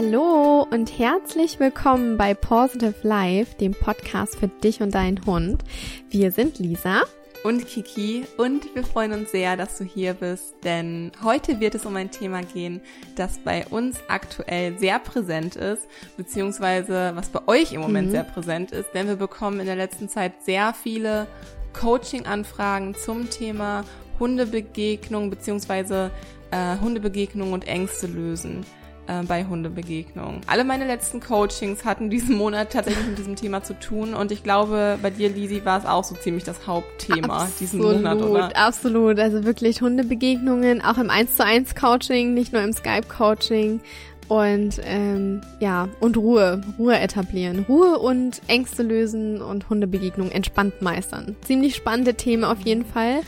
Hallo 0.00 0.64
und 0.70 0.96
herzlich 0.96 1.58
willkommen 1.58 2.16
bei 2.16 2.32
Positive 2.32 2.94
Life, 3.02 3.56
dem 3.56 3.72
Podcast 3.72 4.36
für 4.36 4.46
dich 4.46 4.80
und 4.80 4.94
deinen 4.94 5.26
Hund. 5.26 5.64
Wir 6.08 6.30
sind 6.30 6.60
Lisa 6.60 7.00
und 7.42 7.66
Kiki 7.66 8.24
und 8.36 8.72
wir 8.76 8.84
freuen 8.84 9.12
uns 9.12 9.32
sehr, 9.32 9.56
dass 9.56 9.76
du 9.76 9.82
hier 9.82 10.14
bist, 10.14 10.54
denn 10.62 11.10
heute 11.24 11.58
wird 11.58 11.74
es 11.74 11.84
um 11.84 11.96
ein 11.96 12.12
Thema 12.12 12.42
gehen, 12.42 12.80
das 13.16 13.40
bei 13.40 13.66
uns 13.66 13.98
aktuell 14.06 14.78
sehr 14.78 15.00
präsent 15.00 15.56
ist, 15.56 15.88
beziehungsweise 16.16 17.10
was 17.16 17.30
bei 17.30 17.40
euch 17.48 17.72
im 17.72 17.80
Moment 17.80 18.06
mhm. 18.06 18.12
sehr 18.12 18.22
präsent 18.22 18.70
ist, 18.70 18.90
denn 18.94 19.08
wir 19.08 19.16
bekommen 19.16 19.58
in 19.58 19.66
der 19.66 19.74
letzten 19.74 20.08
Zeit 20.08 20.44
sehr 20.44 20.74
viele 20.74 21.26
Coaching-Anfragen 21.72 22.94
zum 22.94 23.30
Thema 23.30 23.84
Hundebegegnung 24.20 25.28
beziehungsweise 25.28 26.12
äh, 26.52 26.78
Hundebegegnung 26.78 27.52
und 27.52 27.66
Ängste 27.66 28.06
lösen 28.06 28.64
äh, 29.08 29.22
bei 29.22 29.44
Hundebegegnungen. 29.44 30.42
Alle 30.46 30.64
meine 30.64 30.86
letzten 30.86 31.20
Coachings 31.20 31.84
hatten 31.84 32.10
diesen 32.10 32.36
Monat 32.36 32.72
tatsächlich 32.72 33.06
mit 33.06 33.18
diesem 33.18 33.36
Thema 33.36 33.62
zu 33.64 33.78
tun 33.78 34.14
und 34.14 34.30
ich 34.30 34.42
glaube, 34.42 34.98
bei 35.02 35.10
dir, 35.10 35.30
Lisi, 35.30 35.64
war 35.64 35.78
es 35.78 35.86
auch 35.86 36.04
so 36.04 36.14
ziemlich 36.14 36.44
das 36.44 36.66
Hauptthema 36.66 37.38
absolut, 37.42 37.60
diesen 37.60 37.80
Monat, 37.80 38.22
oder? 38.22 38.56
Absolut, 38.56 39.18
also 39.18 39.44
wirklich 39.44 39.80
Hundebegegnungen, 39.80 40.82
auch 40.82 40.98
im 40.98 41.10
1 41.10 41.36
zu 41.36 41.44
1 41.44 41.74
Coaching, 41.74 42.34
nicht 42.34 42.52
nur 42.52 42.62
im 42.62 42.72
Skype 42.72 43.08
Coaching 43.08 43.80
und 44.28 44.78
ähm, 44.84 45.40
ja, 45.58 45.88
und 46.00 46.18
Ruhe, 46.18 46.60
Ruhe 46.78 46.98
etablieren. 46.98 47.64
Ruhe 47.66 47.98
und 47.98 48.42
Ängste 48.46 48.82
lösen 48.82 49.40
und 49.40 49.70
Hundebegegnungen 49.70 50.32
entspannt 50.32 50.82
meistern. 50.82 51.34
Ziemlich 51.42 51.74
spannende 51.74 52.14
Themen 52.14 52.44
auf 52.44 52.60
jeden 52.60 52.84
Fall. 52.84 53.22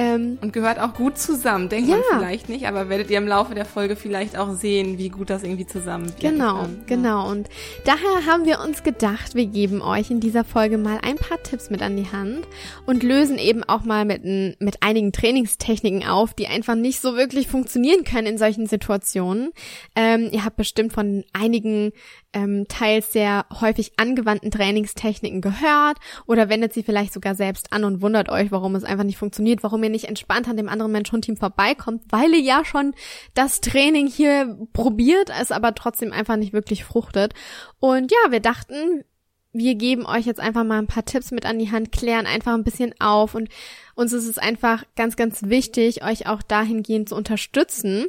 Ähm, 0.00 0.38
und 0.40 0.52
gehört 0.52 0.78
auch 0.78 0.94
gut 0.94 1.18
zusammen, 1.18 1.68
denkt 1.68 1.88
ja. 1.90 1.96
man 1.96 2.20
vielleicht 2.20 2.48
nicht, 2.48 2.66
aber 2.66 2.88
werdet 2.88 3.10
ihr 3.10 3.18
im 3.18 3.28
Laufe 3.28 3.54
der 3.54 3.64
Folge 3.66 3.96
vielleicht 3.96 4.36
auch 4.36 4.52
sehen, 4.54 4.98
wie 4.98 5.10
gut 5.10 5.28
das 5.30 5.42
irgendwie 5.42 5.66
zusammen 5.66 6.12
Genau, 6.20 6.60
kann. 6.60 6.82
genau. 6.86 7.28
Und 7.30 7.48
daher 7.84 8.26
haben 8.26 8.44
wir 8.46 8.60
uns 8.60 8.82
gedacht, 8.82 9.34
wir 9.34 9.46
geben 9.46 9.82
euch 9.82 10.10
in 10.10 10.20
dieser 10.20 10.44
Folge 10.44 10.78
mal 10.78 10.98
ein 11.02 11.16
paar 11.16 11.42
Tipps 11.42 11.70
mit 11.70 11.82
an 11.82 11.96
die 11.96 12.10
Hand 12.10 12.46
und 12.86 13.02
lösen 13.02 13.38
eben 13.38 13.62
auch 13.64 13.84
mal 13.84 14.04
mit, 14.04 14.24
mit 14.24 14.82
einigen 14.82 15.12
Trainingstechniken 15.12 16.06
auf, 16.06 16.32
die 16.34 16.46
einfach 16.46 16.74
nicht 16.74 17.00
so 17.00 17.16
wirklich 17.16 17.48
funktionieren 17.48 18.04
können 18.04 18.26
in 18.26 18.38
solchen 18.38 18.66
Situationen. 18.66 19.50
Ähm, 19.96 20.30
ihr 20.32 20.44
habt 20.44 20.56
bestimmt 20.56 20.92
von 20.92 21.24
einigen 21.32 21.92
ähm, 22.32 22.66
teils 22.68 23.12
sehr 23.12 23.46
häufig 23.60 23.92
angewandten 23.96 24.50
Trainingstechniken 24.50 25.40
gehört 25.40 25.98
oder 26.26 26.48
wendet 26.48 26.72
sie 26.72 26.82
vielleicht 26.82 27.12
sogar 27.12 27.34
selbst 27.34 27.72
an 27.72 27.84
und 27.84 28.02
wundert 28.02 28.28
euch, 28.28 28.52
warum 28.52 28.76
es 28.76 28.84
einfach 28.84 29.04
nicht 29.04 29.18
funktioniert, 29.18 29.62
warum 29.62 29.82
ihr 29.82 29.90
nicht 29.90 30.06
entspannt 30.06 30.48
an 30.48 30.56
dem 30.56 30.68
anderen 30.68 30.92
Mensch-Hund-Team 30.92 31.36
vorbeikommt, 31.36 32.04
weil 32.10 32.32
ihr 32.32 32.40
ja 32.40 32.64
schon 32.64 32.94
das 33.34 33.60
Training 33.60 34.06
hier 34.06 34.58
probiert, 34.72 35.30
es 35.40 35.50
aber 35.50 35.74
trotzdem 35.74 36.12
einfach 36.12 36.36
nicht 36.36 36.52
wirklich 36.52 36.84
fruchtet. 36.84 37.34
Und 37.80 38.12
ja, 38.12 38.30
wir 38.30 38.40
dachten, 38.40 39.04
wir 39.52 39.74
geben 39.74 40.06
euch 40.06 40.26
jetzt 40.26 40.40
einfach 40.40 40.64
mal 40.64 40.78
ein 40.78 40.86
paar 40.86 41.04
Tipps 41.04 41.32
mit 41.32 41.44
an 41.44 41.58
die 41.58 41.72
Hand, 41.72 41.90
klären 41.90 42.26
einfach 42.26 42.54
ein 42.54 42.64
bisschen 42.64 42.94
auf 43.00 43.34
und 43.34 43.48
uns 43.96 44.12
ist 44.12 44.26
es 44.26 44.38
einfach 44.38 44.84
ganz, 44.94 45.16
ganz 45.16 45.42
wichtig, 45.44 46.04
euch 46.04 46.28
auch 46.28 46.42
dahingehend 46.42 47.08
zu 47.08 47.16
unterstützen, 47.16 48.06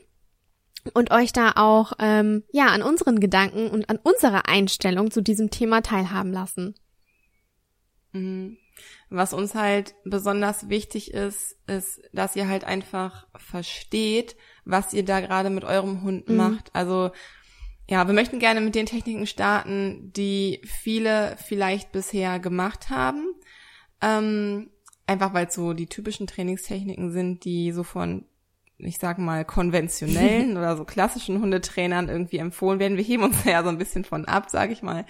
und 0.93 1.11
euch 1.11 1.33
da 1.33 1.53
auch 1.55 1.93
ähm, 1.99 2.43
ja 2.51 2.67
an 2.67 2.81
unseren 2.81 3.19
Gedanken 3.19 3.69
und 3.69 3.89
an 3.89 3.97
unserer 3.97 4.47
Einstellung 4.47 5.11
zu 5.11 5.21
diesem 5.21 5.49
Thema 5.49 5.81
teilhaben 5.81 6.31
lassen. 6.31 6.75
Mhm. 8.13 8.57
Was 9.09 9.33
uns 9.33 9.55
halt 9.55 9.93
besonders 10.05 10.69
wichtig 10.69 11.13
ist, 11.13 11.57
ist, 11.67 12.01
dass 12.13 12.35
ihr 12.35 12.47
halt 12.47 12.63
einfach 12.63 13.27
versteht, 13.35 14.35
was 14.65 14.93
ihr 14.93 15.03
da 15.03 15.19
gerade 15.19 15.49
mit 15.49 15.63
eurem 15.63 16.01
Hund 16.01 16.29
mhm. 16.29 16.37
macht. 16.37 16.73
Also 16.73 17.11
ja, 17.89 18.07
wir 18.07 18.13
möchten 18.13 18.39
gerne 18.39 18.61
mit 18.61 18.73
den 18.73 18.85
Techniken 18.85 19.27
starten, 19.27 20.13
die 20.13 20.61
viele 20.63 21.35
vielleicht 21.45 21.91
bisher 21.91 22.39
gemacht 22.39 22.89
haben. 22.89 23.33
Ähm, 24.01 24.69
einfach 25.07 25.33
weil 25.33 25.47
es 25.47 25.55
so 25.55 25.73
die 25.73 25.87
typischen 25.87 26.25
Trainingstechniken 26.25 27.11
sind, 27.11 27.43
die 27.43 27.71
so 27.71 27.83
von 27.83 28.25
ich 28.83 28.97
sag 28.97 29.17
mal, 29.17 29.45
konventionellen 29.45 30.57
oder 30.57 30.75
so 30.77 30.85
klassischen 30.85 31.41
Hundetrainern 31.41 32.09
irgendwie 32.09 32.37
empfohlen 32.37 32.79
werden. 32.79 32.97
Wir 32.97 33.03
heben 33.03 33.23
uns 33.23 33.43
ja 33.45 33.63
so 33.63 33.69
ein 33.69 33.77
bisschen 33.77 34.03
von 34.03 34.25
ab, 34.25 34.49
sag 34.49 34.71
ich 34.71 34.81
mal. 34.81 35.05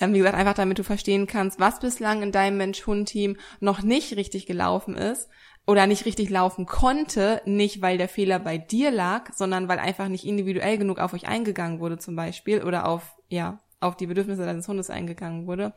Ähm, 0.00 0.12
wie 0.12 0.18
gesagt, 0.18 0.36
einfach 0.36 0.54
damit 0.54 0.78
du 0.78 0.84
verstehen 0.84 1.26
kannst, 1.26 1.60
was 1.60 1.80
bislang 1.80 2.22
in 2.22 2.32
deinem 2.32 2.56
Mensch-Hund-Team 2.56 3.36
noch 3.60 3.82
nicht 3.82 4.16
richtig 4.16 4.46
gelaufen 4.46 4.96
ist 4.96 5.28
oder 5.66 5.86
nicht 5.86 6.04
richtig 6.04 6.30
laufen 6.30 6.66
konnte, 6.66 7.40
nicht 7.44 7.80
weil 7.80 7.96
der 7.96 8.08
Fehler 8.08 8.38
bei 8.38 8.58
dir 8.58 8.90
lag, 8.90 9.32
sondern 9.32 9.68
weil 9.68 9.78
einfach 9.78 10.08
nicht 10.08 10.26
individuell 10.26 10.78
genug 10.78 10.98
auf 10.98 11.14
euch 11.14 11.26
eingegangen 11.26 11.80
wurde 11.80 11.98
zum 11.98 12.16
Beispiel 12.16 12.62
oder 12.62 12.86
auf, 12.86 13.16
ja, 13.28 13.60
auf 13.80 13.96
die 13.96 14.06
Bedürfnisse 14.06 14.44
deines 14.44 14.68
Hundes 14.68 14.90
eingegangen 14.90 15.46
wurde 15.46 15.72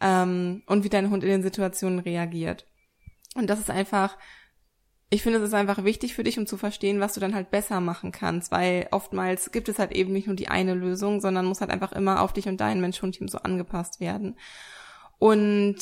ähm, 0.00 0.62
und 0.66 0.84
wie 0.84 0.88
dein 0.88 1.10
Hund 1.10 1.24
in 1.24 1.30
den 1.30 1.42
Situationen 1.42 1.98
reagiert. 1.98 2.66
Und 3.34 3.48
das 3.48 3.60
ist 3.60 3.70
einfach 3.70 4.16
ich 5.12 5.22
finde, 5.22 5.40
es 5.40 5.44
ist 5.44 5.54
einfach 5.54 5.82
wichtig 5.82 6.14
für 6.14 6.22
dich, 6.22 6.38
um 6.38 6.46
zu 6.46 6.56
verstehen, 6.56 7.00
was 7.00 7.14
du 7.14 7.20
dann 7.20 7.34
halt 7.34 7.50
besser 7.50 7.80
machen 7.80 8.12
kannst, 8.12 8.52
weil 8.52 8.86
oftmals 8.92 9.50
gibt 9.50 9.68
es 9.68 9.80
halt 9.80 9.90
eben 9.90 10.12
nicht 10.12 10.28
nur 10.28 10.36
die 10.36 10.48
eine 10.48 10.74
Lösung, 10.74 11.20
sondern 11.20 11.46
muss 11.46 11.60
halt 11.60 11.72
einfach 11.72 11.90
immer 11.90 12.22
auf 12.22 12.32
dich 12.32 12.46
und 12.46 12.60
dein 12.60 12.80
Mensch-Hund-Team 12.80 13.26
so 13.26 13.38
angepasst 13.38 13.98
werden. 13.98 14.38
Und 15.18 15.78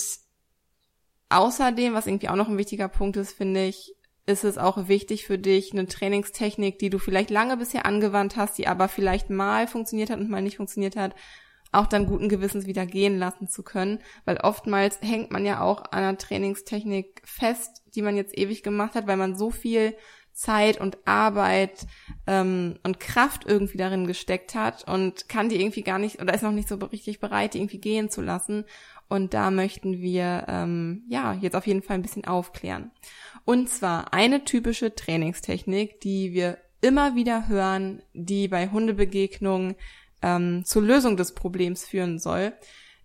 außerdem, 1.29 1.93
was 1.93 2.07
irgendwie 2.07 2.31
auch 2.31 2.37
noch 2.37 2.49
ein 2.49 2.57
wichtiger 2.57 2.89
Punkt 2.89 3.19
ist, 3.19 3.37
finde 3.37 3.67
ich, 3.67 3.95
ist 4.25 4.45
es 4.45 4.57
auch 4.57 4.89
wichtig 4.89 5.27
für 5.27 5.39
dich, 5.39 5.73
eine 5.73 5.87
Trainingstechnik, 5.87 6.79
die 6.79 6.91
du 6.91 6.99
vielleicht 6.99 7.29
lange 7.29 7.59
bisher 7.59 7.85
angewandt 7.85 8.37
hast, 8.37 8.57
die 8.57 8.67
aber 8.67 8.89
vielleicht 8.89 9.29
mal 9.29 9.67
funktioniert 9.67 10.09
hat 10.09 10.21
und 10.21 10.31
mal 10.31 10.43
nicht 10.43 10.57
funktioniert 10.57 10.97
hat, 10.97 11.15
auch 11.73 11.87
dann 11.87 12.07
guten 12.07 12.29
Gewissens 12.29 12.67
wieder 12.67 12.87
gehen 12.87 13.19
lassen 13.19 13.49
zu 13.49 13.63
können, 13.63 13.99
weil 14.25 14.39
oftmals 14.39 14.99
hängt 15.03 15.31
man 15.31 15.45
ja 15.45 15.61
auch 15.61 15.85
an 15.85 16.05
einer 16.05 16.19
Trainingstechnik 16.19 17.23
fest, 17.25 17.83
die 17.95 18.03
man 18.03 18.17
jetzt 18.17 18.37
ewig 18.37 18.63
gemacht 18.63 18.95
hat, 18.95 19.07
weil 19.07 19.17
man 19.17 19.37
so 19.37 19.51
viel 19.51 19.95
Zeit 20.39 20.81
und 20.81 20.99
Arbeit 21.05 21.87
ähm, 22.29 22.79
und 22.85 23.01
Kraft 23.01 23.45
irgendwie 23.45 23.77
darin 23.77 24.07
gesteckt 24.07 24.55
hat 24.55 24.87
und 24.87 25.29
kann 25.29 25.49
die 25.49 25.61
irgendwie 25.61 25.83
gar 25.83 25.99
nicht 25.99 26.23
oder 26.23 26.33
ist 26.33 26.43
noch 26.43 26.53
nicht 26.53 26.69
so 26.69 26.77
richtig 26.77 27.19
bereit, 27.19 27.55
die 27.55 27.59
irgendwie 27.59 27.81
gehen 27.81 28.09
zu 28.09 28.23
lassen. 28.23 28.65
Und 29.09 29.35
da 29.35 29.51
möchten 29.51 30.01
wir 30.01 30.45
ähm, 30.49 31.03
ja 31.09 31.35
jetzt 31.35 31.57
auf 31.57 31.67
jeden 31.67 31.83
Fall 31.83 31.97
ein 31.97 32.03
bisschen 32.03 32.25
aufklären. 32.25 32.93
Und 33.45 33.69
zwar 33.69 34.13
eine 34.13 34.45
typische 34.45 34.95
Trainingstechnik, 34.95 36.01
die 36.03 36.33
wir 36.33 36.59
immer 36.81 37.17
wieder 37.17 37.49
hören, 37.49 38.03
die 38.13 38.47
bei 38.47 38.69
Hundebegegnungen 38.69 39.75
ähm, 40.23 40.65
zur 40.65 40.83
Lösung 40.83 41.17
des 41.17 41.35
Problems 41.35 41.87
führen 41.87 42.19
soll, 42.19 42.53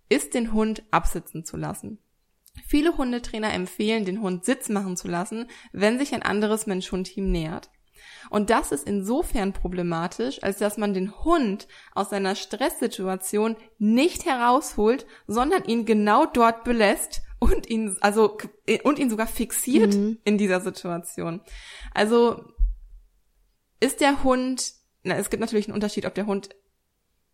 ist 0.08 0.34
den 0.34 0.52
Hund 0.52 0.82
absitzen 0.90 1.44
zu 1.44 1.56
lassen. 1.56 1.98
Viele 2.66 2.96
Hundetrainer 2.96 3.52
empfehlen, 3.52 4.04
den 4.04 4.20
Hund 4.20 4.44
Sitz 4.44 4.68
machen 4.68 4.96
zu 4.96 5.08
lassen, 5.08 5.48
wenn 5.72 5.98
sich 5.98 6.14
ein 6.14 6.22
anderes 6.22 6.66
Mensch-Hund-Team 6.66 7.30
nähert. 7.30 7.70
Und 8.30 8.50
das 8.50 8.72
ist 8.72 8.86
insofern 8.86 9.52
problematisch, 9.52 10.42
als 10.42 10.58
dass 10.58 10.76
man 10.76 10.94
den 10.94 11.12
Hund 11.24 11.68
aus 11.94 12.10
seiner 12.10 12.34
Stresssituation 12.34 13.56
nicht 13.78 14.24
herausholt, 14.24 15.06
sondern 15.26 15.64
ihn 15.64 15.84
genau 15.84 16.26
dort 16.26 16.64
belässt 16.64 17.22
und 17.38 17.68
ihn, 17.68 17.96
also, 18.00 18.38
und 18.84 18.98
ihn 18.98 19.10
sogar 19.10 19.26
fixiert 19.26 19.94
mhm. 19.94 20.18
in 20.24 20.38
dieser 20.38 20.60
Situation. 20.60 21.40
Also, 21.92 22.44
ist 23.80 24.00
der 24.00 24.22
Hund, 24.22 24.72
na, 25.02 25.16
es 25.16 25.30
gibt 25.30 25.40
natürlich 25.40 25.66
einen 25.66 25.74
Unterschied, 25.74 26.06
ob 26.06 26.14
der 26.14 26.26
Hund 26.26 26.50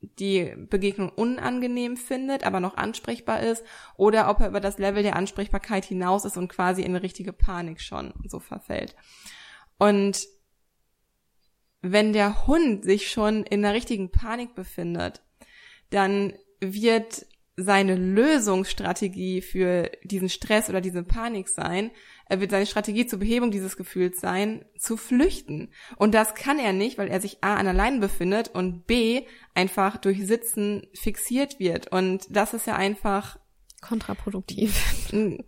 die 0.01 0.55
Begegnung 0.57 1.11
unangenehm 1.11 1.97
findet, 1.97 2.45
aber 2.45 2.61
noch 2.61 2.77
ansprechbar 2.77 3.43
ist, 3.43 3.65
oder 3.97 4.31
ob 4.31 4.41
er 4.41 4.49
über 4.49 4.61
das 4.61 4.79
Level 4.79 5.03
der 5.03 5.17
Ansprechbarkeit 5.17 5.85
hinaus 5.85 6.25
ist 6.25 6.37
und 6.37 6.49
quasi 6.49 6.83
in 6.83 6.89
eine 6.89 7.03
richtige 7.03 7.33
Panik 7.33 7.81
schon 7.81 8.15
so 8.25 8.41
verfällt. 8.41 8.97
Und 9.79 10.27
wenn 11.83 12.13
der 12.13 12.47
Hund 12.47 12.85
sich 12.85 13.11
schon 13.11 13.45
in 13.45 13.65
einer 13.65 13.75
richtigen 13.75 14.11
Panik 14.11 14.55
befindet, 14.55 15.23
dann 15.91 16.35
wird 16.61 17.27
seine 17.57 17.95
Lösungsstrategie 17.97 19.43
für 19.43 19.91
diesen 20.05 20.29
Stress 20.29 20.71
oder 20.71 20.81
diese 20.81 21.03
Panik 21.03 21.49
sein, 21.49 21.91
wird 22.39 22.53
seine 22.53 22.67
Strategie 22.67 23.07
zur 23.07 23.19
Behebung 23.19 23.51
dieses 23.51 23.77
Gefühls 23.77 24.21
sein, 24.21 24.65
zu 24.79 24.97
flüchten. 24.97 25.71
Und 25.97 26.15
das 26.15 26.37
kann 26.37 26.61
er 26.61 26.73
nicht, 26.73 26.99
weil 26.99 27.09
er 27.09 27.21
sich 27.21 27.39
A 27.43 27.57
an 27.57 27.67
allein 27.67 27.99
befindet 27.99 28.49
und 28.55 28.87
B 28.87 29.23
einfach 29.55 29.97
durch 29.97 30.25
Sitzen 30.25 30.87
fixiert 30.95 31.59
wird. 31.59 31.91
Und 31.91 32.27
das 32.31 32.55
ist 32.55 32.69
ja 32.69 32.77
einfach 32.77 33.39
kontraproduktiv. 33.81 34.95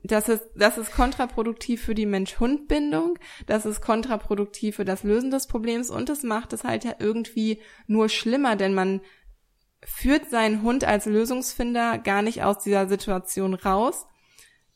Das 0.03 0.29
ist, 0.29 0.43
das 0.57 0.79
ist 0.79 0.93
kontraproduktiv 0.93 1.83
für 1.83 1.95
die 1.95 2.07
Mensch-Hund-Bindung, 2.07 3.19
das 3.47 3.67
ist 3.67 3.81
kontraproduktiv 3.81 4.77
für 4.77 4.85
das 4.85 5.03
Lösen 5.03 5.31
des 5.31 5.47
Problems 5.47 5.91
und 5.91 6.09
es 6.11 6.23
macht 6.23 6.53
es 6.53 6.65
halt 6.65 6.85
ja 6.85 6.95
irgendwie 6.99 7.61
nur 7.87 8.09
schlimmer, 8.09 8.57
denn 8.57 8.75
man 8.75 9.03
führt 9.85 10.31
seinen 10.31 10.63
Hund 10.63 10.85
als 10.85 11.07
Lösungsfinder 11.07 11.99
gar 11.99 12.23
nicht 12.23 12.43
aus 12.43 12.59
dieser 12.61 12.89
Situation 12.89 13.55
raus 13.55 14.07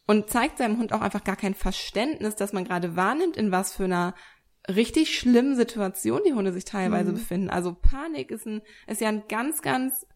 und 0.06 0.30
zeigt 0.30 0.58
seinem 0.58 0.78
Hund 0.78 0.92
auch 0.92 1.00
einfach 1.00 1.24
gar 1.24 1.36
kein 1.36 1.54
Verständnis, 1.54 2.36
dass 2.36 2.52
man 2.52 2.64
gerade 2.64 2.96
wahrnimmt, 2.96 3.36
in 3.36 3.50
was 3.50 3.72
für 3.74 3.84
einer 3.84 4.14
richtig 4.68 5.16
schlimmen 5.18 5.54
Situationen 5.56 6.24
die 6.24 6.32
Hunde 6.32 6.52
sich 6.52 6.64
teilweise 6.64 7.10
Mhm. 7.10 7.14
befinden. 7.14 7.50
Also 7.50 7.74
Panik 7.74 8.30
ist 8.30 8.46
ein, 8.46 8.62
ist 8.86 9.00
ja 9.00 9.08
ein 9.08 9.24
ganz, 9.28 9.62
ganz 9.62 10.06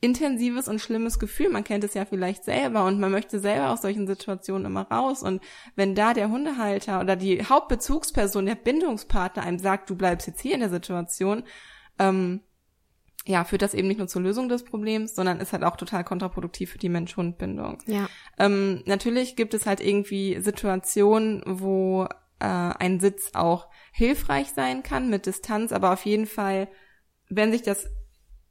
intensives 0.00 0.68
und 0.68 0.80
schlimmes 0.80 1.18
Gefühl. 1.18 1.48
Man 1.48 1.64
kennt 1.64 1.82
es 1.82 1.94
ja 1.94 2.04
vielleicht 2.04 2.44
selber 2.44 2.84
und 2.84 3.00
man 3.00 3.10
möchte 3.10 3.40
selber 3.40 3.70
aus 3.70 3.82
solchen 3.82 4.06
Situationen 4.06 4.66
immer 4.66 4.82
raus. 4.82 5.22
Und 5.22 5.42
wenn 5.74 5.94
da 5.94 6.12
der 6.12 6.28
Hundehalter 6.30 7.00
oder 7.00 7.16
die 7.16 7.44
Hauptbezugsperson, 7.44 8.46
der 8.46 8.54
Bindungspartner 8.56 9.42
einem 9.42 9.58
sagt, 9.58 9.88
du 9.90 9.96
bleibst 9.96 10.26
jetzt 10.26 10.40
hier 10.40 10.54
in 10.54 10.60
der 10.60 10.70
Situation, 10.70 11.44
ähm, 11.98 12.42
ja, 13.26 13.44
führt 13.44 13.62
das 13.62 13.74
eben 13.74 13.88
nicht 13.88 13.98
nur 13.98 14.06
zur 14.08 14.22
Lösung 14.22 14.48
des 14.48 14.64
Problems, 14.64 15.14
sondern 15.14 15.40
ist 15.40 15.52
halt 15.52 15.64
auch 15.64 15.76
total 15.76 16.04
kontraproduktiv 16.04 16.70
für 16.70 16.78
die 16.78 16.88
Mensch-Hund-Bindung. 16.88 17.78
Ja. 17.86 18.08
Ähm, 18.38 18.82
natürlich 18.86 19.34
gibt 19.34 19.52
es 19.52 19.66
halt 19.66 19.80
irgendwie 19.80 20.40
Situationen, 20.40 21.42
wo 21.44 22.04
äh, 22.38 22.46
ein 22.46 23.00
Sitz 23.00 23.30
auch 23.34 23.66
hilfreich 23.92 24.50
sein 24.54 24.82
kann 24.82 25.10
mit 25.10 25.26
Distanz, 25.26 25.72
aber 25.72 25.92
auf 25.92 26.04
jeden 26.04 26.26
Fall, 26.26 26.68
wenn 27.28 27.50
sich 27.50 27.62
das, 27.62 27.88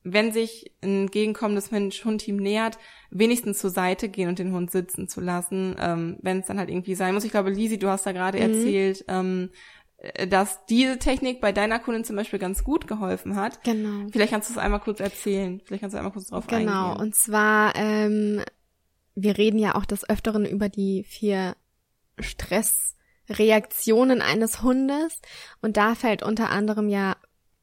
wenn 0.03 0.33
sich 0.33 0.73
ein 0.83 1.03
entgegenkommendes 1.03 1.71
Mensch-Hund-Team 1.71 2.35
nähert, 2.35 2.77
wenigstens 3.11 3.59
zur 3.59 3.69
Seite 3.69 4.09
gehen 4.09 4.27
und 4.27 4.39
den 4.39 4.51
Hund 4.51 4.71
sitzen 4.71 5.07
zu 5.07 5.21
lassen, 5.21 5.75
ähm, 5.79 6.17
wenn 6.21 6.39
es 6.39 6.47
dann 6.47 6.59
halt 6.59 6.69
irgendwie 6.69 6.95
sein 6.95 7.13
muss. 7.13 7.23
Ich 7.23 7.31
glaube, 7.31 7.49
Lisi, 7.49 7.79
du 7.79 7.87
hast 7.87 8.05
da 8.05 8.11
gerade 8.11 8.37
Mhm. 8.39 8.43
erzählt, 8.43 9.05
ähm, 9.07 9.49
äh, 9.51 9.84
dass 10.29 10.65
diese 10.65 10.99
Technik 10.99 11.41
bei 11.41 11.51
deiner 11.51 11.79
Kundin 11.79 12.03
zum 12.03 12.15
Beispiel 12.15 12.37
ganz 12.39 12.63
gut 12.63 12.87
geholfen 12.87 13.35
hat. 13.35 13.63
Genau. 13.63 14.07
Vielleicht 14.11 14.31
kannst 14.31 14.49
du 14.49 14.53
es 14.53 14.57
einmal 14.59 14.79
kurz 14.81 14.99
erzählen. 14.99 15.61
Vielleicht 15.65 15.81
kannst 15.81 15.93
du 15.93 15.97
einmal 15.97 16.13
kurz 16.13 16.27
drauf 16.27 16.45
Genau, 16.47 16.91
eingehen. 16.91 17.01
und 17.01 17.15
zwar, 17.15 17.75
ähm, 17.75 18.41
wir 19.15 19.37
reden 19.37 19.57
ja 19.57 19.75
auch 19.75 19.85
des 19.85 20.07
Öfteren 20.09 20.45
über 20.45 20.69
die 20.69 21.03
vier 21.05 21.55
Stressreaktionen 23.27 24.21
eines 24.21 24.61
Hundes 24.61 25.19
und 25.61 25.77
da 25.77 25.95
fällt 25.95 26.23
unter 26.23 26.49
anderem 26.49 26.89
ja 26.89 27.15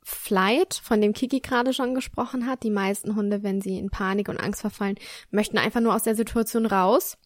Flight, 0.04 0.74
von 0.82 1.00
dem 1.00 1.12
Kiki 1.12 1.38
gerade 1.40 1.72
schon 1.72 1.94
gesprochen 1.94 2.46
hat. 2.46 2.64
Die 2.64 2.70
meisten 2.70 3.14
Hunde, 3.14 3.44
wenn 3.44 3.60
sie 3.60 3.78
in 3.78 3.88
Panik 3.90 4.28
und 4.28 4.38
Angst 4.38 4.60
verfallen, 4.62 4.96
möchten 5.30 5.58
einfach 5.58 5.80
nur 5.80 5.94
aus 5.94 6.02
der 6.02 6.16
Situation 6.16 6.66
raus. 6.66 7.18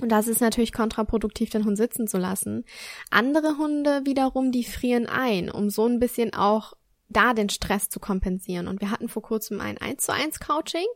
Und 0.00 0.10
das 0.10 0.28
ist 0.28 0.40
natürlich 0.40 0.72
kontraproduktiv, 0.72 1.50
den 1.50 1.64
Hund 1.64 1.76
sitzen 1.76 2.06
zu 2.06 2.18
lassen. 2.18 2.64
Andere 3.10 3.58
Hunde 3.58 4.02
wiederum, 4.04 4.52
die 4.52 4.64
frieren 4.64 5.06
ein, 5.06 5.50
um 5.50 5.70
so 5.70 5.86
ein 5.86 5.98
bisschen 5.98 6.34
auch 6.34 6.74
da 7.08 7.34
den 7.34 7.48
Stress 7.48 7.88
zu 7.88 8.00
kompensieren. 8.00 8.68
Und 8.68 8.80
wir 8.80 8.90
hatten 8.90 9.08
vor 9.08 9.22
kurzem 9.22 9.60
ein 9.60 9.78
1 9.78 10.04
zu 10.04 10.12
1 10.12 10.40
Coaching 10.40 10.86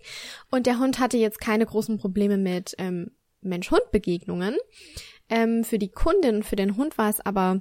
und 0.50 0.66
der 0.66 0.78
Hund 0.78 0.98
hatte 0.98 1.16
jetzt 1.16 1.40
keine 1.40 1.66
großen 1.66 1.98
Probleme 1.98 2.36
mit 2.36 2.74
ähm, 2.78 3.12
Mensch-Hund-Begegnungen. 3.40 4.56
Ähm, 5.28 5.64
für 5.64 5.78
die 5.78 5.90
Kundin 5.90 6.36
und 6.36 6.44
für 6.44 6.56
den 6.56 6.76
Hund 6.76 6.98
war 6.98 7.08
es 7.08 7.20
aber 7.20 7.60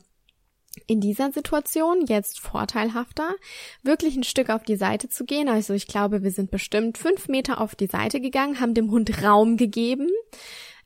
in 0.87 1.01
dieser 1.01 1.31
Situation 1.31 2.05
jetzt 2.07 2.39
vorteilhafter, 2.39 3.35
wirklich 3.83 4.15
ein 4.15 4.23
Stück 4.23 4.49
auf 4.49 4.63
die 4.63 4.77
Seite 4.77 5.09
zu 5.09 5.25
gehen. 5.25 5.49
Also 5.49 5.73
ich 5.73 5.87
glaube, 5.87 6.23
wir 6.23 6.31
sind 6.31 6.49
bestimmt 6.49 6.97
fünf 6.97 7.27
Meter 7.27 7.59
auf 7.59 7.75
die 7.75 7.87
Seite 7.87 8.21
gegangen, 8.21 8.61
haben 8.61 8.73
dem 8.73 8.89
Hund 8.89 9.21
Raum 9.23 9.57
gegeben 9.57 10.09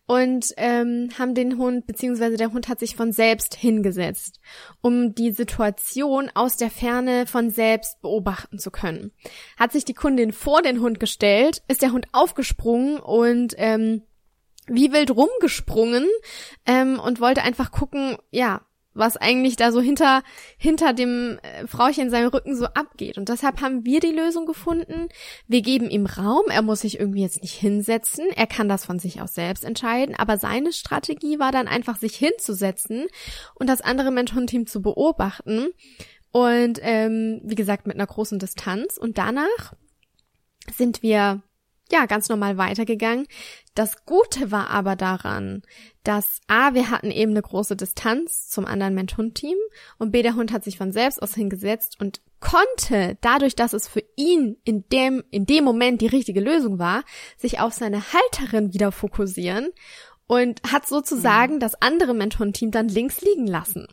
und 0.08 0.54
ähm, 0.58 1.10
haben 1.18 1.34
den 1.34 1.58
Hund, 1.58 1.88
beziehungsweise 1.88 2.38
der 2.38 2.52
Hund 2.52 2.68
hat 2.68 2.80
sich 2.80 2.96
von 2.96 3.12
selbst 3.12 3.56
hingesetzt, 3.56 4.40
um 4.82 5.16
die 5.16 5.32
Situation 5.32 6.30
aus 6.34 6.58
der 6.58 6.70
Ferne 6.70 7.26
von 7.26 7.50
selbst 7.50 8.02
beobachten 8.02 8.60
zu 8.60 8.70
können. 8.70 9.12
Hat 9.58 9.72
sich 9.72 9.86
die 9.86 9.94
Kundin 9.94 10.32
vor 10.32 10.62
den 10.62 10.80
Hund 10.80 11.00
gestellt, 11.00 11.64
ist 11.68 11.82
der 11.82 11.92
Hund 11.92 12.08
aufgesprungen 12.12 13.00
und 13.00 13.56
ähm, 13.58 14.04
wie 14.68 14.92
wild 14.92 15.12
rumgesprungen 15.12 16.08
ähm, 16.66 17.00
und 17.00 17.20
wollte 17.20 17.44
einfach 17.44 17.72
gucken, 17.72 18.18
ja, 18.32 18.62
was 18.96 19.18
eigentlich 19.18 19.58
da 19.58 19.72
so 19.72 19.82
hinter 19.82 20.24
hinter 20.58 20.94
dem 20.94 21.38
äh, 21.44 21.68
Frauchen 21.68 22.04
in 22.04 22.10
seinem 22.10 22.30
Rücken 22.30 22.56
so 22.56 22.66
abgeht. 22.66 23.18
Und 23.18 23.30
deshalb 23.30 23.62
haben 23.62 23.86
wir 23.86 24.00
die 24.00 24.12
Lösung 24.12 24.46
gefunden. 24.46 25.10
Wir 25.48 25.62
geben 25.62 25.90
ihm 25.90 26.06
Raum. 26.06 26.46
Er 26.50 26.62
muss 26.62 26.82
sich 26.82 27.00
irgendwie 27.00 27.22
jetzt 27.22 27.42
nicht 27.42 27.54
hinsetzen. 27.54 28.26
Er 28.36 28.48
kann 28.48 28.70
das 28.70 28.86
von 28.86 28.98
sich 28.98 29.22
aus 29.22 29.36
selbst 29.36 29.64
entscheiden. 29.64 30.16
Aber 30.16 30.38
seine 30.38 30.74
Strategie 30.74 31.38
war 31.38 31.52
dann 31.52 31.68
einfach, 31.68 31.98
sich 31.98 32.16
hinzusetzen 32.16 33.06
und 33.54 33.68
das 33.70 33.82
andere 33.82 34.12
Mensch-Hund-Team 34.12 34.66
zu 34.66 34.82
beobachten. 34.82 35.68
Und 36.32 36.80
ähm, 36.82 37.42
wie 37.44 37.56
gesagt, 37.56 37.88
mit 37.88 37.96
einer 37.96 38.08
großen 38.08 38.40
Distanz. 38.40 38.98
Und 38.98 39.18
danach 39.18 39.74
sind 40.74 41.04
wir 41.04 41.44
ja, 41.92 42.06
ganz 42.06 42.30
normal 42.30 42.58
weitergegangen. 42.58 43.28
Das 43.76 44.06
Gute 44.06 44.52
war 44.52 44.70
aber 44.70 44.96
daran, 44.96 45.62
dass 46.04 46.42
A, 46.48 46.74
wir 46.74 46.90
hatten 46.90 47.12
eben 47.12 47.32
eine 47.32 47.42
große 47.42 47.76
Distanz 47.76 48.50
zum 48.50 48.66
anderen 48.66 48.96
Mensch-Hund-Team 48.96 49.58
und 49.98 50.12
B, 50.12 50.24
der 50.24 50.36
Hund 50.36 50.52
hat 50.52 50.64
sich 50.64 50.78
von 50.78 50.92
selbst 50.92 51.22
aus 51.22 51.36
hingesetzt 51.36 52.00
und 52.00 52.22
konnte, 52.40 53.18
dadurch, 53.22 53.56
dass 53.56 53.74
es 53.74 53.88
für 53.88 54.04
ihn 54.16 54.58
in 54.64 54.86
dem, 54.92 55.24
in 55.32 55.46
dem 55.46 55.64
Moment 55.64 56.02
die 56.02 56.08
richtige 56.08 56.42
Lösung 56.42 56.80
war, 56.80 57.04
sich 57.38 57.60
auf 57.60 57.74
seine 57.74 58.02
Halterin 58.14 58.74
wieder 58.74 58.92
fokussieren 58.92 59.70
und 60.28 60.62
hat 60.72 60.88
sozusagen 60.88 61.60
das 61.60 61.82
andere 61.82 62.14
Mensch-Hund-Team 62.14 62.72
dann 62.72 62.88
links 62.88 63.22
liegen 63.22 63.48
lassen. 63.48 63.88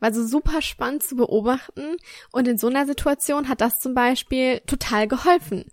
War 0.00 0.12
so 0.12 0.24
super 0.26 0.62
spannend 0.62 1.02
zu 1.02 1.16
beobachten 1.16 1.96
und 2.32 2.46
in 2.46 2.58
so 2.58 2.68
einer 2.68 2.86
Situation 2.86 3.48
hat 3.48 3.60
das 3.60 3.80
zum 3.80 3.94
Beispiel 3.94 4.60
total 4.66 5.08
geholfen. 5.08 5.64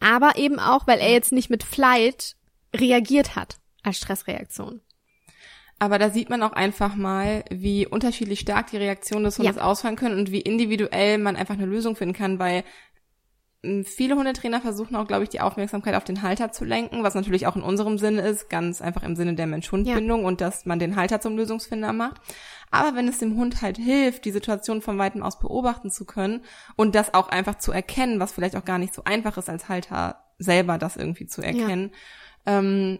Aber 0.00 0.36
eben 0.36 0.58
auch, 0.58 0.86
weil 0.86 0.98
er 0.98 1.12
jetzt 1.12 1.32
nicht 1.32 1.50
mit 1.50 1.62
Flight 1.62 2.36
reagiert 2.76 3.36
hat 3.36 3.58
als 3.82 3.96
Stressreaktion. 3.96 4.80
Aber 5.78 5.98
da 5.98 6.10
sieht 6.10 6.28
man 6.28 6.42
auch 6.42 6.52
einfach 6.52 6.94
mal, 6.94 7.42
wie 7.50 7.86
unterschiedlich 7.86 8.40
stark 8.40 8.70
die 8.70 8.76
Reaktionen 8.76 9.24
des 9.24 9.38
Hundes 9.38 9.56
Ja. 9.56 9.62
ausfallen 9.62 9.96
können 9.96 10.18
und 10.18 10.30
wie 10.30 10.42
individuell 10.42 11.16
man 11.16 11.36
einfach 11.36 11.54
eine 11.54 11.64
Lösung 11.64 11.96
finden 11.96 12.14
kann, 12.14 12.38
weil 12.38 12.64
viele 13.84 14.16
Hundetrainer 14.16 14.62
versuchen 14.62 14.96
auch, 14.96 15.06
glaube 15.06 15.24
ich, 15.24 15.28
die 15.28 15.40
Aufmerksamkeit 15.40 15.94
auf 15.94 16.04
den 16.04 16.22
Halter 16.22 16.50
zu 16.50 16.64
lenken, 16.64 17.02
was 17.02 17.14
natürlich 17.14 17.46
auch 17.46 17.56
in 17.56 17.62
unserem 17.62 17.98
Sinne 17.98 18.22
ist, 18.22 18.48
ganz 18.48 18.80
einfach 18.80 19.02
im 19.02 19.16
Sinne 19.16 19.34
der 19.34 19.46
Mensch-Hund-Bindung 19.46 20.24
und 20.24 20.40
dass 20.40 20.64
man 20.64 20.78
den 20.78 20.96
Halter 20.96 21.20
zum 21.20 21.36
Lösungsfinder 21.36 21.92
macht. 21.92 22.22
Aber 22.70 22.96
wenn 22.96 23.06
es 23.06 23.18
dem 23.18 23.36
Hund 23.36 23.60
halt 23.60 23.76
hilft, 23.76 24.24
die 24.24 24.30
Situation 24.30 24.80
von 24.80 24.96
weitem 24.96 25.22
aus 25.22 25.38
beobachten 25.38 25.90
zu 25.90 26.06
können 26.06 26.40
und 26.76 26.94
das 26.94 27.12
auch 27.12 27.28
einfach 27.28 27.58
zu 27.58 27.70
erkennen, 27.72 28.18
was 28.18 28.32
vielleicht 28.32 28.56
auch 28.56 28.64
gar 28.64 28.78
nicht 28.78 28.94
so 28.94 29.04
einfach 29.04 29.36
ist 29.36 29.50
als 29.50 29.68
Halter 29.68 30.24
selber 30.38 30.78
das 30.78 30.96
irgendwie 30.96 31.26
zu 31.26 31.42
erkennen, 31.42 31.90
ähm, 32.46 32.98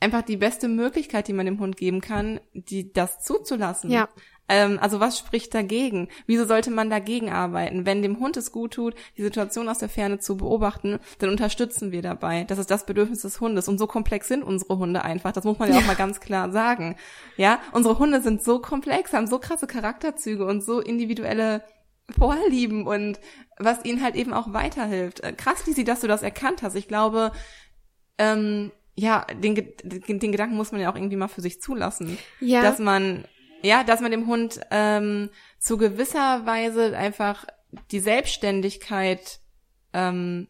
einfach 0.00 0.22
die 0.22 0.36
beste 0.36 0.68
Möglichkeit, 0.68 1.28
die 1.28 1.32
man 1.32 1.46
dem 1.46 1.60
Hund 1.60 1.76
geben 1.76 2.00
kann, 2.00 2.40
die 2.54 2.92
das 2.92 3.22
zuzulassen. 3.22 3.90
Ja. 3.90 4.08
Ähm, 4.48 4.78
also 4.80 5.00
was 5.00 5.18
spricht 5.18 5.54
dagegen? 5.54 6.08
Wieso 6.26 6.44
sollte 6.44 6.70
man 6.70 6.90
dagegen 6.90 7.30
arbeiten? 7.30 7.86
Wenn 7.86 8.02
dem 8.02 8.20
Hund 8.20 8.36
es 8.36 8.52
gut 8.52 8.74
tut, 8.74 8.94
die 9.16 9.22
Situation 9.22 9.68
aus 9.68 9.78
der 9.78 9.88
Ferne 9.88 10.18
zu 10.18 10.36
beobachten, 10.36 10.98
dann 11.18 11.30
unterstützen 11.30 11.92
wir 11.92 12.02
dabei. 12.02 12.44
Das 12.44 12.58
ist 12.58 12.70
das 12.70 12.86
Bedürfnis 12.86 13.22
des 13.22 13.40
Hundes. 13.40 13.68
Und 13.68 13.78
so 13.78 13.86
komplex 13.86 14.28
sind 14.28 14.42
unsere 14.42 14.78
Hunde 14.78 15.02
einfach. 15.02 15.32
Das 15.32 15.44
muss 15.44 15.58
man 15.58 15.72
ja, 15.72 15.78
auch 15.78 15.86
mal 15.86 15.96
ganz 15.96 16.20
klar 16.20 16.50
sagen. 16.52 16.96
Ja, 17.36 17.58
unsere 17.72 17.98
Hunde 17.98 18.20
sind 18.20 18.42
so 18.42 18.60
komplex, 18.60 19.12
haben 19.12 19.26
so 19.26 19.38
krasse 19.38 19.66
Charakterzüge 19.66 20.44
und 20.44 20.62
so 20.62 20.80
individuelle 20.80 21.62
Vorlieben 22.16 22.86
und 22.86 23.18
was 23.58 23.84
ihnen 23.84 24.00
halt 24.00 24.14
eben 24.14 24.32
auch 24.32 24.52
weiterhilft. 24.52 25.20
Äh, 25.20 25.32
Krass, 25.32 25.66
Lisi, 25.66 25.82
dass 25.82 26.00
du 26.00 26.06
das 26.06 26.22
erkannt 26.22 26.62
hast. 26.62 26.76
Ich 26.76 26.86
glaube, 26.86 27.32
ähm, 28.18 28.70
ja, 28.94 29.26
den, 29.42 29.54
den, 29.82 30.20
den 30.20 30.32
Gedanken 30.32 30.56
muss 30.56 30.72
man 30.72 30.80
ja 30.80 30.90
auch 30.90 30.96
irgendwie 30.96 31.16
mal 31.16 31.28
für 31.28 31.40
sich 31.40 31.60
zulassen. 31.60 32.16
Ja. 32.40 32.62
Dass 32.62 32.78
man, 32.78 33.24
ja, 33.62 33.84
dass 33.84 34.00
man 34.00 34.10
dem 34.10 34.26
Hund 34.26 34.60
ähm, 34.70 35.30
zu 35.58 35.76
gewisser 35.78 36.46
Weise 36.46 36.96
einfach 36.96 37.46
die 37.90 38.00
Selbstständigkeit 38.00 39.40
ähm, 39.92 40.48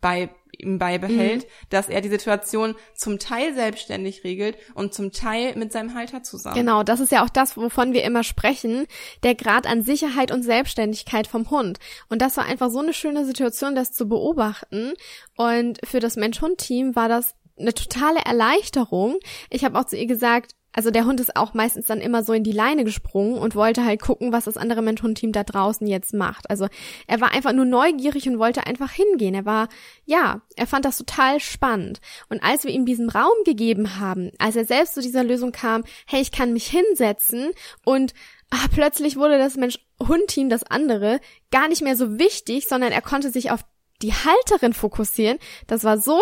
bei 0.00 0.30
ihm 0.58 0.78
beibehält, 0.78 1.44
Mhm. 1.44 1.48
dass 1.70 1.88
er 1.88 2.00
die 2.00 2.08
Situation 2.08 2.74
zum 2.94 3.18
Teil 3.18 3.54
selbstständig 3.54 4.24
regelt 4.24 4.56
und 4.74 4.92
zum 4.92 5.12
Teil 5.12 5.54
mit 5.56 5.72
seinem 5.72 5.94
Halter 5.94 6.22
zusammen. 6.22 6.56
Genau, 6.56 6.82
das 6.82 7.00
ist 7.00 7.12
ja 7.12 7.24
auch 7.24 7.28
das, 7.28 7.56
wovon 7.56 7.92
wir 7.92 8.02
immer 8.02 8.24
sprechen, 8.24 8.86
der 9.22 9.34
Grad 9.34 9.66
an 9.66 9.82
Sicherheit 9.82 10.32
und 10.32 10.42
Selbstständigkeit 10.42 11.26
vom 11.26 11.48
Hund. 11.50 11.78
Und 12.08 12.22
das 12.22 12.36
war 12.36 12.44
einfach 12.44 12.70
so 12.70 12.80
eine 12.80 12.92
schöne 12.92 13.24
Situation, 13.24 13.74
das 13.74 13.92
zu 13.92 14.08
beobachten. 14.08 14.94
Und 15.36 15.78
für 15.84 16.00
das 16.00 16.16
Mensch-Hund-Team 16.16 16.96
war 16.96 17.08
das 17.08 17.34
eine 17.58 17.74
totale 17.74 18.20
Erleichterung. 18.20 19.18
Ich 19.50 19.64
habe 19.64 19.78
auch 19.78 19.84
zu 19.84 19.96
ihr 19.96 20.06
gesagt, 20.06 20.52
also 20.78 20.92
der 20.92 21.06
Hund 21.06 21.18
ist 21.18 21.34
auch 21.34 21.54
meistens 21.54 21.86
dann 21.86 22.00
immer 22.00 22.22
so 22.22 22.32
in 22.32 22.44
die 22.44 22.52
Leine 22.52 22.84
gesprungen 22.84 23.36
und 23.36 23.56
wollte 23.56 23.84
halt 23.84 24.00
gucken, 24.00 24.30
was 24.30 24.44
das 24.44 24.56
andere 24.56 24.80
Mensch-Hund-Team 24.80 25.32
da 25.32 25.42
draußen 25.42 25.84
jetzt 25.88 26.14
macht. 26.14 26.48
Also 26.48 26.68
er 27.08 27.20
war 27.20 27.32
einfach 27.32 27.52
nur 27.52 27.64
neugierig 27.64 28.28
und 28.28 28.38
wollte 28.38 28.64
einfach 28.64 28.92
hingehen. 28.92 29.34
Er 29.34 29.44
war, 29.44 29.68
ja, 30.04 30.40
er 30.54 30.68
fand 30.68 30.84
das 30.84 30.96
total 30.96 31.40
spannend. 31.40 32.00
Und 32.28 32.44
als 32.44 32.62
wir 32.62 32.70
ihm 32.70 32.86
diesen 32.86 33.10
Raum 33.10 33.34
gegeben 33.44 33.98
haben, 33.98 34.30
als 34.38 34.54
er 34.54 34.66
selbst 34.66 34.94
zu 34.94 35.00
dieser 35.00 35.24
Lösung 35.24 35.50
kam, 35.50 35.82
hey, 36.06 36.20
ich 36.20 36.30
kann 36.30 36.52
mich 36.52 36.68
hinsetzen 36.68 37.50
und 37.84 38.14
ah, 38.50 38.68
plötzlich 38.72 39.16
wurde 39.16 39.36
das 39.36 39.56
Mensch-Hund-Team, 39.56 40.48
das 40.48 40.62
andere, 40.62 41.18
gar 41.50 41.66
nicht 41.66 41.82
mehr 41.82 41.96
so 41.96 42.20
wichtig, 42.20 42.68
sondern 42.68 42.92
er 42.92 43.02
konnte 43.02 43.30
sich 43.32 43.50
auf 43.50 43.64
die 44.00 44.12
Halterin 44.12 44.74
fokussieren. 44.74 45.40
Das 45.66 45.82
war 45.82 45.98
so 45.98 46.20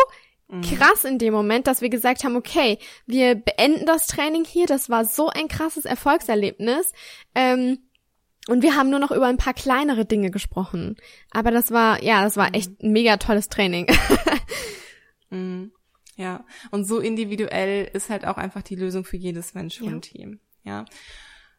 krass 0.63 1.05
in 1.05 1.19
dem 1.19 1.33
Moment, 1.33 1.67
dass 1.67 1.81
wir 1.81 1.89
gesagt 1.89 2.25
haben, 2.25 2.37
okay, 2.37 2.79
wir 3.07 3.35
beenden 3.35 3.87
das 3.87 4.07
Training 4.07 4.45
hier. 4.45 4.67
Das 4.67 4.89
war 4.89 5.05
so 5.05 5.29
ein 5.29 5.49
krasses 5.49 5.85
Erfolgserlebnis. 5.85 6.93
Ähm, 7.35 7.79
Und 8.49 8.63
wir 8.63 8.77
haben 8.77 8.91
nur 8.91 9.01
noch 9.01 9.11
über 9.11 9.27
ein 9.27 9.39
paar 9.39 9.55
kleinere 9.55 10.05
Dinge 10.05 10.31
gesprochen. 10.31 10.97
Aber 11.33 11.51
das 11.51 11.73
war, 11.73 12.03
ja, 12.03 12.23
das 12.23 12.37
war 12.37 12.55
echt 12.55 12.81
ein 12.81 12.93
mega 12.93 13.17
tolles 13.17 13.49
Training. 13.49 13.87
mhm. 15.31 15.73
Ja, 16.17 16.47
und 16.71 16.85
so 16.87 17.01
individuell 17.01 17.91
ist 17.93 18.09
halt 18.09 18.25
auch 18.25 18.37
einfach 18.37 18.63
die 18.63 18.77
Lösung 18.77 19.05
für 19.05 19.17
jedes 19.17 19.53
Mensch-Hund-Team. 19.55 20.41
Ja. 20.63 20.85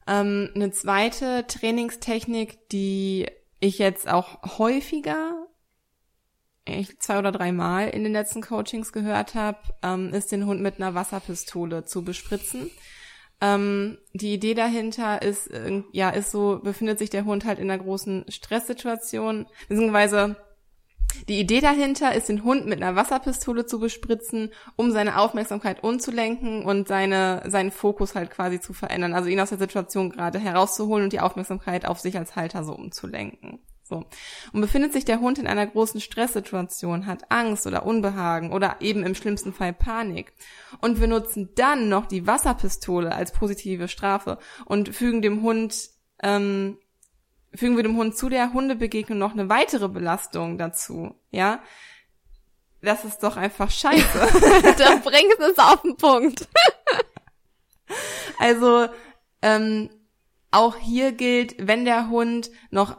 ja. 0.07 0.21
Ähm, 0.21 0.49
eine 0.55 0.71
zweite 0.71 1.45
Trainingstechnik, 1.47 2.69
die 2.69 3.27
ich 3.59 3.77
jetzt 3.79 4.07
auch 4.07 4.57
häufiger, 4.57 5.46
ich 6.67 6.99
zwei 6.99 7.19
oder 7.19 7.31
drei 7.31 7.51
Mal 7.51 7.89
in 7.89 8.03
den 8.03 8.13
letzten 8.13 8.41
Coachings 8.41 8.91
gehört 8.91 9.35
habe, 9.35 9.59
ähm, 9.83 10.13
ist 10.13 10.31
den 10.31 10.45
Hund 10.45 10.61
mit 10.61 10.79
einer 10.79 10.95
Wasserpistole 10.95 11.85
zu 11.85 12.03
bespritzen. 12.03 12.69
Ähm, 13.39 13.97
die 14.13 14.33
Idee 14.33 14.55
dahinter 14.55 15.21
ist, 15.21 15.47
äh, 15.47 15.83
ja, 15.91 16.09
ist 16.09 16.31
so, 16.31 16.59
befindet 16.63 16.97
sich 16.99 17.09
der 17.09 17.25
Hund 17.25 17.45
halt 17.45 17.59
in 17.59 17.69
einer 17.69 17.83
großen 17.83 18.25
Stresssituation, 18.29 19.45
beziehungsweise 19.69 20.37
die 21.27 21.39
Idee 21.39 21.61
dahinter 21.61 22.13
ist, 22.15 22.29
den 22.29 22.43
Hund 22.43 22.65
mit 22.65 22.81
einer 22.81 22.95
Wasserpistole 22.95 23.65
zu 23.65 23.79
bespritzen, 23.79 24.51
um 24.75 24.91
seine 24.91 25.19
Aufmerksamkeit 25.19 25.83
umzulenken 25.83 26.63
und 26.63 26.87
seine, 26.87 27.43
seinen 27.47 27.71
Fokus 27.71 28.15
halt 28.15 28.31
quasi 28.31 28.59
zu 28.59 28.73
verändern. 28.73 29.13
Also 29.13 29.29
ihn 29.29 29.39
aus 29.39 29.49
der 29.49 29.57
Situation 29.57 30.09
gerade 30.09 30.39
herauszuholen 30.39 31.05
und 31.05 31.13
die 31.13 31.19
Aufmerksamkeit 31.19 31.85
auf 31.85 31.99
sich 31.99 32.17
als 32.17 32.35
Halter 32.35 32.63
so 32.63 32.73
umzulenken. 32.73 33.56
So. 33.87 34.05
Und 34.51 34.61
befindet 34.61 34.91
sich 34.91 35.05
der 35.05 35.21
Hund 35.21 35.39
in 35.39 35.47
einer 35.47 35.65
großen 35.65 36.01
Stresssituation, 36.01 37.05
hat 37.05 37.31
Angst 37.31 37.65
oder 37.67 37.85
Unbehagen 37.85 38.51
oder 38.51 38.77
eben 38.81 39.03
im 39.03 39.15
schlimmsten 39.15 39.53
Fall 39.53 39.73
Panik. 39.73 40.33
Und 40.81 40.99
wir 40.99 41.07
nutzen 41.07 41.49
dann 41.55 41.87
noch 41.87 42.05
die 42.05 42.27
Wasserpistole 42.27 43.13
als 43.13 43.31
positive 43.31 43.87
Strafe 43.87 44.39
und 44.65 44.93
fügen 44.93 45.21
dem 45.21 45.41
Hund 45.41 45.89
ähm, 46.21 46.77
fügen 47.53 47.75
wir 47.75 47.83
dem 47.83 47.97
Hund 47.97 48.17
zu 48.17 48.29
der 48.29 48.53
Hundebegegnung 48.53 49.17
noch 49.17 49.33
eine 49.33 49.49
weitere 49.49 49.87
Belastung 49.87 50.57
dazu, 50.57 51.15
ja? 51.31 51.61
Das 52.81 53.03
ist 53.03 53.23
doch 53.23 53.37
einfach 53.37 53.71
scheiße. 53.71 54.19
da 54.77 54.95
bringst 54.97 55.39
es 55.39 55.57
auf 55.57 55.81
den 55.81 55.97
Punkt. 55.97 56.47
also, 58.39 58.87
ähm, 59.41 59.89
auch 60.51 60.77
hier 60.77 61.11
gilt, 61.11 61.55
wenn 61.59 61.85
der 61.85 62.09
Hund 62.09 62.51
noch 62.69 62.97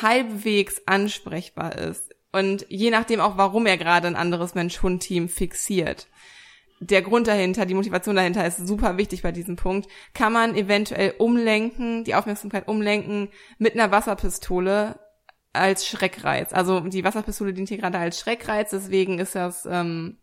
halbwegs 0.00 0.82
ansprechbar 0.86 1.76
ist. 1.76 2.14
Und 2.32 2.64
je 2.70 2.90
nachdem 2.90 3.20
auch, 3.20 3.36
warum 3.36 3.66
er 3.66 3.76
gerade 3.76 4.06
ein 4.06 4.16
anderes 4.16 4.54
Mensch-Hund-Team 4.54 5.28
fixiert, 5.28 6.08
der 6.80 7.02
Grund 7.02 7.28
dahinter, 7.28 7.64
die 7.64 7.74
Motivation 7.74 8.16
dahinter 8.16 8.44
ist 8.46 8.66
super 8.66 8.96
wichtig 8.96 9.22
bei 9.22 9.30
diesem 9.30 9.56
Punkt, 9.56 9.88
kann 10.14 10.32
man 10.32 10.56
eventuell 10.56 11.14
umlenken, 11.18 12.04
die 12.04 12.14
Aufmerksamkeit 12.14 12.66
umlenken 12.66 13.28
mit 13.58 13.74
einer 13.74 13.92
Wasserpistole 13.92 14.98
als 15.52 15.86
Schreckreiz. 15.86 16.52
Also 16.52 16.80
die 16.80 17.04
Wasserpistole 17.04 17.52
dient 17.52 17.68
hier 17.68 17.78
gerade 17.78 17.98
als 17.98 18.18
Schreckreiz, 18.18 18.70
deswegen 18.70 19.18
ist 19.18 19.34
das, 19.34 19.66
ähm, 19.66 20.16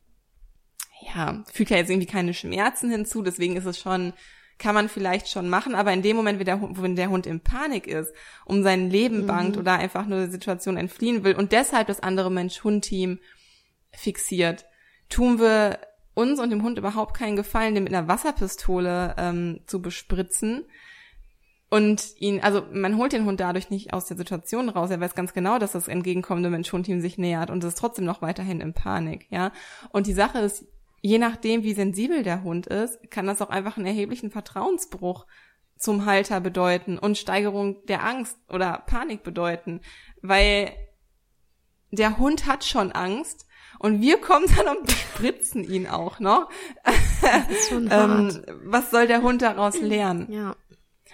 ja, 1.16 1.44
fügt 1.52 1.70
ja 1.70 1.78
jetzt 1.78 1.90
irgendwie 1.90 2.08
keine 2.08 2.34
Schmerzen 2.34 2.92
hinzu, 2.92 3.22
deswegen 3.22 3.56
ist 3.56 3.66
es 3.66 3.80
schon, 3.80 4.14
kann 4.60 4.75
man 4.75 4.89
vielleicht 4.89 5.30
schon 5.30 5.50
machen, 5.50 5.74
aber 5.74 5.92
in 5.94 6.01
dem 6.01 6.16
Moment, 6.16 6.38
wenn 6.39 6.96
der, 6.96 7.10
Hund, 7.10 7.25
in 7.25 7.39
Panik 7.39 7.88
ist, 7.88 8.13
um 8.46 8.62
sein 8.62 8.89
Leben 8.89 9.25
bangt 9.25 9.56
mhm. 9.56 9.62
oder 9.62 9.74
einfach 9.74 10.06
nur 10.06 10.20
der 10.20 10.30
Situation 10.30 10.78
entfliehen 10.78 11.24
will 11.24 11.36
und 11.36 11.51
deshalb 11.51 11.88
das 11.88 12.01
andere 12.01 12.30
Mensch-Hund-Team 12.30 13.20
fixiert, 13.92 14.66
tun 15.08 15.39
wir 15.39 15.80
uns 16.13 16.39
und 16.39 16.50
dem 16.50 16.63
Hund 16.63 16.78
überhaupt 16.78 17.18
keinen 17.18 17.38
Gefallen, 17.38 17.74
den 17.74 17.86
mit 17.86 17.94
einer 17.94 18.08
Wasserpistole 18.08 19.16
ähm, 19.18 19.62
zu 19.66 19.82
bespritzen 19.82 20.66
und 21.70 22.16
ihn, 22.18 22.42
also 22.42 22.63
man 22.72 22.98
holt 22.98 23.13
den 23.13 23.25
Hund 23.25 23.39
dadurch 23.39 23.70
nicht 23.70 23.94
aus 23.94 24.08
der 24.08 24.18
Situation 24.18 24.70
raus. 24.70 24.89
Er 24.89 25.00
weiß 25.00 25.13
ganz 25.13 25.34
genau, 25.34 25.60
dass 25.60 25.74
das 25.74 25.88
entgegenkommende 25.88 26.50
Mensch-Hund-Team 26.50 27.00
sich 27.00 27.18
nähert 27.18 27.51
und 27.51 27.63
ist 27.63 27.78
trotzdem 27.78 28.06
noch 28.06 28.22
weiterhin 28.22 28.60
in 28.60 28.74
Panik, 28.74 29.28
ja. 29.30 29.51
Und 29.92 30.08
die 30.08 30.13
Sache 30.13 30.39
ist, 30.39 30.66
je 31.01 31.18
nachdem, 31.18 31.63
wie 31.63 31.74
sensibel 31.74 32.24
der 32.24 32.44
Hund 32.44 32.68
ist, 32.68 33.12
kann 33.12 33.27
das 33.27 33.41
auch 33.41 33.50
einfach 33.50 33.77
einen 33.77 33.86
erheblichen 33.86 34.32
Vertrauensbruch 34.32 35.25
zum 35.77 36.06
Halter 36.06 36.41
bedeuten 36.41 36.98
und 36.98 37.18
Steigerung 37.18 37.86
der 37.86 38.03
Angst 38.03 38.38
oder 38.50 38.84
Panik 38.86 39.24
bedeuten, 39.24 39.82
weil 40.22 40.72
der 41.91 42.18
Hund 42.18 42.46
hat 42.46 42.65
schon 42.65 42.91
Angst 42.91 43.48
und 43.79 44.01
wir 44.01 44.20
kommen 44.20 44.46
dann 44.58 44.77
und 44.77 44.91
spritzen 44.91 45.63
ihn 45.63 45.88
auch 45.88 46.20
noch. 46.20 46.50
Ähm, 47.72 48.41
was 48.63 48.89
soll 48.89 49.06
der 49.06 49.22
Hund 49.22 49.41
daraus 49.41 49.79
lernen? 49.79 50.32
Ja. 50.32 50.56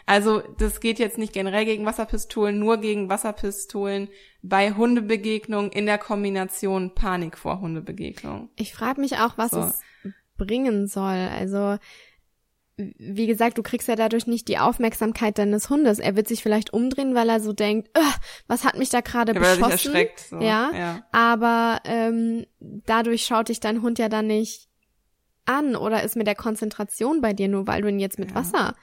Also 0.06 0.42
das 0.58 0.80
geht 0.80 1.00
jetzt 1.00 1.18
nicht 1.18 1.34
generell 1.34 1.66
gegen 1.66 1.86
Wasserpistolen, 1.86 2.60
nur 2.60 2.78
gegen 2.78 3.10
Wasserpistolen 3.10 4.10
bei 4.42 4.72
Hundebegegnungen 4.72 5.72
in 5.72 5.86
der 5.86 5.98
Kombination 5.98 6.94
Panik 6.94 7.38
vor 7.38 7.62
Hundebegegnung. 7.62 8.50
Ich 8.56 8.74
frage 8.74 9.02
mich 9.02 9.18
auch, 9.18 9.38
was 9.38 9.52
so. 9.52 9.62
es 9.62 9.84
bringen 10.38 10.88
soll. 10.88 11.30
Also 11.38 11.78
wie 12.78 13.26
gesagt, 13.26 13.58
du 13.58 13.64
kriegst 13.64 13.88
ja 13.88 13.96
dadurch 13.96 14.28
nicht 14.28 14.50
die 14.50 14.58
Aufmerksamkeit 14.58 15.38
deines 15.38 15.70
Hundes. 15.70 16.00
Er 16.00 16.18
wird 16.18 16.28
sich 16.28 16.44
vielleicht 16.44 16.74
umdrehen, 16.74 17.16
weil 17.16 17.30
er 17.30 17.40
so 17.40 17.54
denkt, 17.54 17.90
was 18.48 18.66
hat 18.66 18.78
mich 18.78 18.90
da 18.90 19.00
gerade 19.02 19.34
ja, 19.34 19.40
beschossen? 19.40 19.96
So. 20.30 20.42
ja, 20.42 20.72
ja. 20.74 21.06
Aber 21.12 21.80
ähm, 21.86 22.46
dadurch 22.60 23.26
schaut 23.26 23.48
dich 23.48 23.62
dein 23.62 23.82
Hund 23.82 23.98
ja 23.98 24.10
dann 24.10 24.28
nicht 24.28 24.68
an 25.46 25.76
oder 25.76 26.04
ist 26.04 26.16
mit 26.16 26.28
der 26.28 26.36
Konzentration 26.36 27.22
bei 27.22 27.32
dir 27.32 27.48
nur, 27.48 27.66
weil 27.66 27.82
du 27.82 27.88
ihn 27.88 28.00
jetzt 28.00 28.20
mit 28.20 28.32
ja. 28.32 28.36
Wasser 28.36 28.76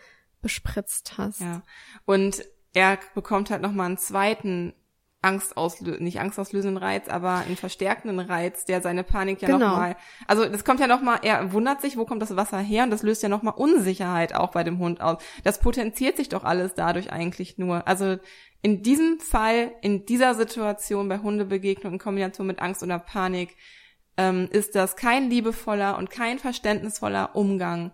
bespritzt 0.42 1.16
hast. 1.16 1.40
Ja. 1.40 1.62
Und 2.04 2.44
er 2.74 2.98
bekommt 3.14 3.50
halt 3.50 3.62
nochmal 3.62 3.86
einen 3.86 3.98
zweiten 3.98 4.74
Angstauslö 5.22 5.98
nicht 6.00 6.18
angstauslösenden 6.20 6.76
Reiz, 6.76 7.08
aber 7.08 7.36
einen 7.36 7.56
verstärkenden 7.56 8.18
Reiz, 8.18 8.64
der 8.64 8.82
seine 8.82 9.04
Panik 9.04 9.40
ja 9.40 9.48
genau. 9.48 9.68
nochmal, 9.68 9.96
also 10.26 10.44
das 10.46 10.64
kommt 10.64 10.80
ja 10.80 10.88
nochmal, 10.88 11.20
er 11.22 11.52
wundert 11.52 11.80
sich, 11.80 11.96
wo 11.96 12.04
kommt 12.04 12.20
das 12.22 12.34
Wasser 12.34 12.58
her 12.58 12.82
und 12.82 12.90
das 12.90 13.04
löst 13.04 13.22
ja 13.22 13.28
nochmal 13.28 13.54
Unsicherheit 13.56 14.34
auch 14.34 14.50
bei 14.50 14.64
dem 14.64 14.80
Hund 14.80 15.00
aus. 15.00 15.22
Das 15.44 15.60
potenziert 15.60 16.16
sich 16.16 16.28
doch 16.28 16.42
alles 16.42 16.74
dadurch 16.74 17.12
eigentlich 17.12 17.56
nur. 17.56 17.86
Also 17.86 18.16
in 18.62 18.82
diesem 18.82 19.20
Fall, 19.20 19.72
in 19.80 20.06
dieser 20.06 20.34
Situation 20.34 21.08
bei 21.08 21.18
Hundebegegnung 21.18 21.94
in 21.94 21.98
Kombination 22.00 22.48
mit 22.48 22.60
Angst 22.60 22.82
oder 22.82 22.98
Panik, 22.98 23.56
ähm, 24.16 24.48
ist 24.50 24.74
das 24.74 24.96
kein 24.96 25.30
liebevoller 25.30 25.98
und 25.98 26.10
kein 26.10 26.40
verständnisvoller 26.40 27.34
Umgang, 27.34 27.92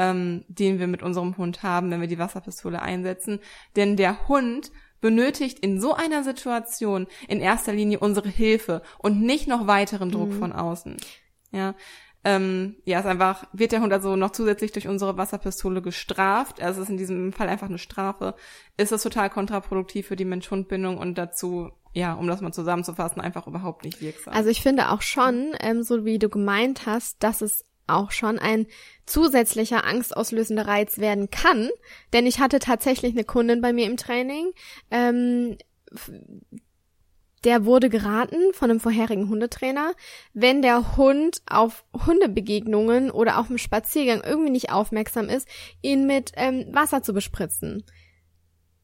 ähm, 0.00 0.46
den 0.48 0.78
wir 0.78 0.86
mit 0.86 1.02
unserem 1.02 1.36
Hund 1.36 1.62
haben, 1.62 1.90
wenn 1.90 2.00
wir 2.00 2.08
die 2.08 2.18
Wasserpistole 2.18 2.80
einsetzen. 2.80 3.38
Denn 3.76 3.98
der 3.98 4.28
Hund 4.28 4.72
benötigt 5.02 5.58
in 5.58 5.78
so 5.78 5.94
einer 5.94 6.24
Situation 6.24 7.06
in 7.28 7.40
erster 7.40 7.74
Linie 7.74 8.00
unsere 8.00 8.30
Hilfe 8.30 8.80
und 8.98 9.20
nicht 9.20 9.46
noch 9.46 9.66
weiteren 9.66 10.10
Druck 10.10 10.30
mhm. 10.30 10.38
von 10.38 10.52
außen. 10.52 10.96
Ja. 11.52 11.74
Ähm, 12.24 12.76
ja, 12.84 13.00
ist 13.00 13.06
einfach, 13.06 13.44
wird 13.52 13.72
der 13.72 13.82
Hund 13.82 13.92
also 13.92 14.16
noch 14.16 14.32
zusätzlich 14.32 14.72
durch 14.72 14.88
unsere 14.88 15.16
Wasserpistole 15.16 15.80
gestraft, 15.80 16.60
also 16.60 16.80
es 16.80 16.88
ist 16.88 16.90
in 16.90 16.98
diesem 16.98 17.32
Fall 17.32 17.48
einfach 17.48 17.68
eine 17.68 17.78
Strafe, 17.78 18.34
ist 18.76 18.92
das 18.92 19.02
total 19.02 19.30
kontraproduktiv 19.30 20.06
für 20.06 20.16
die 20.16 20.26
Mensch-Hund-Bindung 20.26 20.98
und 20.98 21.16
dazu, 21.16 21.70
ja, 21.94 22.12
um 22.12 22.26
das 22.26 22.42
mal 22.42 22.52
zusammenzufassen, 22.52 23.22
einfach 23.22 23.46
überhaupt 23.46 23.86
nicht 23.86 24.02
wirksam. 24.02 24.34
Also 24.34 24.50
ich 24.50 24.60
finde 24.60 24.90
auch 24.90 25.00
schon, 25.00 25.54
ähm, 25.60 25.82
so 25.82 26.04
wie 26.04 26.18
du 26.18 26.28
gemeint 26.28 26.84
hast, 26.84 27.22
dass 27.22 27.40
es 27.40 27.64
auch 27.94 28.10
schon 28.10 28.38
ein 28.38 28.66
zusätzlicher 29.06 29.84
angstauslösender 29.84 30.66
Reiz 30.66 30.98
werden 30.98 31.30
kann. 31.30 31.70
Denn 32.12 32.26
ich 32.26 32.40
hatte 32.40 32.58
tatsächlich 32.58 33.12
eine 33.12 33.24
Kundin 33.24 33.60
bei 33.60 33.72
mir 33.72 33.86
im 33.86 33.96
Training, 33.96 34.52
ähm, 34.90 35.56
der 37.44 37.64
wurde 37.64 37.88
geraten 37.88 38.52
von 38.52 38.70
einem 38.70 38.80
vorherigen 38.80 39.28
Hundetrainer, 39.30 39.94
wenn 40.34 40.60
der 40.60 40.96
Hund 40.96 41.40
auf 41.48 41.84
Hundebegegnungen 42.06 43.10
oder 43.10 43.38
auf 43.38 43.46
dem 43.46 43.56
Spaziergang 43.56 44.22
irgendwie 44.22 44.50
nicht 44.50 44.70
aufmerksam 44.70 45.28
ist, 45.30 45.48
ihn 45.80 46.06
mit 46.06 46.32
ähm, 46.36 46.66
Wasser 46.70 47.02
zu 47.02 47.14
bespritzen 47.14 47.84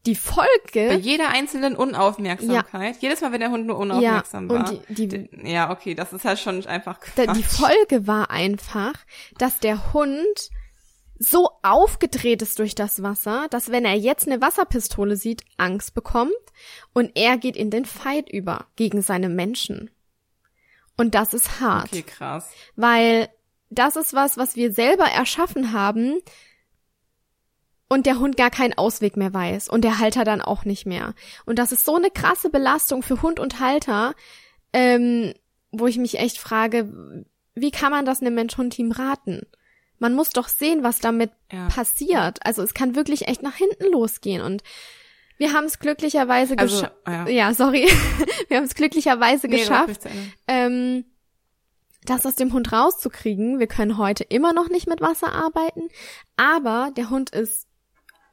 die 0.07 0.15
Folge. 0.15 0.49
Bei 0.73 0.95
jeder 0.95 1.29
einzelnen 1.29 1.77
Unaufmerksamkeit. 1.77 2.95
Ja. 2.97 3.01
Jedes 3.01 3.21
Mal, 3.21 3.33
wenn 3.33 3.41
der 3.41 3.51
Hund 3.51 3.67
nur 3.67 3.79
unaufmerksam 3.79 4.49
ja, 4.49 4.55
war. 4.55 4.73
Die, 4.89 5.09
die, 5.09 5.29
ja, 5.45 5.71
okay, 5.71 5.95
das 5.95 6.13
ist 6.13 6.25
halt 6.25 6.39
schon 6.39 6.65
einfach 6.67 7.01
Quatsch. 7.01 7.37
Die 7.37 7.43
Folge 7.43 8.07
war 8.07 8.31
einfach, 8.31 8.95
dass 9.39 9.59
der 9.59 9.93
Hund 9.93 10.51
so 11.19 11.51
aufgedreht 11.63 12.43
ist 12.43 12.59
durch 12.59 12.75
das 12.75 13.03
Wasser, 13.03 13.47
dass 13.51 13.71
wenn 13.71 13.85
er 13.85 13.95
jetzt 13.95 14.27
eine 14.27 14.41
Wasserpistole 14.41 15.17
sieht, 15.17 15.45
Angst 15.57 15.95
bekommt 15.95 16.33
und 16.93 17.13
er 17.15 17.39
geht 17.39 17.57
in 17.57 17.71
den 17.71 17.85
Fight 17.85 18.29
über 18.31 18.67
gegen 18.77 19.03
seine 19.03 19.29
Menschen. 19.29 19.91
Und 20.97 21.15
das 21.15 21.35
ist 21.35 21.61
hart. 21.61 21.87
Okay, 21.87 22.03
krass. 22.03 22.51
Weil 22.75 23.29
das 23.71 23.97
ist 23.97 24.15
was, 24.15 24.37
was 24.37 24.57
wir 24.57 24.73
selber 24.73 25.05
erschaffen 25.05 25.73
haben, 25.73 26.21
und 27.89 28.07
der 28.07 28.19
Hund 28.19 28.37
gar 28.37 28.51
keinen 28.51 28.77
Ausweg 28.77 29.17
mehr 29.17 29.33
weiß 29.33 29.69
und 29.69 29.83
der 29.83 29.99
Halter 29.99 30.25
dann 30.25 30.41
auch 30.41 30.65
nicht 30.65 30.87
mehr. 30.87 31.15
Und 31.45 31.59
das 31.59 31.73
ist 31.73 31.85
so 31.85 31.95
eine 31.97 32.11
krasse 32.11 32.51
Belastung 32.51 33.03
für 33.03 33.23
Hund 33.23 33.39
und 33.39 33.61
Halter, 33.61 34.15
ähm, 34.73 35.33
wo 35.71 35.87
ich 35.87 35.99
mich 35.99 36.19
echt 36.19 36.39
frage, 36.39 37.25
wie 37.55 37.71
kann 37.71 37.93
man 37.93 38.05
das 38.05 38.21
einem 38.21 38.35
Mensch-Hund-Team 38.35 38.93
raten? 38.93 39.43
Man 39.99 40.15
muss 40.15 40.31
doch 40.31 40.49
sehen, 40.49 40.83
was 40.83 40.99
damit 40.99 41.31
ja. 41.51 41.69
passiert. 41.69 42.45
Also 42.45 42.63
es 42.63 42.75
kann 42.75 42.95
wirklich 42.97 43.29
echt 43.29 43.43
nach 43.43 43.55
hinten 43.57 43.91
losgehen 43.93 44.43
und 44.43 44.63
Wir 45.39 45.53
haben 45.53 45.65
es 45.67 45.79
glücklicherweise 45.79 46.59
Also, 46.59 46.77
geschafft. 46.77 46.97
ja. 47.07 47.29
Ja, 47.29 47.55
sorry. 47.55 47.87
Wir 48.49 48.57
haben 48.59 48.65
es 48.65 48.75
glücklicherweise 48.75 49.49
Nee, 49.49 49.59
geschafft, 49.59 50.01
ähm, 50.49 51.05
das 52.05 52.25
aus 52.25 52.37
dem 52.37 52.53
Hund 52.53 52.73
rauszukriegen. 52.73 53.59
Wir 53.59 53.67
können 53.67 53.99
heute 53.99 54.25
immer 54.25 54.53
noch 54.53 54.69
nicht 54.69 54.87
mit 54.89 55.01
Wasser 55.01 55.33
arbeiten, 55.33 55.89
aber 56.37 56.91
der 56.97 57.11
Hund 57.11 57.31
ist 57.31 57.66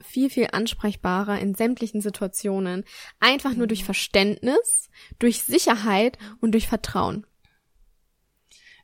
viel, 0.04 0.30
viel 0.30 0.48
ansprechbarer 0.52 1.40
in 1.40 1.56
sämtlichen 1.56 2.02
Situationen. 2.02 2.84
Einfach 3.20 3.54
nur 3.56 3.68
durch 3.68 3.84
Verständnis, 3.84 4.90
durch 5.20 5.44
Sicherheit 5.44 6.18
und 6.42 6.52
durch 6.52 6.68
Vertrauen. 6.68 7.26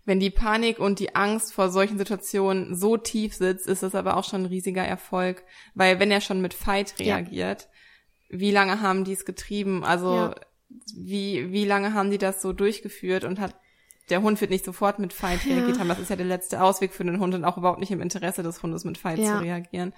Wenn 0.06 0.20
die 0.20 0.32
Panik 0.32 0.80
und 0.80 1.00
die 1.00 1.16
Angst 1.16 1.54
vor 1.54 1.70
solchen 1.70 1.98
Situationen 1.98 2.76
so 2.76 2.98
tief 2.98 3.36
sitzt, 3.36 3.68
ist 3.68 3.84
das 3.84 3.94
aber 3.94 4.18
auch 4.18 4.24
schon 4.24 4.42
ein 4.44 4.48
riesiger 4.48 4.84
Erfolg. 4.84 5.44
Weil 5.76 6.00
wenn 6.00 6.10
er 6.10 6.22
schon 6.22 6.42
mit 6.42 6.54
Fight 6.54 6.96
Ja. 7.00 7.16
reagiert, 7.18 7.70
wie 8.30 8.52
lange 8.52 8.82
haben 8.82 9.04
die 9.04 9.14
es 9.14 9.26
getrieben? 9.26 9.84
Also 9.84 10.16
Ja. 10.16 10.36
wie, 10.96 11.52
wie 11.52 11.66
lange 11.66 11.94
haben 11.94 12.10
die 12.12 12.18
das 12.18 12.42
so 12.42 12.54
durchgeführt 12.54 13.24
und 13.24 13.40
hat 13.40 13.56
der 14.10 14.24
Hund 14.24 14.42
wird 14.42 14.50
nicht 14.50 14.66
sofort 14.66 14.98
mit 14.98 15.14
Fight 15.14 15.46
Ja. 15.46 15.54
reagiert 15.56 15.78
haben. 15.78 15.90
Das 15.90 16.00
ist 16.00 16.10
ja 16.10 16.16
der 16.16 16.26
letzte 16.26 16.64
Ausweg 16.64 16.94
für 16.94 17.04
den 17.06 17.20
Hund 17.20 17.36
und 17.36 17.46
auch 17.46 17.58
überhaupt 17.58 17.80
nicht 17.80 17.92
im 17.92 18.02
Interesse 18.02 18.42
des 18.42 18.64
Hundes 18.64 18.84
mit 18.86 18.98
Fight 18.98 19.20
Ja. 19.20 19.38
zu 19.38 19.44
reagieren. 19.44 19.94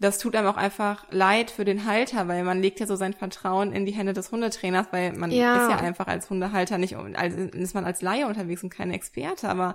Das 0.00 0.18
tut 0.18 0.34
einem 0.36 0.48
auch 0.48 0.56
einfach 0.56 1.06
leid 1.10 1.50
für 1.50 1.64
den 1.64 1.86
Halter, 1.86 2.26
weil 2.28 2.44
man 2.44 2.60
legt 2.60 2.80
ja 2.80 2.86
so 2.86 2.96
sein 2.96 3.12
Vertrauen 3.14 3.72
in 3.72 3.86
die 3.86 3.92
Hände 3.92 4.12
des 4.12 4.32
Hundetrainers, 4.32 4.88
weil 4.90 5.12
man 5.12 5.30
Ja. 5.30 5.54
ist 5.56 5.70
ja 5.70 5.76
einfach 5.78 6.06
als 6.06 6.28
Hundehalter 6.30 6.78
nicht, 6.78 6.96
als, 6.96 7.34
ist 7.34 7.74
man 7.74 7.84
als 7.84 8.02
Laie 8.02 8.26
unterwegs 8.26 8.62
und 8.62 8.70
kein 8.70 8.90
Experte, 8.90 9.48
aber 9.48 9.74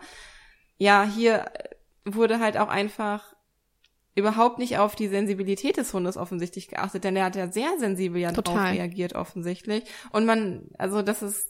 ja, 0.77 1.03
hier 1.03 1.45
wurde 2.05 2.39
halt 2.39 2.57
auch 2.57 2.69
einfach 2.69 3.33
überhaupt 4.15 4.59
nicht 4.59 4.77
auf 4.77 4.95
die 4.95 5.07
Sensibilität 5.07 5.77
des 5.77 5.93
Hundes 5.93 6.17
offensichtlich 6.17 6.67
geachtet, 6.67 7.03
denn 7.05 7.15
der 7.15 7.25
hat 7.25 7.35
ja 7.35 7.51
sehr 7.51 7.69
sensibel 7.79 8.19
ja 8.19 8.31
drauf 8.31 8.55
reagiert 8.73 9.13
offensichtlich. 9.15 9.83
Und 10.11 10.25
man, 10.25 10.69
also 10.77 11.01
das 11.01 11.21
ist, 11.21 11.47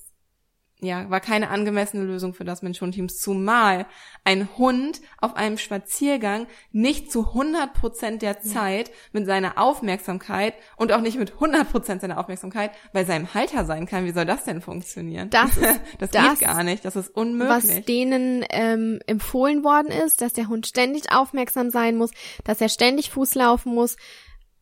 ja, 0.81 1.09
war 1.09 1.19
keine 1.19 1.49
angemessene 1.49 2.03
Lösung 2.03 2.33
für 2.33 2.45
das 2.45 2.61
Mensch-Hund-Team, 2.61 3.09
zumal 3.09 3.85
ein 4.23 4.47
Hund 4.57 5.01
auf 5.17 5.35
einem 5.35 5.57
Spaziergang 5.57 6.47
nicht 6.71 7.11
zu 7.11 7.27
100 7.27 7.73
Prozent 7.73 8.21
der 8.21 8.39
Zeit 8.39 8.91
mit 9.11 9.25
seiner 9.25 9.57
Aufmerksamkeit 9.57 10.53
und 10.77 10.93
auch 10.93 11.01
nicht 11.01 11.19
mit 11.19 11.33
100 11.33 11.69
Prozent 11.69 12.01
seiner 12.01 12.17
Aufmerksamkeit 12.17 12.71
bei 12.93 13.03
seinem 13.03 13.33
Halter 13.33 13.65
sein 13.65 13.87
kann. 13.87 14.05
Wie 14.05 14.11
soll 14.11 14.25
das 14.25 14.45
denn 14.45 14.61
funktionieren? 14.61 15.29
Das 15.29 15.51
das, 15.99 16.11
das, 16.11 16.39
geht 16.39 16.47
gar 16.47 16.63
nicht. 16.63 16.85
Das 16.85 16.95
ist 16.95 17.09
was 17.09 17.23
unmöglich. 17.23 17.85
denen 17.85 18.45
ähm, 18.49 18.99
empfohlen 19.05 19.63
worden 19.65 19.91
ist, 19.91 20.21
dass 20.21 20.31
der 20.31 20.47
Hund 20.47 20.65
ständig 20.65 21.11
aufmerksam 21.11 21.71
sein 21.71 21.97
muss, 21.97 22.11
dass 22.45 22.61
er 22.61 22.69
ständig 22.69 23.11
Fuß 23.11 23.35
laufen 23.35 23.73
muss. 23.73 23.97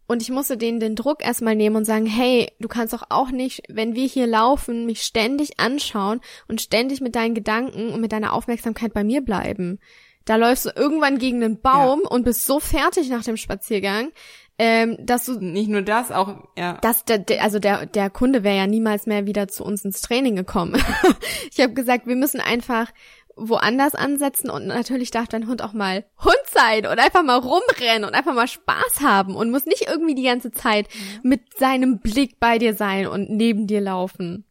Und 0.08 0.22
ich 0.22 0.30
musste 0.30 0.58
denen 0.58 0.80
den 0.80 0.96
Druck 0.96 1.24
erstmal 1.24 1.56
nehmen 1.56 1.76
und 1.76 1.86
sagen, 1.86 2.06
hey, 2.06 2.52
du 2.60 2.68
kannst 2.68 2.94
doch 2.94 3.04
auch 3.10 3.30
nicht, 3.30 3.64
wenn 3.70 3.94
wir 3.94 4.08
hier 4.08 4.26
laufen, 4.26 4.86
mich 4.86 5.02
ständig 5.02 5.60
anschauen 5.60 6.22
und 6.48 6.62
ständig 6.62 7.02
mit 7.02 7.16
deinen 7.16 7.36
Gedanken 7.36 7.90
und 7.90 8.00
mit 8.02 8.14
deiner 8.14 8.34
Aufmerksamkeit 8.34 8.94
bei 8.94 9.04
mir 9.04 9.22
bleiben. 9.22 9.80
Da 10.24 10.36
läufst 10.36 10.66
du 10.66 10.72
irgendwann 10.76 11.20
gegen 11.20 11.44
einen 11.44 11.62
Baum 11.62 12.02
und 12.02 12.24
bist 12.24 12.46
so 12.46 12.60
fertig 12.60 13.10
nach 13.10 13.24
dem 13.24 13.38
Spaziergang, 13.38 14.12
ähm, 14.60 14.98
dass 15.00 15.26
du 15.26 15.40
nicht 15.40 15.70
nur 15.70 15.84
das, 15.84 16.12
auch, 16.12 16.48
ja. 16.58 16.78
dass 16.82 17.06
der, 17.06 17.20
der 17.20 17.44
also 17.44 17.60
der 17.60 17.86
der 17.86 18.10
Kunde 18.10 18.44
wäre 18.44 18.58
ja 18.58 18.68
niemals 18.68 19.06
mehr 19.06 19.26
wieder 19.26 19.48
zu 19.48 19.64
uns 19.64 19.86
ins 19.86 20.02
Training 20.02 20.36
gekommen. 20.36 20.82
ich 21.52 21.62
habe 21.62 21.74
gesagt, 21.74 22.08
wir 22.08 22.16
müssen 22.16 22.42
einfach 22.42 22.92
woanders 23.38 23.96
ansetzen 23.96 24.50
und 24.50 24.68
natürlich 24.68 25.12
darf 25.12 25.28
dein 25.28 25.48
Hund 25.48 25.62
auch 25.62 25.74
mal 25.74 26.06
Hund 26.24 26.36
sein 26.52 26.86
und 26.86 27.00
einfach 27.00 27.24
mal 27.24 27.38
rumrennen 27.38 28.04
und 28.04 28.16
einfach 28.16 28.34
mal 28.34 28.48
Spaß 28.48 29.02
haben 29.02 29.36
und 29.36 29.52
muss 29.52 29.66
nicht 29.66 29.88
irgendwie 29.88 30.16
die 30.16 30.24
ganze 30.24 30.52
Zeit 30.52 30.88
mit 31.24 31.58
seinem 31.58 32.00
Blick 32.00 32.40
bei 32.40 32.58
dir 32.58 32.74
sein 32.74 33.08
und 33.08 33.30
neben 33.30 33.68
dir 33.68 33.82
laufen. 33.82 34.46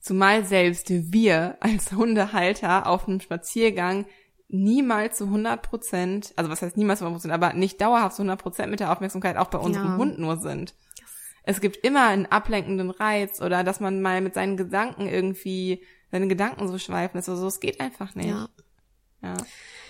Zumal 0.00 0.44
selbst 0.44 0.86
wir 0.88 1.56
als 1.60 1.92
Hundehalter 1.92 2.86
auf 2.86 3.06
einem 3.06 3.20
Spaziergang 3.20 4.06
niemals 4.48 5.18
zu 5.18 5.24
100 5.24 5.62
Prozent, 5.62 6.32
also 6.36 6.50
was 6.50 6.62
heißt 6.62 6.76
niemals 6.76 7.00
zu 7.00 7.04
100 7.04 7.20
Prozent, 7.20 7.34
aber 7.34 7.52
nicht 7.52 7.80
dauerhaft 7.80 8.16
zu 8.16 8.22
100 8.22 8.40
Prozent 8.42 8.70
mit 8.70 8.80
der 8.80 8.92
Aufmerksamkeit 8.92 9.36
auch 9.36 9.48
bei 9.48 9.58
unserem 9.58 9.92
Ja. 9.92 9.96
Hund 9.96 10.18
nur 10.18 10.38
sind. 10.38 10.74
Es 11.42 11.60
gibt 11.60 11.84
immer 11.84 12.08
einen 12.08 12.26
ablenkenden 12.26 12.90
Reiz 12.90 13.40
oder 13.40 13.64
dass 13.64 13.80
man 13.80 14.02
mal 14.02 14.20
mit 14.20 14.34
seinen 14.34 14.56
Gedanken 14.56 15.06
irgendwie, 15.06 15.82
seine 16.10 16.28
Gedanken 16.28 16.68
so 16.68 16.78
schweifen 16.78 17.16
lässt. 17.16 17.28
Also 17.28 17.46
es 17.46 17.60
geht 17.60 17.80
einfach 17.80 18.14
nicht. 18.14 18.28
Ja. 18.28 18.48
Ja. 19.22 19.36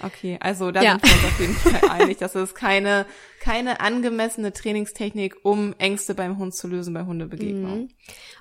Okay, 0.02 0.38
also 0.40 0.72
da 0.72 0.83
Ja. 0.83 0.92
sind 0.92 1.04
wir 1.04 1.12
uns 1.12 1.24
auf 1.24 1.40
jeden 1.40 1.54
Fall 1.54 1.90
einig, 1.90 2.18
dass 2.18 2.35
es 2.35 2.54
keine, 2.56 3.06
keine 3.38 3.78
angemessene 3.80 4.52
Trainingstechnik, 4.52 5.37
um 5.44 5.72
Ängste 5.78 6.14
beim 6.16 6.37
Hund 6.38 6.52
zu 6.52 6.66
lösen 6.66 6.94
bei 6.94 7.04
Hundebegegnungen. 7.04 7.94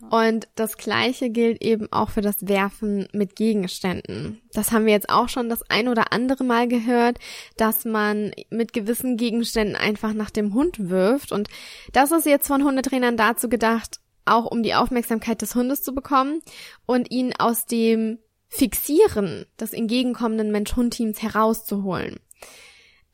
Und 0.09 0.47
das 0.55 0.77
Gleiche 0.77 1.29
gilt 1.29 1.61
eben 1.61 1.91
auch 1.91 2.09
für 2.09 2.21
das 2.21 2.47
Werfen 2.47 3.07
mit 3.13 3.35
Gegenständen. 3.35 4.41
Das 4.53 4.71
haben 4.71 4.85
wir 4.87 4.93
jetzt 4.93 5.09
auch 5.09 5.29
schon 5.29 5.47
das 5.47 5.61
ein 5.69 5.89
oder 5.89 6.11
andere 6.11 6.43
Mal 6.43 6.67
gehört, 6.67 7.19
dass 7.57 7.85
man 7.85 8.31
mit 8.49 8.73
gewissen 8.73 9.15
Gegenständen 9.15 9.75
einfach 9.75 10.13
nach 10.13 10.31
dem 10.31 10.55
Hund 10.55 10.89
wirft. 10.89 11.31
Und 11.31 11.49
das 11.93 12.11
ist 12.11 12.25
jetzt 12.25 12.47
von 12.47 12.63
Hundetrainern 12.63 13.15
dazu 13.17 13.47
gedacht, 13.47 13.99
auch 14.29 14.45
um 14.45 14.63
die 14.63 14.75
Aufmerksamkeit 14.75 15.41
des 15.41 15.55
Hundes 15.55 15.81
zu 15.81 15.93
bekommen 15.93 16.41
und 16.85 17.11
ihn 17.11 17.33
aus 17.37 17.65
dem 17.65 18.19
Fixieren 18.47 19.45
des 19.59 19.73
entgegenkommenden 19.73 20.51
Mensch-Hund-Teams 20.51 21.21
herauszuholen. 21.21 22.19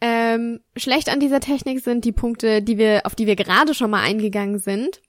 Ähm, 0.01 0.59
schlecht 0.75 1.09
an 1.09 1.19
dieser 1.19 1.39
Technik 1.39 1.81
sind 1.83 2.05
die 2.05 2.11
Punkte, 2.11 2.61
die 2.61 2.77
wir, 2.77 3.01
auf 3.05 3.15
die 3.15 3.27
wir 3.27 3.35
gerade 3.35 3.73
schon 3.73 3.89
mal 3.89 4.01
eingegangen 4.01 4.59
sind. 4.59 5.01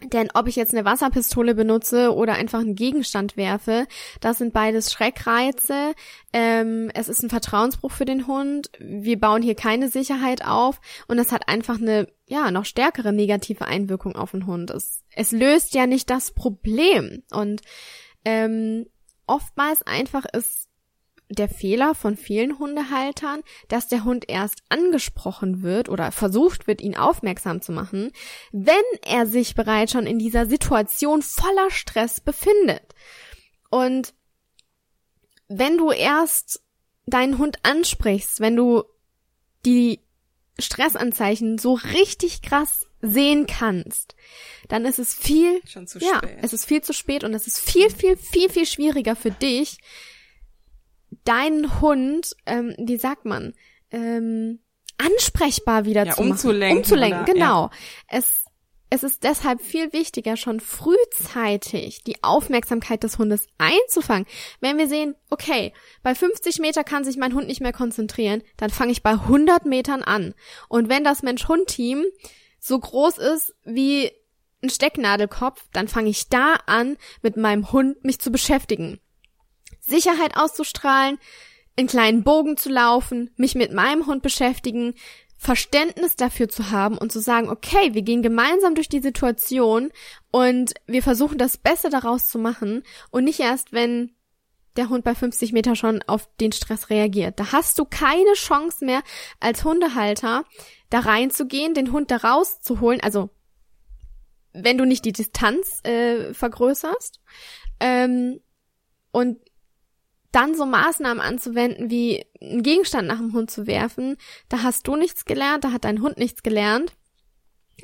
Denn 0.00 0.28
ob 0.32 0.46
ich 0.46 0.54
jetzt 0.54 0.72
eine 0.74 0.84
Wasserpistole 0.84 1.56
benutze 1.56 2.14
oder 2.14 2.34
einfach 2.34 2.60
einen 2.60 2.76
Gegenstand 2.76 3.36
werfe, 3.36 3.86
das 4.20 4.38
sind 4.38 4.52
beides 4.52 4.92
Schreckreize. 4.92 5.92
Ähm, 6.32 6.88
es 6.94 7.08
ist 7.08 7.22
ein 7.22 7.30
Vertrauensbruch 7.30 7.90
für 7.90 8.04
den 8.04 8.28
Hund. 8.28 8.70
Wir 8.78 9.18
bauen 9.18 9.42
hier 9.42 9.56
keine 9.56 9.88
Sicherheit 9.88 10.44
auf 10.44 10.80
und 11.08 11.18
es 11.18 11.32
hat 11.32 11.48
einfach 11.48 11.80
eine 11.80 12.06
ja 12.28 12.50
noch 12.50 12.64
stärkere 12.64 13.12
negative 13.12 13.66
Einwirkung 13.66 14.16
auf 14.16 14.32
den 14.32 14.46
Hund. 14.46 14.70
Es, 14.70 15.04
es 15.14 15.32
löst 15.32 15.74
ja 15.74 15.86
nicht 15.86 16.10
das 16.10 16.32
Problem 16.32 17.22
und 17.30 17.62
ähm, 18.24 18.86
oftmals 19.26 19.82
einfach 19.82 20.24
ist 20.32 20.68
der 21.30 21.48
Fehler 21.48 21.94
von 21.94 22.16
vielen 22.16 22.58
Hundehaltern, 22.58 23.42
dass 23.68 23.88
der 23.88 24.04
Hund 24.04 24.24
erst 24.28 24.62
angesprochen 24.70 25.62
wird 25.62 25.88
oder 25.88 26.10
versucht 26.10 26.66
wird, 26.66 26.80
ihn 26.80 26.96
aufmerksam 26.96 27.60
zu 27.60 27.72
machen, 27.72 28.12
wenn 28.50 28.74
er 29.04 29.26
sich 29.26 29.54
bereits 29.54 29.92
schon 29.92 30.06
in 30.06 30.18
dieser 30.18 30.46
Situation 30.46 31.20
voller 31.22 31.70
Stress 31.70 32.20
befindet. 32.20 32.94
Und 33.70 34.14
wenn 35.48 35.76
du 35.76 35.90
erst 35.90 36.62
deinen 37.06 37.38
Hund 37.38 37.58
ansprichst, 37.62 38.40
wenn 38.40 38.56
du 38.56 38.84
die 39.66 40.00
Stressanzeichen 40.58 41.58
so 41.58 41.74
richtig 41.74 42.42
krass 42.42 42.86
sehen 43.00 43.46
kannst, 43.46 44.16
dann 44.68 44.84
ist 44.84 44.98
es 44.98 45.14
viel 45.14 45.60
Schon 45.66 45.86
zu 45.86 45.98
ja, 46.00 46.16
spät. 46.18 46.38
es 46.42 46.52
ist 46.52 46.64
viel 46.64 46.82
zu 46.82 46.92
spät 46.92 47.22
und 47.24 47.32
es 47.34 47.46
ist 47.46 47.60
viel, 47.60 47.90
viel, 47.90 48.16
viel, 48.16 48.50
viel 48.50 48.66
schwieriger 48.66 49.14
für 49.16 49.30
dich, 49.30 49.78
deinen 51.24 51.80
Hund, 51.80 52.34
ähm, 52.46 52.74
wie 52.78 52.96
sagt 52.96 53.24
man, 53.24 53.54
ähm, 53.90 54.58
ansprechbar 54.98 55.84
wieder 55.84 56.06
Ja, 56.06 56.14
zu 56.14 56.20
machen. 56.22 56.32
umzulenken 56.32 56.78
Umzulenken, 56.78 57.22
oder- 57.22 57.32
genau. 57.32 57.70
Es, 58.08 58.44
es 58.90 59.02
ist 59.02 59.22
deshalb 59.22 59.60
viel 59.60 59.92
wichtiger, 59.92 60.36
schon 60.36 60.60
frühzeitig 60.60 62.02
die 62.04 62.22
Aufmerksamkeit 62.22 63.02
des 63.02 63.18
Hundes 63.18 63.46
einzufangen. 63.58 64.26
Wenn 64.60 64.78
wir 64.78 64.88
sehen, 64.88 65.14
okay, 65.30 65.72
bei 66.02 66.14
50 66.14 66.58
Meter 66.58 66.84
kann 66.84 67.04
sich 67.04 67.16
mein 67.16 67.34
Hund 67.34 67.48
nicht 67.48 67.60
mehr 67.60 67.72
konzentrieren, 67.72 68.42
dann 68.56 68.70
fange 68.70 68.92
ich 68.92 69.02
bei 69.02 69.10
100 69.10 69.66
Metern 69.66 70.02
an. 70.02 70.34
Und 70.68 70.88
wenn 70.88 71.04
das 71.04 71.22
Mensch-Hund-Team 71.22 72.04
so 72.58 72.78
groß 72.78 73.18
ist 73.18 73.54
wie 73.64 74.10
ein 74.62 74.70
Stecknadelkopf, 74.70 75.64
dann 75.72 75.88
fange 75.88 76.08
ich 76.08 76.28
da 76.28 76.54
an, 76.66 76.96
mit 77.22 77.36
meinem 77.36 77.70
Hund 77.72 78.02
mich 78.04 78.20
zu 78.20 78.32
beschäftigen. 78.32 79.00
Sicherheit 79.80 80.36
auszustrahlen, 80.36 81.18
in 81.76 81.86
kleinen 81.86 82.24
Bogen 82.24 82.56
zu 82.56 82.70
laufen, 82.70 83.30
mich 83.36 83.54
mit 83.54 83.72
meinem 83.72 84.06
Hund 84.06 84.22
beschäftigen, 84.22 84.94
Verständnis 85.40 86.16
dafür 86.16 86.48
zu 86.48 86.72
haben 86.72 86.98
und 86.98 87.12
zu 87.12 87.20
sagen, 87.20 87.48
okay, 87.48 87.94
wir 87.94 88.02
gehen 88.02 88.22
gemeinsam 88.22 88.74
durch 88.74 88.88
die 88.88 89.00
Situation 89.00 89.90
und 90.32 90.74
wir 90.86 91.02
versuchen 91.02 91.38
das 91.38 91.56
Beste 91.56 91.90
daraus 91.90 92.26
zu 92.26 92.38
machen 92.40 92.82
und 93.10 93.24
nicht 93.24 93.38
erst, 93.38 93.72
wenn 93.72 94.10
der 94.76 94.88
Hund 94.88 95.04
bei 95.04 95.14
50 95.14 95.52
Meter 95.52 95.76
schon 95.76 96.02
auf 96.02 96.28
den 96.40 96.50
Stress 96.50 96.90
reagiert. 96.90 97.38
Da 97.38 97.52
hast 97.52 97.78
du 97.78 97.84
keine 97.84 98.32
Chance 98.34 98.84
mehr 98.84 99.02
als 99.38 99.64
Hundehalter, 99.64 100.44
da 100.90 101.00
reinzugehen, 101.00 101.72
den 101.72 101.92
Hund 101.92 102.10
da 102.10 102.16
rauszuholen, 102.16 103.00
also 103.00 103.30
wenn 104.52 104.76
du 104.76 104.86
nicht 104.86 105.04
die 105.04 105.12
Distanz 105.12 105.84
äh, 105.84 106.34
vergrößerst 106.34 107.20
ähm, 107.78 108.40
und 109.12 109.38
dann 110.32 110.54
so 110.54 110.66
Maßnahmen 110.66 111.20
anzuwenden, 111.20 111.90
wie 111.90 112.24
einen 112.40 112.62
Gegenstand 112.62 113.08
nach 113.08 113.18
dem 113.18 113.32
Hund 113.32 113.50
zu 113.50 113.66
werfen, 113.66 114.16
da 114.48 114.62
hast 114.62 114.86
du 114.86 114.96
nichts 114.96 115.24
gelernt, 115.24 115.64
da 115.64 115.72
hat 115.72 115.84
dein 115.84 116.02
Hund 116.02 116.18
nichts 116.18 116.42
gelernt. 116.42 116.92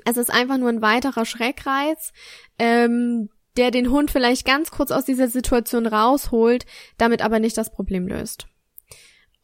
Es 0.05 0.17
ist 0.17 0.31
einfach 0.31 0.59
nur 0.59 0.69
ein 0.69 0.83
weiterer 0.83 1.25
Schreckreiz, 1.25 2.13
ähm, 2.59 3.31
der 3.57 3.71
den 3.71 3.91
Hund 3.91 4.11
vielleicht 4.11 4.45
ganz 4.45 4.71
kurz 4.71 4.91
aus 4.91 5.05
dieser 5.05 5.29
Situation 5.29 5.87
rausholt, 5.87 6.67
damit 6.99 7.23
aber 7.23 7.39
nicht 7.39 7.57
das 7.57 7.73
Problem 7.73 8.09
löst. 8.09 8.47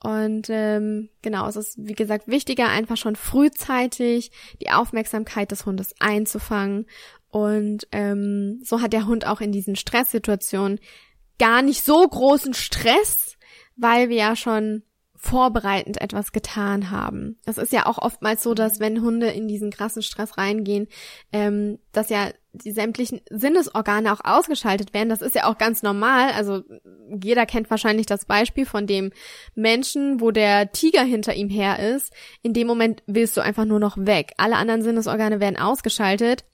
Und 0.02 0.48
ähm, 0.48 1.10
genau, 1.22 1.46
es 1.46 1.56
ist 1.56 1.76
wie 1.78 1.92
gesagt 1.92 2.26
wichtiger, 2.26 2.68
einfach 2.68 2.96
schon 2.96 3.16
frühzeitig 3.16 4.30
die 4.60 4.70
Aufmerksamkeit 4.70 5.50
des 5.50 5.66
Hundes 5.66 5.94
einzufangen. 6.00 6.86
Und 7.28 7.86
ähm, 7.92 8.60
so 8.64 8.80
hat 8.80 8.92
der 8.92 9.06
Hund 9.06 9.26
auch 9.26 9.40
in 9.40 9.52
diesen 9.52 9.76
Stresssituationen 9.76 10.80
gar 11.40 11.62
nicht 11.62 11.84
so 11.84 12.06
großen 12.06 12.54
Stress, 12.54 13.36
weil 13.74 14.10
wir 14.10 14.16
ja 14.16 14.36
schon 14.36 14.82
vorbereitend 15.16 16.00
etwas 16.00 16.32
getan 16.32 16.90
haben. 16.90 17.38
Es 17.44 17.58
ist 17.58 17.72
ja 17.72 17.84
auch 17.84 17.98
oftmals 17.98 18.42
so, 18.42 18.54
dass 18.54 18.80
wenn 18.80 19.02
Hunde 19.02 19.28
in 19.28 19.48
diesen 19.48 19.70
krassen 19.70 20.02
Stress 20.02 20.38
reingehen, 20.38 20.88
ähm, 21.30 21.78
dass 21.92 22.08
ja 22.08 22.30
die 22.52 22.72
sämtlichen 22.72 23.20
Sinnesorgane 23.30 24.12
auch 24.12 24.20
ausgeschaltet 24.24 24.94
werden. 24.94 25.10
Das 25.10 25.20
ist 25.20 25.34
ja 25.34 25.44
auch 25.44 25.58
ganz 25.58 25.82
normal. 25.82 26.32
Also 26.32 26.62
jeder 27.22 27.46
kennt 27.46 27.70
wahrscheinlich 27.70 28.06
das 28.06 28.24
Beispiel 28.24 28.64
von 28.64 28.86
dem 28.86 29.12
Menschen, 29.54 30.20
wo 30.20 30.30
der 30.30 30.72
Tiger 30.72 31.02
hinter 31.02 31.34
ihm 31.34 31.50
her 31.50 31.78
ist. 31.94 32.12
In 32.42 32.54
dem 32.54 32.66
Moment 32.66 33.02
willst 33.06 33.36
du 33.36 33.42
einfach 33.42 33.66
nur 33.66 33.78
noch 33.78 33.98
weg. 33.98 34.32
Alle 34.38 34.56
anderen 34.56 34.82
Sinnesorgane 34.82 35.38
werden 35.38 35.58
ausgeschaltet 35.58 36.44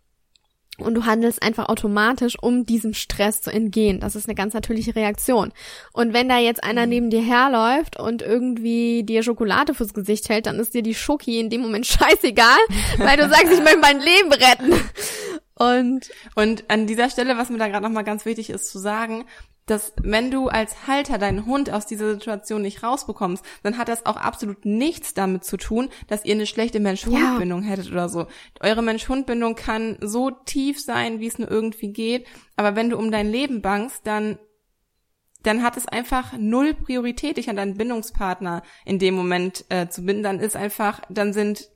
und 0.78 0.94
du 0.94 1.04
handelst 1.06 1.42
einfach 1.42 1.68
automatisch, 1.68 2.36
um 2.40 2.66
diesem 2.66 2.94
Stress 2.94 3.40
zu 3.40 3.50
entgehen. 3.50 4.00
Das 4.00 4.14
ist 4.14 4.28
eine 4.28 4.34
ganz 4.34 4.54
natürliche 4.54 4.94
Reaktion. 4.94 5.52
Und 5.92 6.12
wenn 6.12 6.28
da 6.28 6.38
jetzt 6.38 6.62
einer 6.62 6.84
mhm. 6.84 6.90
neben 6.90 7.10
dir 7.10 7.22
herläuft 7.22 7.98
und 7.98 8.22
irgendwie 8.22 9.02
dir 9.02 9.22
Schokolade 9.22 9.74
fürs 9.74 9.94
Gesicht 9.94 10.28
hält, 10.28 10.46
dann 10.46 10.58
ist 10.58 10.74
dir 10.74 10.82
die 10.82 10.94
Schoki 10.94 11.40
in 11.40 11.50
dem 11.50 11.62
Moment 11.62 11.86
scheißegal, 11.86 12.58
weil 12.98 13.16
du 13.16 13.28
sagst, 13.28 13.52
ich 13.52 13.62
möchte 13.62 13.78
mein 13.78 14.00
Leben 14.00 14.32
retten. 14.32 14.72
Und, 15.58 16.10
und 16.34 16.68
an 16.68 16.86
dieser 16.86 17.08
Stelle, 17.08 17.38
was 17.38 17.48
mir 17.48 17.56
da 17.56 17.68
gerade 17.68 17.82
nochmal 17.82 18.04
ganz 18.04 18.26
wichtig 18.26 18.50
ist 18.50 18.68
zu 18.68 18.78
sagen, 18.78 19.24
dass 19.66 19.92
wenn 20.00 20.30
du 20.30 20.48
als 20.48 20.86
Halter 20.86 21.18
deinen 21.18 21.44
Hund 21.44 21.70
aus 21.70 21.86
dieser 21.86 22.14
Situation 22.14 22.62
nicht 22.62 22.82
rausbekommst, 22.82 23.44
dann 23.62 23.78
hat 23.78 23.88
das 23.88 24.06
auch 24.06 24.16
absolut 24.16 24.64
nichts 24.64 25.12
damit 25.12 25.44
zu 25.44 25.56
tun, 25.56 25.88
dass 26.06 26.24
ihr 26.24 26.34
eine 26.34 26.46
schlechte 26.46 26.80
Mensch-Hund-Bindung 26.80 27.62
ja. 27.62 27.70
hättet 27.70 27.90
oder 27.90 28.08
so. 28.08 28.26
Eure 28.60 28.82
Mensch-Hund-Bindung 28.82 29.56
kann 29.56 29.98
so 30.00 30.30
tief 30.30 30.80
sein, 30.80 31.20
wie 31.20 31.26
es 31.26 31.38
nur 31.38 31.50
irgendwie 31.50 31.92
geht, 31.92 32.26
aber 32.56 32.76
wenn 32.76 32.90
du 32.90 32.96
um 32.96 33.10
dein 33.10 33.30
Leben 33.30 33.60
bangst, 33.60 34.06
dann 34.06 34.38
dann 35.42 35.62
hat 35.62 35.76
es 35.76 35.86
einfach 35.86 36.32
null 36.36 36.74
Priorität, 36.74 37.36
dich 37.36 37.48
an 37.48 37.54
deinen 37.54 37.76
Bindungspartner 37.76 38.62
in 38.84 38.98
dem 38.98 39.14
Moment 39.14 39.64
äh, 39.68 39.86
zu 39.86 40.04
binden. 40.04 40.24
Dann 40.24 40.40
ist 40.40 40.56
einfach, 40.56 41.02
dann 41.08 41.32
sind 41.32 41.70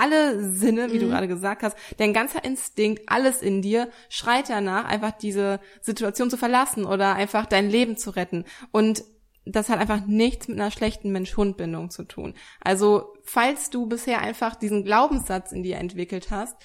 alle 0.00 0.52
Sinne, 0.52 0.92
wie 0.92 0.96
mhm. 0.96 1.00
du 1.00 1.08
gerade 1.08 1.28
gesagt 1.28 1.62
hast, 1.62 1.76
dein 1.98 2.12
ganzer 2.12 2.44
Instinkt, 2.44 3.02
alles 3.06 3.42
in 3.42 3.62
dir 3.62 3.88
schreit 4.08 4.48
danach, 4.48 4.86
einfach 4.86 5.12
diese 5.12 5.60
Situation 5.80 6.30
zu 6.30 6.36
verlassen 6.36 6.86
oder 6.86 7.14
einfach 7.14 7.46
dein 7.46 7.68
Leben 7.68 7.96
zu 7.96 8.10
retten. 8.10 8.44
Und 8.72 9.04
das 9.44 9.68
hat 9.68 9.78
einfach 9.78 10.06
nichts 10.06 10.48
mit 10.48 10.58
einer 10.58 10.70
schlechten 10.70 11.12
Mensch-Hund-Bindung 11.12 11.90
zu 11.90 12.04
tun. 12.04 12.34
Also, 12.60 13.14
falls 13.24 13.70
du 13.70 13.86
bisher 13.86 14.20
einfach 14.20 14.54
diesen 14.54 14.84
Glaubenssatz 14.84 15.52
in 15.52 15.62
dir 15.62 15.76
entwickelt 15.76 16.30
hast, 16.30 16.56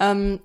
ähm, 0.00 0.40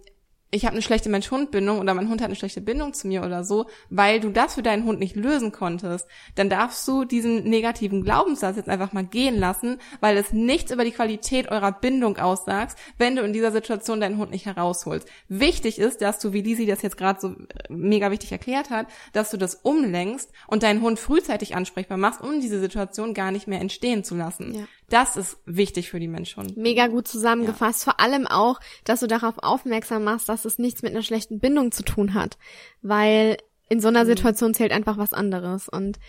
ich 0.52 0.66
habe 0.66 0.74
eine 0.74 0.82
schlechte 0.82 1.10
Mensch-Hund-Bindung 1.10 1.80
oder 1.80 1.94
mein 1.94 2.10
Hund 2.10 2.22
hat 2.22 2.28
eine 2.28 2.36
schlechte 2.36 2.62
Bindung 2.62 2.94
zu 2.94 3.08
mir 3.08 3.24
oder 3.24 3.44
so, 3.44 3.68
weil 3.90 4.20
du 4.20 4.30
das 4.30 4.56
für 4.56 4.64
deinen 4.64 4.84
Hund 4.86 5.00
nicht 5.00 5.16
lösen 5.16 5.52
konntest, 5.52 6.08
dann 6.36 6.50
darfst 6.50 6.88
du 6.88 7.06
diesen 7.06 7.44
negativen 7.44 8.04
Glaubenssatz 8.04 8.56
jetzt 8.56 8.70
einfach 8.70 8.92
mal 8.92 9.06
gehen 9.06 9.38
lassen, 9.38 9.78
weil 10.00 10.18
es 10.18 10.34
nichts 10.34 10.72
über 10.72 10.84
die 10.84 10.92
Qualität 10.92 11.52
eurer 11.52 11.72
Bindung 11.72 12.18
aussagst, 12.18 12.78
wenn 12.98 13.16
du 13.16 13.22
in 13.22 13.34
dieser 13.34 13.52
Situation 13.52 14.02
deinen 14.02 14.18
Hund 14.18 14.32
nicht 14.32 14.48
herausholst. 14.48 15.08
Wichtig 15.28 15.78
ist, 15.78 16.02
dass 16.02 16.20
du, 16.20 16.34
wie 16.34 16.42
Lisi 16.42 16.66
das 16.66 16.82
jetzt 16.82 16.98
gerade 16.98 17.20
so 17.22 17.30
äh, 17.30 17.36
mega 17.70 18.10
wichtig 18.10 18.32
erklärt 18.32 18.72
hat, 18.72 18.88
dass 19.14 19.30
du 19.30 19.38
das 19.38 19.56
umlenkst 19.56 20.32
und 20.48 20.64
deinen 20.64 20.82
Hund 20.82 21.00
frühzeitig 21.00 21.56
ansprechbar 21.56 21.98
machst, 21.98 22.22
um 22.22 22.42
diese 22.42 22.60
Situation 22.60 23.14
gar 23.14 23.32
nicht 23.32 23.48
mehr 23.48 23.62
entstehen 23.62 24.04
zu 24.04 24.16
lassen. 24.16 24.56
Ja. 24.56 24.64
Das 24.89 25.15
ist 25.15 25.38
wichtig 25.45 25.89
für 25.89 25.99
die 25.99 26.08
Menschen. 26.08 26.54
Mega 26.56 26.88
gut 26.88 27.08
zusammengefasst. 27.08 27.86
Ja. 27.86 27.93
Vor 27.93 27.99
allem 27.99 28.28
auch, 28.28 28.60
dass 28.84 28.99
du 28.99 29.08
darauf 29.08 29.36
aufmerksam 29.38 30.04
machst, 30.04 30.30
dass 30.30 30.45
es 30.45 30.60
nichts 30.60 30.82
mit 30.82 30.91
einer 30.91 31.04
schlechten 31.04 31.39
Bindung 31.39 31.71
zu 31.71 31.84
tun 31.84 32.13
hat. 32.13 32.38
Weil 32.82 33.38
in 33.69 33.80
so 33.80 33.88
einer 33.88 34.04
mhm. 34.04 34.10
Situation 34.10 34.54
zählt 34.54 34.71
einfach 34.71 34.97
was 34.97 35.13
anderes. 35.13 35.69
Und 35.69 35.99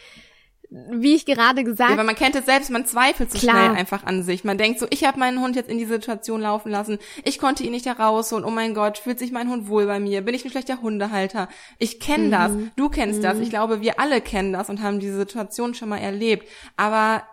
wie 0.70 1.16
ich 1.16 1.26
gerade 1.26 1.64
gesagt 1.64 1.90
habe. 1.90 1.96
Ja, 1.96 1.98
aber 1.98 2.06
man 2.06 2.14
kennt 2.14 2.36
es 2.36 2.46
selbst, 2.46 2.70
man 2.70 2.86
zweifelt 2.86 3.32
so 3.32 3.38
klar. 3.38 3.56
schnell 3.56 3.76
einfach 3.76 4.04
an 4.04 4.22
sich. 4.22 4.44
Man 4.44 4.56
denkt 4.56 4.78
so, 4.78 4.86
ich 4.90 5.04
habe 5.04 5.18
meinen 5.18 5.40
Hund 5.40 5.56
jetzt 5.56 5.68
in 5.68 5.78
die 5.78 5.84
Situation 5.84 6.40
laufen 6.40 6.70
lassen, 6.70 6.98
ich 7.24 7.40
konnte 7.40 7.64
ihn 7.64 7.72
nicht 7.72 7.86
herausholen, 7.86 8.44
oh 8.44 8.50
mein 8.50 8.74
Gott, 8.74 8.98
fühlt 8.98 9.18
sich 9.18 9.32
mein 9.32 9.50
Hund 9.50 9.68
wohl 9.68 9.86
bei 9.86 9.98
mir, 9.98 10.22
bin 10.22 10.34
ich 10.34 10.44
ein 10.44 10.50
schlechter 10.50 10.80
Hundehalter? 10.80 11.48
Ich 11.78 11.98
kenne 11.98 12.26
mhm. 12.26 12.30
das, 12.30 12.52
du 12.76 12.88
kennst 12.88 13.18
mhm. 13.18 13.22
das, 13.24 13.38
ich 13.40 13.50
glaube, 13.50 13.80
wir 13.80 13.98
alle 13.98 14.20
kennen 14.20 14.52
das 14.52 14.70
und 14.70 14.80
haben 14.80 15.00
diese 15.00 15.16
Situation 15.16 15.74
schon 15.74 15.88
mal 15.88 15.98
erlebt. 15.98 16.48
Aber 16.76 17.24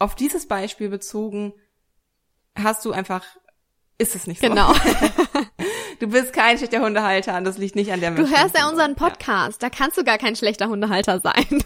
auf 0.00 0.16
dieses 0.16 0.48
Beispiel 0.48 0.88
bezogen 0.88 1.52
hast 2.56 2.84
du 2.84 2.92
einfach, 2.92 3.24
ist 3.98 4.16
es 4.16 4.26
nicht 4.26 4.40
so. 4.40 4.48
Genau. 4.48 4.72
du 6.00 6.08
bist 6.08 6.32
kein 6.32 6.56
schlechter 6.56 6.80
Hundehalter 6.80 7.36
und 7.36 7.44
das 7.44 7.58
liegt 7.58 7.76
nicht 7.76 7.92
an 7.92 8.00
der 8.00 8.10
Mensch. 8.10 8.28
Du 8.28 8.36
hörst 8.36 8.56
ja 8.56 8.68
unseren 8.68 8.96
Podcast, 8.96 9.62
ja. 9.62 9.68
da 9.68 9.76
kannst 9.76 9.98
du 9.98 10.04
gar 10.04 10.18
kein 10.18 10.34
schlechter 10.34 10.68
Hundehalter 10.68 11.20
sein. 11.20 11.62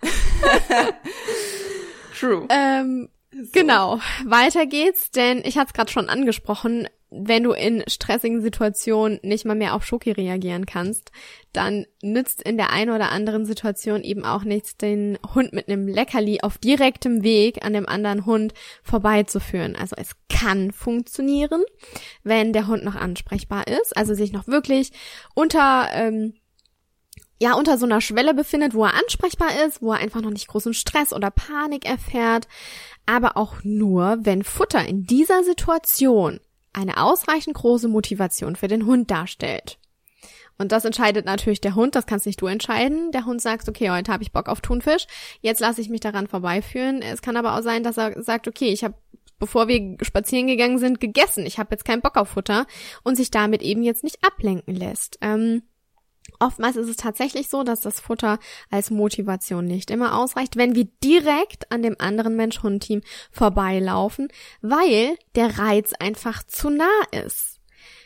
True. 2.18 2.46
Ähm, 2.48 3.10
so. 3.30 3.50
Genau, 3.52 4.00
weiter 4.24 4.66
geht's, 4.66 5.10
denn 5.10 5.42
ich 5.44 5.58
hatte 5.58 5.68
es 5.68 5.74
gerade 5.74 5.92
schon 5.92 6.08
angesprochen, 6.08 6.88
wenn 7.16 7.44
du 7.44 7.52
in 7.52 7.84
stressigen 7.86 8.42
Situationen 8.42 9.20
nicht 9.22 9.44
mal 9.44 9.54
mehr 9.54 9.74
auf 9.74 9.84
Schoki 9.84 10.10
reagieren 10.10 10.66
kannst, 10.66 11.12
dann 11.52 11.86
nützt 12.02 12.42
in 12.42 12.56
der 12.56 12.70
einen 12.70 12.90
oder 12.90 13.10
anderen 13.10 13.46
Situation 13.46 14.02
eben 14.02 14.24
auch 14.24 14.42
nichts, 14.42 14.76
den 14.76 15.18
Hund 15.34 15.52
mit 15.52 15.68
einem 15.68 15.86
Leckerli 15.86 16.40
auf 16.42 16.58
direktem 16.58 17.22
Weg 17.22 17.64
an 17.64 17.72
dem 17.72 17.88
anderen 17.88 18.26
Hund 18.26 18.54
vorbeizuführen. 18.82 19.76
Also 19.76 19.94
es 19.96 20.16
kann 20.28 20.72
funktionieren, 20.72 21.62
wenn 22.24 22.52
der 22.52 22.66
Hund 22.66 22.84
noch 22.84 22.96
ansprechbar 22.96 23.68
ist, 23.68 23.96
also 23.96 24.14
sich 24.14 24.32
noch 24.32 24.48
wirklich 24.48 24.90
unter 25.34 25.88
ähm, 25.92 26.34
ja 27.40 27.54
unter 27.54 27.78
so 27.78 27.86
einer 27.86 28.00
Schwelle 28.00 28.34
befindet, 28.34 28.74
wo 28.74 28.84
er 28.84 28.94
ansprechbar 28.94 29.64
ist, 29.66 29.82
wo 29.82 29.92
er 29.92 29.98
einfach 29.98 30.22
noch 30.22 30.30
nicht 30.30 30.48
großen 30.48 30.74
Stress 30.74 31.12
oder 31.12 31.30
Panik 31.30 31.84
erfährt, 31.84 32.48
aber 33.06 33.36
auch 33.36 33.56
nur, 33.62 34.18
wenn 34.22 34.42
Futter 34.42 34.84
in 34.84 35.04
dieser 35.04 35.44
Situation 35.44 36.40
eine 36.74 37.02
ausreichend 37.02 37.54
große 37.54 37.88
Motivation 37.88 38.56
für 38.56 38.68
den 38.68 38.86
Hund 38.86 39.10
darstellt. 39.10 39.78
Und 40.56 40.70
das 40.70 40.84
entscheidet 40.84 41.26
natürlich 41.26 41.60
der 41.60 41.74
Hund, 41.74 41.94
das 41.94 42.06
kannst 42.06 42.26
nicht 42.26 42.40
du 42.40 42.46
entscheiden. 42.46 43.10
Der 43.10 43.24
Hund 43.24 43.40
sagt, 43.40 43.68
okay, 43.68 43.90
heute 43.90 44.12
habe 44.12 44.22
ich 44.22 44.32
Bock 44.32 44.48
auf 44.48 44.60
Thunfisch, 44.60 45.06
jetzt 45.40 45.60
lasse 45.60 45.80
ich 45.80 45.88
mich 45.88 46.00
daran 46.00 46.28
vorbeiführen. 46.28 47.02
Es 47.02 47.22
kann 47.22 47.36
aber 47.36 47.56
auch 47.56 47.62
sein, 47.62 47.82
dass 47.82 47.96
er 47.96 48.22
sagt, 48.22 48.46
okay, 48.46 48.68
ich 48.68 48.84
habe 48.84 48.94
bevor 49.40 49.68
wir 49.68 49.96
spazieren 50.02 50.46
gegangen 50.46 50.78
sind, 50.78 51.00
gegessen. 51.00 51.44
Ich 51.44 51.58
habe 51.58 51.70
jetzt 51.72 51.84
keinen 51.84 52.00
Bock 52.00 52.16
auf 52.16 52.28
Futter 52.28 52.66
und 53.02 53.16
sich 53.16 53.30
damit 53.30 53.62
eben 53.62 53.82
jetzt 53.82 54.04
nicht 54.04 54.24
ablenken 54.24 54.74
lässt. 54.74 55.18
Ähm, 55.20 55.62
Oftmals 56.44 56.76
ist 56.76 56.90
es 56.90 56.96
tatsächlich 56.96 57.48
so, 57.48 57.62
dass 57.62 57.80
das 57.80 58.00
Futter 58.00 58.38
als 58.70 58.90
Motivation 58.90 59.64
nicht 59.64 59.90
immer 59.90 60.18
ausreicht, 60.18 60.56
wenn 60.56 60.74
wir 60.74 60.84
direkt 61.02 61.72
an 61.72 61.80
dem 61.80 61.96
anderen 61.98 62.36
Mensch-Hund-Team 62.36 63.00
vorbeilaufen, 63.30 64.28
weil 64.60 65.16
der 65.36 65.58
Reiz 65.58 65.94
einfach 65.98 66.42
zu 66.42 66.68
nah 66.68 67.00
ist. 67.12 67.60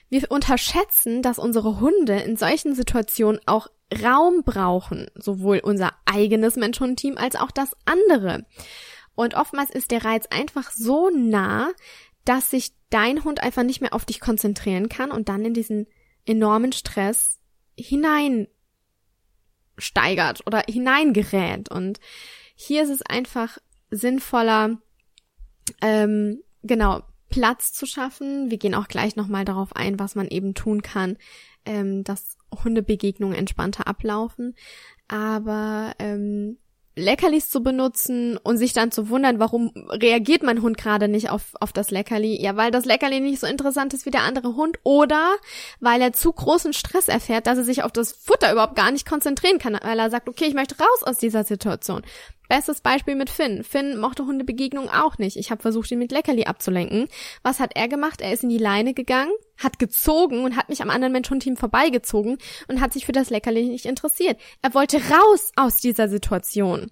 Wir 0.09 0.31
unterschätzen, 0.31 1.21
dass 1.21 1.41
unsere 1.41 1.81
Hunde 1.81 2.21
in 2.21 2.37
solchen 2.37 2.77
Situationen 2.77 3.41
auch 3.47 3.67
Raum 4.05 4.45
brauchen, 4.45 5.09
sowohl 5.17 5.59
unser 5.59 5.91
eigenes 6.05 6.55
Mensch-Hund-Team 6.55 7.19
als 7.19 7.35
auch 7.35 7.51
das 7.51 7.73
andere. 7.87 8.47
Und 9.17 9.35
oftmals 9.35 9.71
ist 9.71 9.91
der 9.91 10.05
Reiz 10.05 10.27
einfach 10.31 10.71
so 10.71 11.11
nah, 11.11 11.71
dass 12.25 12.51
sich 12.51 12.71
dein 12.91 13.25
Hund 13.25 13.43
einfach 13.43 13.65
nicht 13.65 13.81
mehr 13.81 13.95
auf 13.95 14.05
dich 14.05 14.21
konzentrieren 14.21 14.89
kann 14.89 15.11
und 15.11 15.29
dann 15.29 15.45
in 15.45 15.55
diesen 15.55 15.89
enormen 16.25 16.71
Stress 16.71 17.38
hineinsteigert 17.79 20.47
oder 20.47 20.63
hineingerät. 20.69 21.71
Und 21.71 22.01
hier 22.55 22.83
ist 22.83 22.91
es 22.91 23.03
einfach 23.03 23.59
sinnvoller, 23.91 24.79
ähm, 25.81 26.43
genau, 26.63 27.03
Platz 27.31 27.73
zu 27.73 27.87
schaffen. 27.87 28.51
Wir 28.51 28.59
gehen 28.59 28.75
auch 28.75 28.89
gleich 28.89 29.17
nochmal 29.17 29.45
darauf 29.45 29.77
ein, 29.77 29.99
was 29.99 30.15
man 30.15 30.29
eben 30.29 30.55
tun 30.55 30.83
kann, 30.83 31.17
ähm, 31.65 32.05
dass 32.05 32.37
Hundebegegnungen 32.65 33.37
entspannter 33.37 33.87
ablaufen. 33.87 34.55
Aber 35.09 35.95
ähm, 35.99 36.59
Leckerlis 36.99 37.49
zu 37.49 37.63
benutzen 37.63 38.37
und 38.37 38.59
sich 38.59 38.73
dann 38.73 38.91
zu 38.91 39.09
wundern, 39.09 39.39
warum 39.39 39.73
reagiert 39.89 40.43
mein 40.43 40.63
Hund 40.63 40.77
gerade 40.77 41.09
nicht 41.09 41.31
auf, 41.31 41.55
auf 41.61 41.73
das 41.73 41.91
Leckerli? 41.91 42.41
Ja, 42.41 42.57
weil 42.57 42.71
das 42.71 42.85
Leckerli 42.85 43.21
nicht 43.21 43.41
so 43.41 43.47
interessant 43.47 43.95
ist 43.95 44.05
wie 44.07 44.11
der 44.11 44.23
andere 44.23 44.57
Hund 44.57 44.79
oder 44.83 45.37
weil 45.81 46.03
er 46.03 46.13
zu 46.13 46.33
großen 46.33 46.73
Stress 46.73 47.09
erfährt, 47.09 47.47
dass 47.47 47.59
er 47.59 47.65
sich 47.65 47.83
auf 47.83 47.93
das 47.93 48.13
Futter 48.13 48.53
überhaupt 48.53 48.77
gar 48.77 48.91
nicht 48.91 49.09
konzentrieren 49.09 49.59
kann, 49.59 49.79
weil 49.83 49.99
er 49.99 50.11
sagt, 50.11 50.29
okay, 50.29 50.47
ich 50.47 50.55
möchte 50.55 50.77
raus 50.79 51.03
aus 51.03 51.19
dieser 51.19 51.45
Situation. 51.45 52.03
Bestes 52.49 52.81
Beispiel 52.81 53.15
mit 53.15 53.29
Finn. 53.29 53.63
Finn 53.63 53.99
mochte 53.99 54.25
Hundebegegnungen 54.25 54.89
auch 54.89 55.19
nicht. 55.19 55.37
Ich 55.37 55.51
habe 55.51 55.61
versucht, 55.61 55.91
ihn 55.91 55.99
mit 55.99 56.13
Leckerli 56.13 56.45
abzulenken. 56.45 57.09
Was 57.43 57.61
hat 57.61 57.77
er 57.77 57.89
gemacht? 57.89 58.23
Er 58.23 58.33
ist 58.33 58.43
in 58.43 58.49
die 58.49 58.57
Leine 58.59 58.95
gegangen, 58.95 59.33
hat 59.59 59.79
gezogen 59.79 60.45
und 60.45 60.57
hat 60.57 60.71
mich 60.71 60.81
am 60.81 60.89
anderen 60.89 61.13
Mensch-Hund-Team 61.13 61.59
vorbeigezogen 61.59 62.39
und 62.67 62.81
hat 62.81 62.95
sich 62.95 63.05
für 63.05 63.13
das 63.13 63.29
Leckerli 63.29 63.69
nicht 63.69 63.85
interessiert. 63.85 64.41
Er 64.63 64.73
wollte 64.73 64.97
raus 64.97 65.53
aus 65.57 65.77
dieser 65.77 66.09
Situation. 66.09 66.91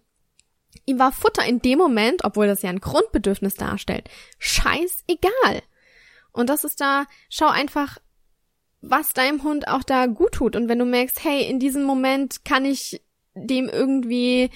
Ihm 0.85 0.99
war 0.99 1.11
Futter 1.11 1.47
in 1.47 1.61
dem 1.61 1.79
Moment, 1.79 2.23
obwohl 2.23 2.47
das 2.47 2.61
ja 2.61 2.69
ein 2.69 2.81
Grundbedürfnis 2.81 3.55
darstellt, 3.55 4.11
scheißegal. 4.39 5.63
Und 6.33 6.51
das 6.51 6.65
ist 6.65 6.83
da, 6.83 7.07
schau 7.31 7.49
einfach, 7.49 7.97
was 8.83 9.15
deinem 9.15 9.43
Hund 9.43 9.69
auch 9.69 9.83
da 9.83 10.05
gut 10.05 10.33
tut. 10.33 10.55
Und 10.55 10.69
wenn 10.69 10.79
du 10.79 10.85
merkst, 10.85 11.25
hey, 11.25 11.49
in 11.49 11.59
diesem 11.59 11.85
Moment 11.85 12.45
kann 12.45 12.67
ich 12.67 13.01
dem 13.35 13.71
irgendwie 13.71 14.51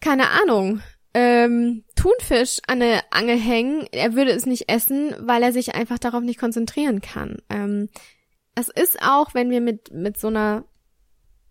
keine 0.00 0.30
Ahnung, 0.30 0.80
ähm, 1.14 1.84
Thunfisch 1.96 2.58
an 2.66 2.82
eine 2.82 3.00
Angel 3.10 3.38
hängen, 3.38 3.86
er 3.92 4.14
würde 4.14 4.30
es 4.30 4.46
nicht 4.46 4.68
essen, 4.68 5.14
weil 5.20 5.42
er 5.42 5.52
sich 5.52 5.74
einfach 5.74 5.98
darauf 5.98 6.22
nicht 6.22 6.38
konzentrieren 6.38 7.00
kann. 7.00 7.38
Ähm, 7.48 7.88
es 8.54 8.68
ist 8.68 9.02
auch, 9.02 9.34
wenn 9.34 9.50
wir 9.50 9.60
mit, 9.60 9.92
mit 9.92 10.18
so 10.18 10.28
einer, 10.28 10.64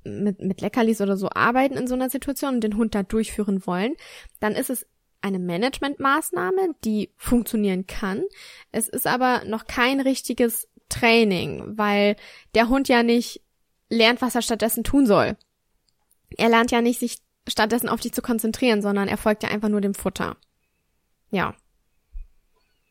mit, 0.03 0.41
mit 0.41 0.61
Leckerlis 0.61 1.01
oder 1.01 1.17
so 1.17 1.29
arbeiten 1.29 1.75
in 1.75 1.87
so 1.87 1.95
einer 1.95 2.09
Situation 2.09 2.55
und 2.55 2.63
den 2.63 2.77
Hund 2.77 2.95
da 2.95 3.03
durchführen 3.03 3.65
wollen, 3.65 3.93
dann 4.39 4.53
ist 4.53 4.69
es 4.69 4.85
eine 5.21 5.39
Managementmaßnahme, 5.39 6.75
die 6.83 7.11
funktionieren 7.17 7.87
kann. 7.87 8.23
Es 8.71 8.87
ist 8.87 9.07
aber 9.07 9.43
noch 9.45 9.65
kein 9.65 9.99
richtiges 9.99 10.69
Training, 10.89 11.77
weil 11.77 12.15
der 12.55 12.69
Hund 12.69 12.87
ja 12.87 13.03
nicht 13.03 13.41
lernt, 13.89 14.21
was 14.21 14.35
er 14.35 14.41
stattdessen 14.41 14.83
tun 14.83 15.05
soll. 15.05 15.35
Er 16.37 16.49
lernt 16.49 16.71
ja 16.71 16.81
nicht, 16.81 16.99
sich 16.99 17.19
stattdessen 17.47 17.89
auf 17.89 17.99
dich 17.99 18.13
zu 18.13 18.21
konzentrieren, 18.21 18.81
sondern 18.81 19.07
er 19.07 19.17
folgt 19.17 19.43
ja 19.43 19.49
einfach 19.49 19.69
nur 19.69 19.81
dem 19.81 19.93
Futter. 19.93 20.37
Ja. 21.29 21.55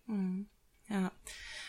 Hm. 0.06 0.46
Ja. 0.88 1.10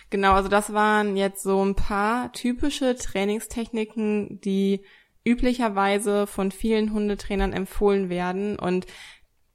Genau, 0.10 0.34
also 0.34 0.47
das 0.47 0.73
waren 0.73 1.17
jetzt 1.17 1.43
so 1.43 1.63
ein 1.63 1.76
paar 1.76 2.32
typische 2.32 2.95
Trainingstechniken, 2.95 4.39
die 4.41 4.86
üblicherweise 5.26 6.28
von 6.28 6.52
vielen 6.52 6.93
Hundetrainern 6.93 7.52
empfohlen 7.52 8.10
werden 8.10 8.58
und 8.58 8.86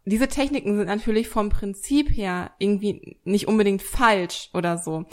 diese 0.04 0.28
Techniken 0.28 0.76
sind 0.76 0.86
natürlich 0.86 1.28
vom 1.28 1.48
Prinzip 1.48 2.10
her 2.10 2.50
irgendwie 2.58 3.18
nicht 3.24 3.46
unbedingt 3.46 3.82
falsch 3.82 4.50
oder 4.52 4.76
so 4.76 5.06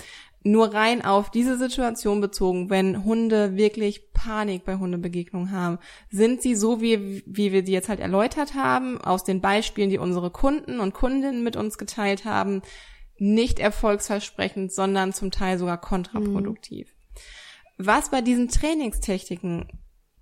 nur 0.43 0.73
rein 0.73 1.04
auf 1.04 1.30
diese 1.30 1.58
Situation 1.58 2.21
bezogen, 2.21 2.69
wenn 2.69 3.04
Hunde 3.04 3.58
wirklich 3.58 4.13
Panik 4.13 4.63
bei 4.63 4.78
Hundebegegnungen 4.78 5.52
haben, 5.52 5.80
sind 6.10 6.41
sie 6.41 6.56
so, 6.56 6.82
wie, 6.82 7.23
wie 7.25 7.52
wir 7.52 7.65
sie 7.65 7.73
jetzt 7.73 7.89
halt 7.89 7.99
erläutert 7.99 8.54
haben, 8.54 8.99
aus 9.02 9.23
den 9.23 9.41
Beispielen, 9.41 9.89
die 9.89 9.97
unsere 9.97 10.32
Kunden 10.32 10.80
und 10.80 10.93
Kundinnen 10.93 11.43
mit 11.43 11.56
uns 11.56 11.78
geteilt 11.78 12.25
haben, 12.25 12.62
nicht 13.17 13.60
erfolgsversprechend, 13.60 14.71
sondern 14.71 15.13
zum 15.13 15.30
Teil 15.32 15.58
sogar 15.58 15.80
kontraproduktiv. 15.80 16.88
Mhm. 16.88 17.86
Was 17.86 18.10
bei 18.10 18.21
diesen 18.21 18.49
Trainingstechniken 18.49 19.67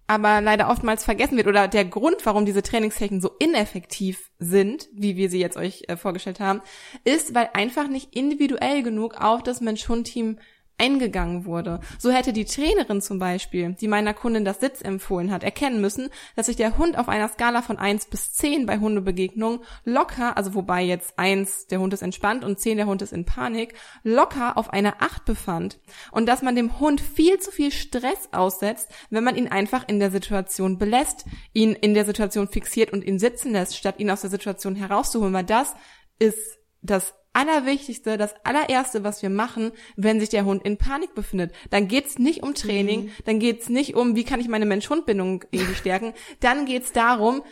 aber 0.08 0.40
leider 0.42 0.70
oftmals 0.70 1.04
vergessen 1.04 1.38
wird 1.38 1.48
oder 1.48 1.68
der 1.68 1.86
Grund, 1.86 2.26
warum 2.26 2.46
diese 2.46 2.64
Trainingstechniken 2.64 3.22
so 3.22 3.32
ineffektiv 3.40 4.32
sind, 4.40 4.88
wie 4.94 5.18
wir 5.18 5.30
sie 5.30 5.40
jetzt 5.40 5.58
euch 5.58 5.84
äh, 5.88 5.98
vorgestellt 5.98 6.40
haben, 6.40 6.62
ist, 7.04 7.36
weil 7.36 7.50
einfach 7.54 7.90
nicht 7.90 8.16
individuell 8.16 8.84
genug 8.84 9.22
auf 9.22 9.44
das 9.44 9.60
Mensch-Hund-Team 9.60 10.40
eingegangen 10.78 11.46
wurde. 11.46 11.80
So 11.98 12.12
hätte 12.12 12.34
die 12.34 12.46
Trainerin 12.46 13.02
zum 13.02 13.20
Beispiel, 13.20 13.74
die 13.74 13.88
meiner 13.88 14.14
Kundin 14.14 14.46
das 14.46 14.60
Sitz 14.60 14.82
empfohlen 14.82 15.32
hat, 15.32 15.44
erkennen 15.44 15.82
müssen, 15.82 16.10
dass 16.36 16.46
sich 16.46 16.56
der 16.56 16.78
Hund 16.78 16.98
auf 16.98 17.10
einer 17.10 17.28
Skala 17.30 17.62
von 17.62 17.78
1 17.78 18.08
bis 18.08 18.34
10 18.34 18.66
bei 18.66 18.78
Hundebegegnungen 18.78 19.60
locker, 19.86 20.38
also 20.38 20.54
wobei 20.54 20.84
jetzt 20.84 21.18
1 21.18 21.68
der 21.68 21.80
Hund 21.80 21.94
ist 21.94 22.04
entspannt 22.04 22.44
und 22.44 22.60
10 22.60 22.78
der 22.78 22.86
Hund 22.86 23.02
ist 23.02 23.14
in 23.14 23.26
Panik, 23.26 23.74
locker 24.04 24.58
auf 24.58 24.72
einer 24.72 25.02
8 25.02 25.26
befand. 25.26 25.80
Und 26.12 26.28
dass 26.28 26.44
man 26.44 26.56
dem 26.56 26.80
Hund 26.80 27.02
viel 27.02 27.40
zu 27.40 27.52
viel 27.52 27.72
Stress 27.72 28.30
aussetzt, 28.32 28.90
wenn 29.10 29.24
man 29.24 29.36
ihn 29.36 29.48
einfach 29.48 29.88
in 29.88 30.00
der 30.00 30.12
Situation 30.12 30.78
belässt, 30.78 31.26
ihn 31.54 31.74
in 31.74 31.96
der 31.96 32.06
Situation 32.06 32.48
fixiert 32.48 32.94
und 32.94 33.04
ihn 33.04 33.20
sitzen 33.20 33.52
lässt, 33.52 33.76
statt 33.76 33.96
ihn 34.00 34.12
aus 34.12 34.22
der 34.22 34.30
Situation 34.30 34.76
herauszuholen, 34.76 35.34
weil 35.34 35.44
das 35.44 35.74
ist 36.20 36.60
das 36.82 37.14
Allerwichtigste, 37.38 38.18
das 38.18 38.34
allererste, 38.44 39.04
was 39.04 39.22
wir 39.22 39.30
machen, 39.30 39.72
wenn 39.96 40.20
sich 40.20 40.30
der 40.30 40.44
Hund 40.44 40.66
in 40.66 40.78
Panik 40.78 41.14
befindet. 41.14 41.54
Dann 41.70 41.88
geht's 41.88 42.18
nicht 42.18 42.42
um 42.42 42.56
Training, 42.56 43.06
mhm. 43.06 43.12
dann 43.26 43.38
geht's 43.38 43.70
nicht 43.70 43.94
um, 43.94 44.16
wie 44.16 44.24
kann 44.24 44.40
ich 44.40 44.48
meine 44.48 44.66
Mensch-Hund-Bindung 44.66 45.46
irgendwie 45.52 45.76
stärken. 45.76 46.14
Dann 46.40 46.66
geht's 46.66 46.94
darum, 46.94 47.44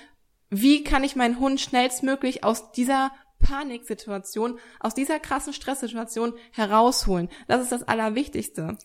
wie 0.50 0.84
kann 0.84 1.04
ich 1.04 1.15
meinen 1.15 1.39
Hund 1.39 1.62
schnellstmöglich 1.62 2.43
aus 2.43 2.71
dieser 2.71 3.12
Paniksituation, 3.38 4.58
aus 4.80 4.95
dieser 4.95 5.19
krassen 5.19 5.54
Stresssituation 5.54 6.34
herausholen. 6.52 7.30
Das 7.48 7.62
ist 7.62 7.71
das 7.71 7.84
Allerwichtigste. 7.84 8.80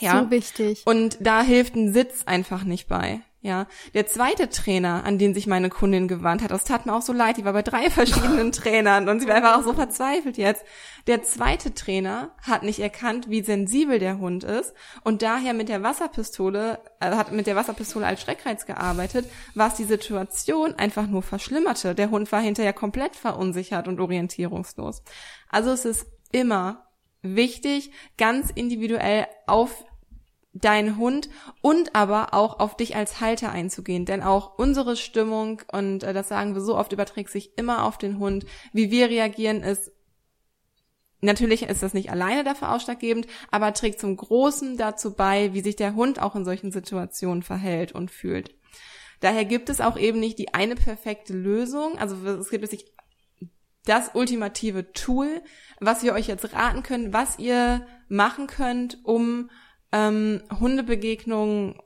Ja. 0.00 0.24
So 0.24 0.30
wichtig. 0.32 0.82
Und 0.86 1.18
da 1.20 1.42
hilft 1.42 1.76
ein 1.76 1.92
Sitz 1.92 2.24
einfach 2.26 2.64
nicht 2.64 2.88
bei. 2.88 3.20
Ja, 3.44 3.66
der 3.92 4.06
zweite 4.06 4.50
Trainer, 4.50 5.02
an 5.02 5.18
den 5.18 5.34
sich 5.34 5.48
meine 5.48 5.68
Kundin 5.68 6.06
gewandt 6.06 6.44
hat, 6.44 6.52
das 6.52 6.62
tat 6.62 6.86
mir 6.86 6.94
auch 6.94 7.02
so 7.02 7.12
leid, 7.12 7.38
die 7.38 7.44
war 7.44 7.52
bei 7.52 7.62
drei 7.62 7.90
verschiedenen 7.90 8.52
Trainern 8.52 9.08
und 9.08 9.18
sie 9.18 9.26
war 9.26 9.34
einfach 9.34 9.58
auch 9.58 9.64
so 9.64 9.72
verzweifelt 9.72 10.38
jetzt. 10.38 10.64
Der 11.08 11.24
zweite 11.24 11.74
Trainer 11.74 12.30
hat 12.40 12.62
nicht 12.62 12.78
erkannt, 12.78 13.28
wie 13.28 13.42
sensibel 13.42 13.98
der 13.98 14.18
Hund 14.18 14.44
ist 14.44 14.72
und 15.02 15.22
daher 15.22 15.54
mit 15.54 15.68
der 15.68 15.82
Wasserpistole, 15.82 16.78
äh, 17.00 17.10
hat 17.10 17.32
mit 17.32 17.48
der 17.48 17.56
Wasserpistole 17.56 18.06
als 18.06 18.20
Schreckreiz 18.20 18.64
gearbeitet, 18.64 19.28
was 19.56 19.74
die 19.74 19.84
Situation 19.84 20.74
einfach 20.74 21.08
nur 21.08 21.22
verschlimmerte. 21.22 21.96
Der 21.96 22.10
Hund 22.10 22.30
war 22.30 22.40
hinterher 22.40 22.72
komplett 22.72 23.16
verunsichert 23.16 23.88
und 23.88 23.98
orientierungslos. 23.98 25.02
Also 25.48 25.72
es 25.72 25.84
ist 25.84 26.06
immer 26.30 26.86
wichtig, 27.22 27.90
ganz 28.16 28.50
individuell 28.50 29.26
auf 29.48 29.84
deinen 30.52 30.98
Hund 30.98 31.30
und 31.62 31.94
aber 31.94 32.34
auch 32.34 32.60
auf 32.60 32.76
dich 32.76 32.94
als 32.94 33.20
Halter 33.20 33.50
einzugehen. 33.50 34.04
Denn 34.04 34.22
auch 34.22 34.58
unsere 34.58 34.96
Stimmung, 34.96 35.62
und 35.72 36.02
äh, 36.02 36.12
das 36.12 36.28
sagen 36.28 36.54
wir 36.54 36.60
so 36.60 36.76
oft, 36.76 36.92
überträgt 36.92 37.30
sich 37.30 37.56
immer 37.56 37.84
auf 37.84 37.98
den 37.98 38.18
Hund. 38.18 38.44
Wie 38.72 38.90
wir 38.90 39.08
reagieren, 39.08 39.62
ist 39.62 39.92
Natürlich 41.24 41.62
ist 41.62 41.84
das 41.84 41.94
nicht 41.94 42.10
alleine 42.10 42.42
dafür 42.42 42.72
ausschlaggebend, 42.72 43.28
aber 43.52 43.72
trägt 43.72 44.00
zum 44.00 44.16
Großen 44.16 44.76
dazu 44.76 45.14
bei, 45.14 45.54
wie 45.54 45.60
sich 45.60 45.76
der 45.76 45.94
Hund 45.94 46.20
auch 46.20 46.34
in 46.34 46.44
solchen 46.44 46.72
Situationen 46.72 47.44
verhält 47.44 47.92
und 47.92 48.10
fühlt. 48.10 48.56
Daher 49.20 49.44
gibt 49.44 49.68
es 49.68 49.80
auch 49.80 49.96
eben 49.96 50.18
nicht 50.18 50.40
die 50.40 50.52
eine 50.52 50.74
perfekte 50.74 51.32
Lösung. 51.32 51.96
Also 51.96 52.16
es 52.26 52.50
gibt 52.50 52.64
es 52.64 52.72
nicht 52.72 52.90
das 53.84 54.10
ultimative 54.14 54.92
Tool, 54.92 55.42
was 55.78 56.02
wir 56.02 56.12
euch 56.12 56.26
jetzt 56.26 56.52
raten 56.54 56.82
können, 56.82 57.12
was 57.12 57.38
ihr 57.38 57.86
machen 58.08 58.48
könnt, 58.48 58.98
um 59.04 59.48
ähm, 59.92 60.42
Hundebegegnungen, 60.58 61.76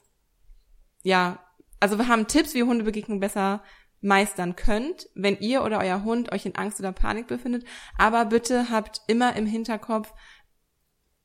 ja, 1.02 1.38
also 1.80 1.98
wir 1.98 2.08
haben 2.08 2.26
Tipps, 2.26 2.54
wie 2.54 2.58
ihr 2.58 2.66
Hundebegegnungen 2.66 3.20
besser 3.20 3.62
meistern 4.00 4.56
könnt, 4.56 5.08
wenn 5.14 5.38
ihr 5.40 5.64
oder 5.64 5.80
euer 5.80 6.04
Hund 6.04 6.32
euch 6.32 6.46
in 6.46 6.54
Angst 6.54 6.78
oder 6.80 6.92
Panik 6.92 7.26
befindet. 7.26 7.64
Aber 7.98 8.24
bitte 8.26 8.70
habt 8.70 9.00
immer 9.08 9.34
im 9.36 9.46
Hinterkopf, 9.46 10.12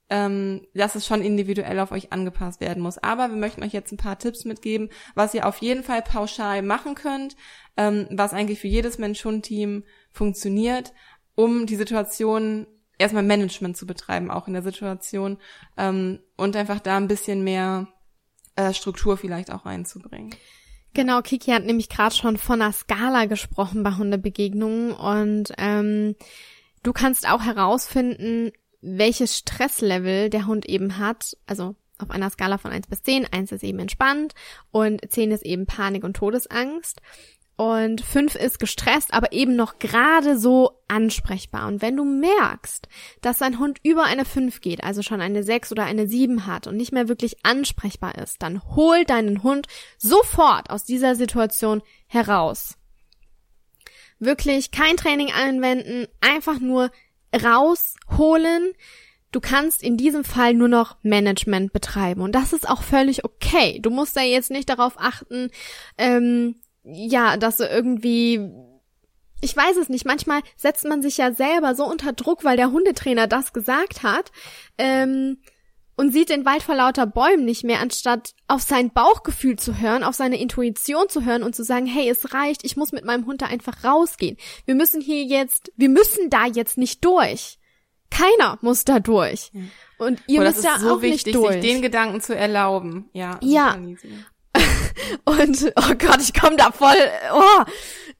ähm, 0.09 0.67
dass 0.73 0.95
es 0.95 1.07
schon 1.07 1.21
individuell 1.21 1.79
auf 1.79 1.91
euch 1.91 2.11
angepasst 2.11 2.59
werden 2.59 2.83
muss. 2.83 2.97
Aber 2.97 3.29
wir 3.29 3.37
möchten 3.37 3.63
euch 3.63 3.71
jetzt 3.71 3.93
ein 3.93 3.97
paar 3.97 4.19
Tipps 4.19 4.43
mitgeben, 4.43 4.89
was 5.15 5.33
ihr 5.33 5.47
auf 5.47 5.59
jeden 5.59 5.83
Fall 5.83 6.01
pauschal 6.01 6.61
machen 6.61 6.95
könnt, 6.95 7.35
ähm, 7.77 8.07
was 8.11 8.33
eigentlich 8.33 8.59
für 8.59 8.67
jedes 8.67 8.97
Mensch-Hund-Team 8.97 9.83
funktioniert, 10.11 10.93
um 11.35 11.65
die 11.65 11.77
Situation 11.77 12.67
erstmal 13.01 13.23
Management 13.23 13.77
zu 13.77 13.85
betreiben, 13.85 14.31
auch 14.31 14.47
in 14.47 14.53
der 14.53 14.63
Situation 14.63 15.37
ähm, 15.77 16.19
und 16.37 16.55
einfach 16.55 16.79
da 16.79 16.97
ein 16.97 17.07
bisschen 17.07 17.43
mehr 17.43 17.87
äh, 18.55 18.73
Struktur 18.73 19.17
vielleicht 19.17 19.51
auch 19.51 19.65
reinzubringen. 19.65 20.35
Genau, 20.93 21.21
Kiki 21.21 21.51
hat 21.51 21.63
nämlich 21.63 21.89
gerade 21.89 22.13
schon 22.13 22.37
von 22.37 22.61
einer 22.61 22.73
Skala 22.73 23.25
gesprochen 23.25 23.83
bei 23.83 23.95
Hundebegegnungen 23.95 24.91
und 24.91 25.53
ähm, 25.57 26.15
du 26.83 26.91
kannst 26.91 27.29
auch 27.29 27.41
herausfinden, 27.41 28.51
welches 28.81 29.37
Stresslevel 29.37 30.29
der 30.29 30.47
Hund 30.47 30.65
eben 30.65 30.97
hat, 30.97 31.37
also 31.47 31.75
auf 31.97 32.09
einer 32.09 32.29
Skala 32.29 32.57
von 32.57 32.71
1 32.71 32.87
bis 32.87 33.03
10. 33.03 33.27
1 33.31 33.51
ist 33.51 33.63
eben 33.63 33.79
entspannt 33.79 34.33
und 34.71 35.01
10 35.07 35.31
ist 35.31 35.45
eben 35.45 35.65
Panik 35.65 36.03
und 36.03 36.15
Todesangst. 36.15 37.01
Und 37.61 38.01
fünf 38.01 38.33
ist 38.33 38.57
gestresst, 38.57 39.13
aber 39.13 39.33
eben 39.33 39.55
noch 39.55 39.77
gerade 39.77 40.35
so 40.35 40.81
ansprechbar. 40.87 41.67
Und 41.67 41.83
wenn 41.83 41.95
du 41.95 42.03
merkst, 42.03 42.87
dass 43.21 43.37
dein 43.37 43.59
Hund 43.59 43.77
über 43.83 44.05
eine 44.05 44.25
fünf 44.25 44.61
geht, 44.61 44.83
also 44.83 45.03
schon 45.03 45.21
eine 45.21 45.43
sechs 45.43 45.71
oder 45.71 45.83
eine 45.83 46.07
sieben 46.07 46.47
hat 46.47 46.65
und 46.65 46.75
nicht 46.75 46.91
mehr 46.91 47.07
wirklich 47.07 47.45
ansprechbar 47.45 48.17
ist, 48.17 48.41
dann 48.41 48.63
hol 48.75 49.05
deinen 49.05 49.43
Hund 49.43 49.67
sofort 49.99 50.71
aus 50.71 50.85
dieser 50.85 51.13
Situation 51.13 51.83
heraus. 52.07 52.79
Wirklich 54.17 54.71
kein 54.71 54.97
Training 54.97 55.31
anwenden, 55.31 56.07
einfach 56.19 56.59
nur 56.59 56.89
rausholen. 57.31 58.73
Du 59.31 59.39
kannst 59.39 59.83
in 59.83 59.97
diesem 59.97 60.23
Fall 60.23 60.55
nur 60.55 60.67
noch 60.67 60.95
Management 61.03 61.73
betreiben 61.73 62.21
und 62.21 62.31
das 62.31 62.53
ist 62.53 62.67
auch 62.67 62.81
völlig 62.81 63.23
okay. 63.23 63.77
Du 63.83 63.91
musst 63.91 64.17
da 64.17 64.21
jetzt 64.21 64.49
nicht 64.49 64.67
darauf 64.67 64.93
achten, 64.97 65.51
ähm, 65.99 66.55
ja, 66.83 67.37
dass 67.37 67.57
du 67.57 67.65
irgendwie 67.65 68.39
ich 69.41 69.57
weiß 69.57 69.77
es 69.77 69.89
nicht. 69.89 70.05
Manchmal 70.05 70.41
setzt 70.55 70.85
man 70.85 71.01
sich 71.01 71.17
ja 71.17 71.33
selber 71.33 71.73
so 71.75 71.85
unter 71.85 72.13
Druck, 72.13 72.43
weil 72.43 72.57
der 72.57 72.71
Hundetrainer 72.71 73.27
das 73.27 73.53
gesagt 73.53 74.03
hat. 74.03 74.31
Ähm, 74.77 75.39
und 75.97 76.11
sieht 76.11 76.29
den 76.29 76.45
Wald 76.45 76.63
vor 76.63 76.75
lauter 76.75 77.05
Bäumen 77.05 77.45
nicht 77.45 77.63
mehr, 77.63 77.79
anstatt 77.79 78.33
auf 78.47 78.61
sein 78.61 78.91
Bauchgefühl 78.91 79.57
zu 79.57 79.79
hören, 79.79 80.03
auf 80.03 80.15
seine 80.15 80.39
Intuition 80.39 81.09
zu 81.09 81.25
hören 81.25 81.43
und 81.43 81.55
zu 81.55 81.63
sagen, 81.63 81.85
hey, 81.85 82.09
es 82.09 82.33
reicht, 82.33 82.63
ich 82.63 82.75
muss 82.75 82.91
mit 82.91 83.05
meinem 83.05 83.25
Hund 83.25 83.41
da 83.41 83.47
einfach 83.47 83.83
rausgehen. 83.83 84.37
Wir 84.65 84.73
müssen 84.73 85.01
hier 85.01 85.23
jetzt, 85.23 85.71
wir 85.75 85.89
müssen 85.89 86.29
da 86.29 86.45
jetzt 86.47 86.77
nicht 86.77 87.03
durch. 87.05 87.59
Keiner 88.09 88.57
muss 88.61 88.83
da 88.83 88.99
durch. 88.99 89.51
Und 89.99 90.21
ihr 90.27 90.39
Boah, 90.39 90.47
müsst 90.47 90.65
da 90.65 90.79
so 90.79 90.95
auch 90.95 91.01
wichtig, 91.01 91.27
nicht 91.27 91.35
durch. 91.35 91.53
sich 91.53 91.61
den 91.61 91.81
Gedanken 91.81 92.19
zu 92.19 92.35
erlauben. 92.35 93.09
Ja. 93.13 93.39
Ja. 93.43 93.77
Und 95.25 95.73
oh 95.75 95.93
Gott, 95.97 96.21
ich 96.21 96.33
komme 96.39 96.55
da 96.57 96.71
voll. 96.71 96.95
Oh. 97.33 97.63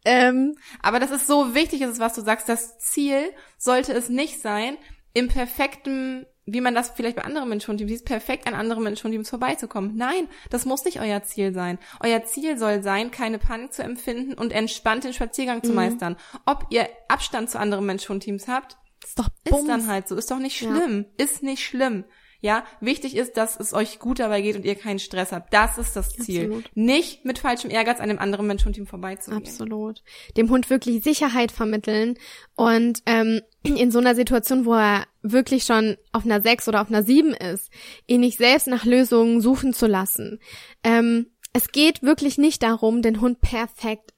Ähm, 0.06 0.56
Aber 0.82 1.00
das 1.00 1.12
ist 1.12 1.28
so 1.28 1.54
wichtig, 1.54 1.82
ist 1.82 1.90
es, 1.92 2.00
was 2.00 2.14
du 2.14 2.22
sagst. 2.22 2.50
Das 2.50 2.78
Ziel 2.80 3.32
sollte 3.58 3.94
es 3.94 4.10
nicht 4.10 4.42
sein, 4.42 4.78
im 5.14 5.28
perfekten, 5.28 6.26
wie 6.46 6.62
man 6.62 6.74
das 6.74 6.90
vielleicht 6.90 7.18
bei 7.18 7.24
anderen 7.24 7.50
Menschenteams 7.50 7.92
sieht, 7.92 8.06
perfekt 8.06 8.48
an 8.48 8.56
anderen 8.56 8.84
Menschenteams 8.84 9.30
vorbeizukommen. 9.30 9.96
Nein, 9.96 10.28
das 10.50 10.66
muss 10.66 10.86
nicht 10.86 11.00
euer 11.00 11.22
Ziel 11.24 11.54
sein. 11.54 11.78
Euer 12.00 12.24
Ziel 12.26 12.58
soll 12.58 12.82
sein, 12.82 13.12
keine 13.12 13.38
Panik 13.38 13.74
zu 13.74 13.84
empfinden 13.84 14.34
und 14.34 14.52
entspannt 14.54 15.04
den 15.04 15.14
Spaziergang 15.14 15.64
zu 15.64 15.74
meistern. 15.74 16.16
Ob 16.46 16.66
ihr 16.72 16.90
Abstand 17.10 17.50
zu 17.50 17.60
anderen 17.60 17.86
Menschenteams 17.86 18.48
habt, 18.48 18.78
ist 19.04 19.20
doch 19.20 19.30
ist 19.44 19.68
dann 19.68 19.88
halt 19.88 20.08
so. 20.08 20.16
Ist 20.16 20.32
doch 20.32 20.40
nicht 20.40 20.62
Ja. 20.62 20.70
schlimm. 20.76 21.06
Ist 21.18 21.44
nicht 21.44 21.64
schlimm. 21.64 22.06
Ja, 22.44 22.66
wichtig 22.80 23.16
ist, 23.16 23.38
dass 23.38 23.60
es 23.60 23.72
euch 23.72 24.00
gut 24.00 24.20
dabei 24.20 24.42
geht 24.42 24.56
und 24.56 24.66
ihr 24.66 24.74
keinen 24.74 24.98
Stress 24.98 25.32
habt. 25.32 25.54
Das 25.54 25.78
ist 25.78 25.96
das 25.96 26.10
Ziel. 26.10 26.46
Absolut. 26.46 26.72
Nicht 26.74 27.24
mit 27.24 27.38
falschem 27.38 27.70
Ehrgeiz 27.70 28.00
an 28.00 28.10
einem 28.10 28.18
anderen 28.18 28.48
Menschenteam 28.48 28.88
vorbeizugehen. 28.88 29.44
Absolut. 29.44 30.04
Dem 30.38 30.50
Hund 30.50 30.70
wirklich 30.72 31.04
Sicherheit 31.04 31.52
vermitteln 31.52 32.18
und 32.56 33.04
ähm, 33.06 33.42
in 33.64 33.92
so 33.92 34.00
einer 34.00 34.16
Situation, 34.16 34.66
wo 34.66 34.74
er 34.74 35.06
wirklich 35.22 35.66
schon 35.66 35.98
auf 36.12 36.26
einer 36.26 36.42
6 36.42 36.68
oder 36.68 36.82
auf 36.82 36.90
einer 36.90 37.04
7 37.04 37.34
ist, 37.34 37.70
ihn 38.08 38.22
nicht 38.22 38.40
selbst 38.40 38.66
nach 38.68 38.86
Lösungen 38.86 39.40
suchen 39.40 39.74
zu 39.74 39.86
lassen. 39.86 40.40
Ähm, 40.84 41.28
es 41.54 41.72
geht 41.72 42.02
wirklich 42.02 42.38
nicht 42.38 42.64
darum, 42.64 43.02
den 43.04 43.22
Hund 43.22 43.42
perfekt 43.42 44.11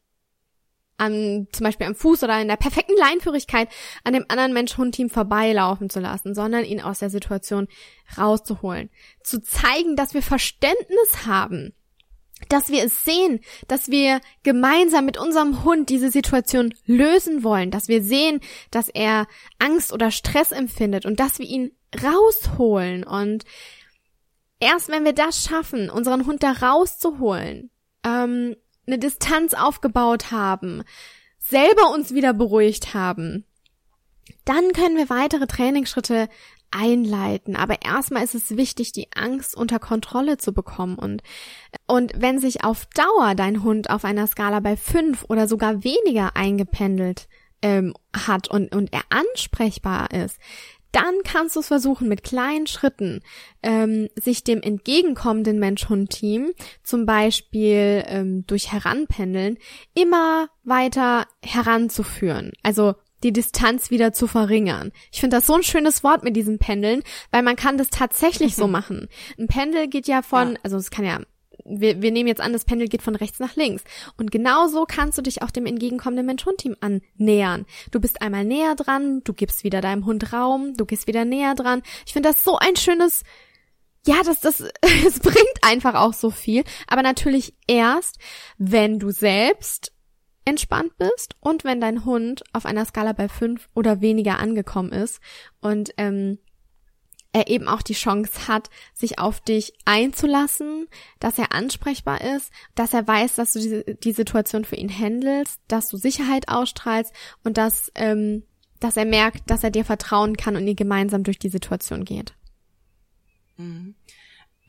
an, 0.97 1.47
zum 1.51 1.63
Beispiel 1.63 1.87
am 1.87 1.95
Fuß 1.95 2.23
oder 2.23 2.39
in 2.41 2.47
der 2.47 2.55
perfekten 2.55 2.95
Leinführigkeit 2.97 3.69
an 4.03 4.13
dem 4.13 4.25
anderen 4.27 4.53
Mensch-Hund-Team 4.53 5.09
vorbeilaufen 5.09 5.89
zu 5.89 5.99
lassen, 5.99 6.35
sondern 6.35 6.65
ihn 6.65 6.81
aus 6.81 6.99
der 6.99 7.09
Situation 7.09 7.67
rauszuholen. 8.17 8.89
Zu 9.23 9.41
zeigen, 9.41 9.95
dass 9.95 10.13
wir 10.13 10.21
Verständnis 10.21 11.25
haben 11.25 11.73
dass 12.49 12.69
wir 12.69 12.83
es 12.83 13.05
sehen, 13.05 13.39
dass 13.67 13.89
wir 13.89 14.19
gemeinsam 14.43 15.05
mit 15.05 15.17
unserem 15.17 15.63
Hund 15.63 15.89
diese 15.89 16.09
Situation 16.09 16.73
lösen 16.85 17.43
wollen, 17.43 17.71
dass 17.71 17.87
wir 17.87 18.03
sehen, 18.03 18.41
dass 18.71 18.89
er 18.89 19.27
Angst 19.59 19.93
oder 19.93 20.11
Stress 20.11 20.51
empfindet 20.51 21.05
und 21.05 21.19
dass 21.19 21.39
wir 21.39 21.45
ihn 21.45 21.71
rausholen. 22.03 23.03
Und 23.03 23.45
erst 24.59 24.89
wenn 24.89 25.05
wir 25.05 25.13
das 25.13 25.43
schaffen, 25.43 25.89
unseren 25.89 26.25
Hund 26.25 26.43
da 26.43 26.51
rauszuholen, 26.51 27.69
ähm, 28.05 28.55
eine 28.85 28.99
Distanz 28.99 29.53
aufgebaut 29.53 30.31
haben, 30.31 30.83
selber 31.39 31.91
uns 31.93 32.13
wieder 32.13 32.33
beruhigt 32.33 32.93
haben, 32.93 33.45
dann 34.45 34.73
können 34.73 34.97
wir 34.97 35.09
weitere 35.09 35.47
Trainingsschritte 35.47 36.29
einleiten. 36.71 37.55
Aber 37.55 37.81
erstmal 37.83 38.23
ist 38.23 38.35
es 38.35 38.57
wichtig, 38.57 38.91
die 38.91 39.07
Angst 39.15 39.55
unter 39.55 39.79
Kontrolle 39.79 40.37
zu 40.37 40.53
bekommen. 40.53 40.95
Und, 40.97 41.21
und 41.87 42.13
wenn 42.15 42.39
sich 42.39 42.63
auf 42.63 42.85
Dauer 42.87 43.35
dein 43.35 43.63
Hund 43.63 43.89
auf 43.89 44.05
einer 44.05 44.27
Skala 44.27 44.59
bei 44.59 44.75
fünf 44.75 45.25
oder 45.29 45.47
sogar 45.47 45.83
weniger 45.83 46.35
eingependelt 46.35 47.27
ähm, 47.61 47.93
hat 48.15 48.49
und, 48.49 48.75
und 48.75 48.91
er 48.91 49.03
ansprechbar 49.09 50.11
ist, 50.11 50.39
dann 50.93 51.15
kannst 51.25 51.55
du 51.55 51.59
es 51.59 51.67
versuchen, 51.67 52.07
mit 52.07 52.23
kleinen 52.23 52.67
Schritten 52.67 53.21
ähm, 53.61 54.07
sich 54.15 54.43
dem 54.43 54.61
entgegenkommenden 54.61 55.59
Mensch-Hund-Team, 55.59 56.51
zum 56.83 57.05
Beispiel 57.05 58.03
ähm, 58.07 58.45
durch 58.47 58.71
Heranpendeln, 58.71 59.57
immer 59.93 60.47
weiter 60.63 61.27
heranzuführen. 61.43 62.51
Also 62.63 62.95
die 63.23 63.33
Distanz 63.33 63.89
wieder 63.89 64.13
zu 64.13 64.27
verringern. 64.27 64.91
Ich 65.11 65.21
finde 65.21 65.37
das 65.37 65.47
so 65.47 65.55
ein 65.55 65.63
schönes 65.63 66.03
Wort 66.03 66.23
mit 66.23 66.35
diesem 66.35 66.59
Pendeln, 66.59 67.03
weil 67.31 67.41
man 67.41 67.55
kann 67.55 67.77
das 67.77 67.89
tatsächlich 67.89 68.55
so 68.55 68.67
machen. 68.69 69.07
Ein 69.39 69.47
Pendel 69.47 69.87
geht 69.87 70.07
ja 70.07 70.21
von, 70.21 70.53
Ja. 70.53 70.59
also 70.63 70.77
es 70.77 70.91
kann 70.91 71.05
ja, 71.05 71.19
wir, 71.65 72.01
wir 72.01 72.11
nehmen 72.11 72.27
jetzt 72.27 72.41
an, 72.41 72.53
das 72.53 72.65
Pendel 72.65 72.87
geht 72.87 73.01
von 73.01 73.15
rechts 73.15 73.39
nach 73.39 73.55
links. 73.55 73.83
Und 74.17 74.31
genauso 74.31 74.85
kannst 74.87 75.17
du 75.17 75.21
dich 75.21 75.41
auch 75.41 75.51
dem 75.51 75.65
entgegenkommenden 75.65 76.25
Mensch-Hund-Team 76.25 76.75
annähern. 76.81 77.65
Du 77.91 77.99
bist 77.99 78.21
einmal 78.21 78.45
näher 78.45 78.75
dran, 78.75 79.21
du 79.23 79.33
gibst 79.33 79.63
wieder 79.63 79.81
deinem 79.81 80.05
Hund 80.05 80.33
Raum, 80.33 80.75
du 80.75 80.85
gehst 80.85 81.07
wieder 81.07 81.25
näher 81.25 81.55
dran. 81.55 81.81
Ich 82.05 82.13
finde 82.13 82.29
das 82.29 82.43
so 82.43 82.57
ein 82.57 82.75
schönes, 82.75 83.23
ja, 84.05 84.21
das, 84.23 84.41
das, 84.41 84.59
es 85.05 85.19
bringt 85.19 85.59
einfach 85.61 85.95
auch 85.95 86.13
so 86.13 86.29
viel. 86.29 86.63
Aber 86.87 87.01
natürlich 87.01 87.55
erst, 87.67 88.19
wenn 88.57 88.99
du 88.99 89.11
selbst 89.11 89.91
entspannt 90.45 90.97
bist 90.97 91.35
und 91.39 91.63
wenn 91.63 91.79
dein 91.79 92.03
Hund 92.05 92.43
auf 92.51 92.65
einer 92.65 92.85
Skala 92.85 93.13
bei 93.13 93.29
fünf 93.29 93.69
oder 93.73 94.01
weniger 94.01 94.39
angekommen 94.39 94.91
ist 94.91 95.21
und 95.61 95.91
ähm, 95.97 96.37
er 97.33 97.49
eben 97.49 97.67
auch 97.67 97.81
die 97.81 97.93
Chance 97.93 98.47
hat, 98.47 98.69
sich 98.93 99.19
auf 99.19 99.41
dich 99.41 99.73
einzulassen, 99.85 100.87
dass 101.19 101.39
er 101.39 101.51
ansprechbar 101.51 102.21
ist, 102.21 102.51
dass 102.75 102.93
er 102.93 103.07
weiß, 103.07 103.35
dass 103.35 103.53
du 103.53 103.59
diese, 103.59 103.83
die 103.83 104.13
Situation 104.13 104.65
für 104.65 104.75
ihn 104.75 104.89
handelst, 104.89 105.59
dass 105.67 105.89
du 105.89 105.97
Sicherheit 105.97 106.47
ausstrahlst 106.47 107.11
und 107.43 107.57
dass, 107.57 107.91
ähm, 107.95 108.43
dass 108.79 108.97
er 108.97 109.05
merkt, 109.05 109.49
dass 109.49 109.63
er 109.63 109.71
dir 109.71 109.83
vertrauen 109.83 110.37
kann 110.37 110.55
und 110.55 110.67
ihr 110.67 110.75
gemeinsam 110.75 111.23
durch 111.23 111.39
die 111.39 111.49
Situation 111.49 112.05
geht. 112.05 112.35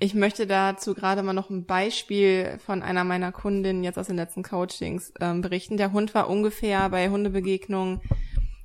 Ich 0.01 0.15
möchte 0.15 0.47
dazu 0.47 0.95
gerade 0.95 1.23
mal 1.23 1.33
noch 1.35 1.51
ein 1.51 1.67
Beispiel 1.67 2.59
von 2.65 2.83
einer 2.83 3.05
meiner 3.05 3.31
Kundinnen 3.31 3.85
jetzt 3.85 3.99
aus 3.99 4.09
den 4.09 4.17
letzten 4.17 4.43
Coachings 4.43 5.13
ähm, 5.21 5.41
berichten. 5.41 5.77
Der 5.77 5.93
Hund 5.93 6.15
war 6.15 6.29
ungefähr 6.29 6.89
bei 6.89 7.11
Hundebegegnungen, 7.11 8.01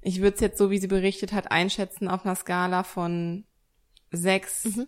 ich 0.01 0.21
würde 0.21 0.35
es 0.35 0.41
jetzt 0.41 0.57
so, 0.57 0.71
wie 0.71 0.77
sie 0.77 0.87
berichtet 0.87 1.33
hat, 1.33 1.51
einschätzen 1.51 2.07
auf 2.07 2.25
einer 2.25 2.35
Skala 2.35 2.83
von 2.83 3.43
sechs, 4.11 4.65
Mhm. 4.65 4.87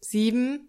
sieben. 0.00 0.68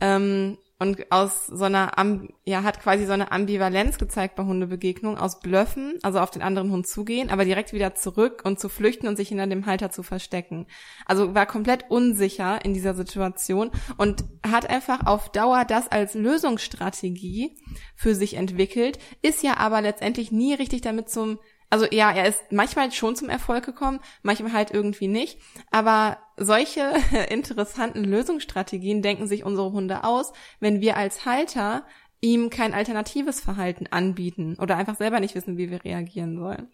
Ähm, 0.00 0.58
und 0.80 1.10
aus 1.12 1.46
so 1.46 1.64
einer, 1.64 1.98
Am 1.98 2.28
ja, 2.44 2.64
hat 2.64 2.82
quasi 2.82 3.06
so 3.06 3.12
eine 3.12 3.30
Ambivalenz 3.30 3.96
gezeigt 3.96 4.34
bei 4.34 4.42
Hundebegegnungen, 4.44 5.18
aus 5.18 5.38
Blöffen, 5.38 5.98
also 6.02 6.18
auf 6.18 6.30
den 6.32 6.42
anderen 6.42 6.70
Hund 6.72 6.86
zugehen, 6.86 7.30
aber 7.30 7.44
direkt 7.44 7.72
wieder 7.72 7.94
zurück 7.94 8.42
und 8.44 8.58
zu 8.58 8.68
flüchten 8.68 9.06
und 9.06 9.16
sich 9.16 9.28
hinter 9.28 9.46
dem 9.46 9.66
Halter 9.66 9.90
zu 9.90 10.02
verstecken. 10.02 10.66
Also 11.06 11.34
war 11.34 11.46
komplett 11.46 11.90
unsicher 11.90 12.64
in 12.64 12.74
dieser 12.74 12.94
Situation 12.94 13.70
und 13.98 14.24
hat 14.44 14.68
einfach 14.68 15.06
auf 15.06 15.30
Dauer 15.30 15.64
das 15.64 15.88
als 15.88 16.14
Lösungsstrategie 16.14 17.56
für 17.94 18.16
sich 18.16 18.34
entwickelt, 18.34 18.98
ist 19.22 19.44
ja 19.44 19.56
aber 19.58 19.80
letztendlich 19.80 20.32
nie 20.32 20.54
richtig 20.54 20.80
damit 20.80 21.08
zum 21.08 21.38
also 21.70 21.86
ja, 21.90 22.12
er 22.12 22.28
ist 22.28 22.40
manchmal 22.50 22.92
schon 22.92 23.16
zum 23.16 23.28
Erfolg 23.28 23.64
gekommen, 23.64 24.00
manchmal 24.22 24.52
halt 24.52 24.70
irgendwie 24.70 25.08
nicht. 25.08 25.38
Aber 25.70 26.18
solche 26.36 26.92
interessanten 27.30 28.04
Lösungsstrategien 28.04 29.02
denken 29.02 29.26
sich 29.26 29.44
unsere 29.44 29.72
Hunde 29.72 30.04
aus, 30.04 30.32
wenn 30.60 30.80
wir 30.80 30.96
als 30.96 31.26
Halter 31.26 31.84
ihm 32.20 32.48
kein 32.48 32.72
alternatives 32.72 33.40
Verhalten 33.40 33.86
anbieten 33.90 34.56
oder 34.58 34.76
einfach 34.76 34.96
selber 34.96 35.20
nicht 35.20 35.34
wissen, 35.34 35.58
wie 35.58 35.70
wir 35.70 35.84
reagieren 35.84 36.38
sollen. 36.38 36.68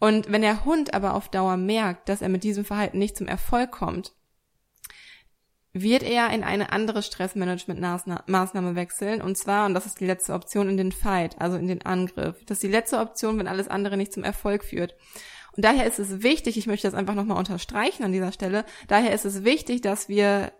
Und 0.00 0.32
wenn 0.32 0.42
der 0.42 0.64
Hund 0.64 0.94
aber 0.94 1.14
auf 1.14 1.28
Dauer 1.28 1.56
merkt, 1.56 2.08
dass 2.08 2.22
er 2.22 2.28
mit 2.28 2.42
diesem 2.42 2.64
Verhalten 2.64 2.98
nicht 2.98 3.16
zum 3.16 3.28
Erfolg 3.28 3.70
kommt, 3.70 4.12
wird 5.72 6.02
er 6.02 6.30
in 6.30 6.44
eine 6.44 6.72
andere 6.72 7.02
Stressmanagement-Maßnahme 7.02 8.74
wechseln. 8.74 9.22
Und 9.22 9.38
zwar, 9.38 9.66
und 9.66 9.74
das 9.74 9.86
ist 9.86 10.00
die 10.00 10.06
letzte 10.06 10.34
Option, 10.34 10.68
in 10.68 10.76
den 10.76 10.92
Fight, 10.92 11.36
also 11.40 11.56
in 11.56 11.66
den 11.66 11.82
Angriff. 11.82 12.44
Das 12.44 12.56
ist 12.56 12.62
die 12.62 12.68
letzte 12.68 12.98
Option, 12.98 13.38
wenn 13.38 13.48
alles 13.48 13.68
andere 13.68 13.96
nicht 13.96 14.12
zum 14.12 14.24
Erfolg 14.24 14.64
führt. 14.64 14.94
Und 15.56 15.64
daher 15.64 15.86
ist 15.86 15.98
es 15.98 16.22
wichtig, 16.22 16.56
ich 16.56 16.66
möchte 16.66 16.86
das 16.86 16.94
einfach 16.94 17.14
nochmal 17.14 17.38
unterstreichen 17.38 18.04
an 18.04 18.12
dieser 18.12 18.32
Stelle, 18.32 18.64
daher 18.88 19.12
ist 19.12 19.26
es 19.26 19.44
wichtig, 19.44 19.82
dass 19.82 20.08
wir 20.08 20.52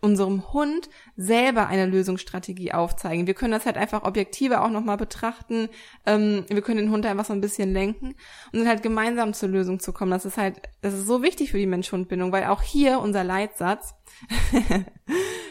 unserem 0.00 0.52
Hund 0.52 0.88
selber 1.16 1.66
eine 1.66 1.86
Lösungsstrategie 1.86 2.72
aufzeigen. 2.72 3.26
Wir 3.26 3.34
können 3.34 3.52
das 3.52 3.66
halt 3.66 3.76
einfach 3.76 4.04
objektiver 4.04 4.64
auch 4.64 4.70
nochmal 4.70 4.96
betrachten. 4.96 5.68
Ähm, 6.06 6.44
wir 6.48 6.62
können 6.62 6.78
den 6.78 6.90
Hund 6.90 7.06
einfach 7.06 7.24
so 7.24 7.32
ein 7.32 7.40
bisschen 7.40 7.72
lenken 7.72 8.14
und 8.52 8.58
dann 8.58 8.68
halt 8.68 8.82
gemeinsam 8.82 9.34
zur 9.34 9.48
Lösung 9.48 9.80
zu 9.80 9.92
kommen. 9.92 10.10
Das 10.10 10.24
ist 10.24 10.36
halt, 10.36 10.60
das 10.82 10.94
ist 10.94 11.06
so 11.06 11.22
wichtig 11.22 11.50
für 11.50 11.58
die 11.58 11.66
Mensch-Hund-Bindung, 11.66 12.32
weil 12.32 12.44
auch 12.44 12.62
hier 12.62 13.00
unser 13.00 13.24
Leitsatz 13.24 13.94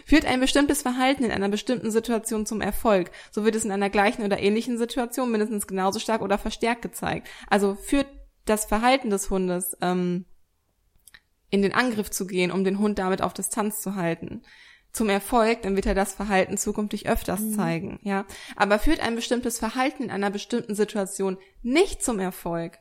führt 0.05 0.25
ein 0.25 0.39
bestimmtes 0.39 0.81
Verhalten 0.81 1.23
in 1.23 1.31
einer 1.31 1.49
bestimmten 1.49 1.91
Situation 1.91 2.45
zum 2.45 2.61
Erfolg. 2.61 3.11
So 3.31 3.45
wird 3.45 3.55
es 3.55 3.65
in 3.65 3.71
einer 3.71 3.89
gleichen 3.89 4.23
oder 4.23 4.39
ähnlichen 4.39 4.77
Situation 4.77 5.31
mindestens 5.31 5.67
genauso 5.67 5.99
stark 5.99 6.21
oder 6.21 6.37
verstärkt 6.37 6.81
gezeigt. 6.81 7.27
Also 7.49 7.75
führt 7.75 8.07
das 8.45 8.65
Verhalten 8.65 9.09
des 9.09 9.29
Hundes 9.29 9.77
ähm, 9.81 10.25
in 11.53 11.61
den 11.61 11.73
Angriff 11.73 12.09
zu 12.09 12.25
gehen, 12.25 12.51
um 12.51 12.63
den 12.63 12.79
Hund 12.79 12.97
damit 12.97 13.21
auf 13.21 13.31
Distanz 13.31 13.79
zu 13.79 13.93
halten, 13.93 14.41
zum 14.91 15.07
Erfolg, 15.07 15.61
dann 15.61 15.75
wird 15.75 15.85
er 15.85 15.93
das 15.93 16.15
Verhalten 16.15 16.57
zukünftig 16.57 17.07
öfters 17.07 17.41
mhm. 17.41 17.53
zeigen, 17.53 17.99
ja. 18.01 18.25
Aber 18.55 18.79
führt 18.79 18.99
ein 18.99 19.15
bestimmtes 19.15 19.59
Verhalten 19.59 20.01
in 20.01 20.09
einer 20.09 20.31
bestimmten 20.31 20.73
Situation 20.73 21.37
nicht 21.61 22.03
zum 22.03 22.19
Erfolg, 22.19 22.79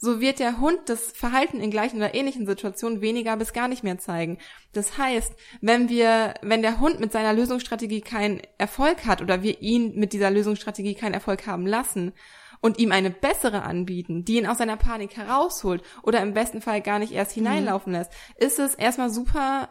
so 0.00 0.20
wird 0.20 0.40
der 0.40 0.58
Hund 0.58 0.80
das 0.86 1.12
Verhalten 1.12 1.60
in 1.60 1.70
gleichen 1.70 1.98
oder 1.98 2.12
ähnlichen 2.12 2.44
Situationen 2.44 3.00
weniger 3.00 3.36
bis 3.36 3.52
gar 3.52 3.68
nicht 3.68 3.84
mehr 3.84 3.98
zeigen. 3.98 4.38
Das 4.72 4.98
heißt, 4.98 5.32
wenn 5.60 5.88
wir, 5.88 6.34
wenn 6.42 6.60
der 6.60 6.80
Hund 6.80 6.98
mit 6.98 7.12
seiner 7.12 7.32
Lösungsstrategie 7.32 8.00
keinen 8.00 8.42
Erfolg 8.58 9.06
hat 9.06 9.22
oder 9.22 9.42
wir 9.44 9.62
ihn 9.62 9.94
mit 9.94 10.12
dieser 10.12 10.30
Lösungsstrategie 10.30 10.96
keinen 10.96 11.14
Erfolg 11.14 11.46
haben 11.46 11.66
lassen 11.66 12.12
und 12.60 12.78
ihm 12.78 12.92
eine 12.92 13.10
bessere 13.10 13.62
anbieten, 13.62 14.24
die 14.24 14.36
ihn 14.36 14.46
aus 14.46 14.58
seiner 14.58 14.76
Panik 14.76 15.16
herausholt 15.16 15.82
oder 16.02 16.20
im 16.22 16.34
besten 16.34 16.60
Fall 16.60 16.80
gar 16.80 16.98
nicht 16.98 17.12
erst 17.12 17.36
mhm. 17.36 17.46
hineinlaufen 17.46 17.92
lässt, 17.92 18.12
ist 18.36 18.58
es 18.58 18.74
erstmal 18.74 19.10
super 19.10 19.68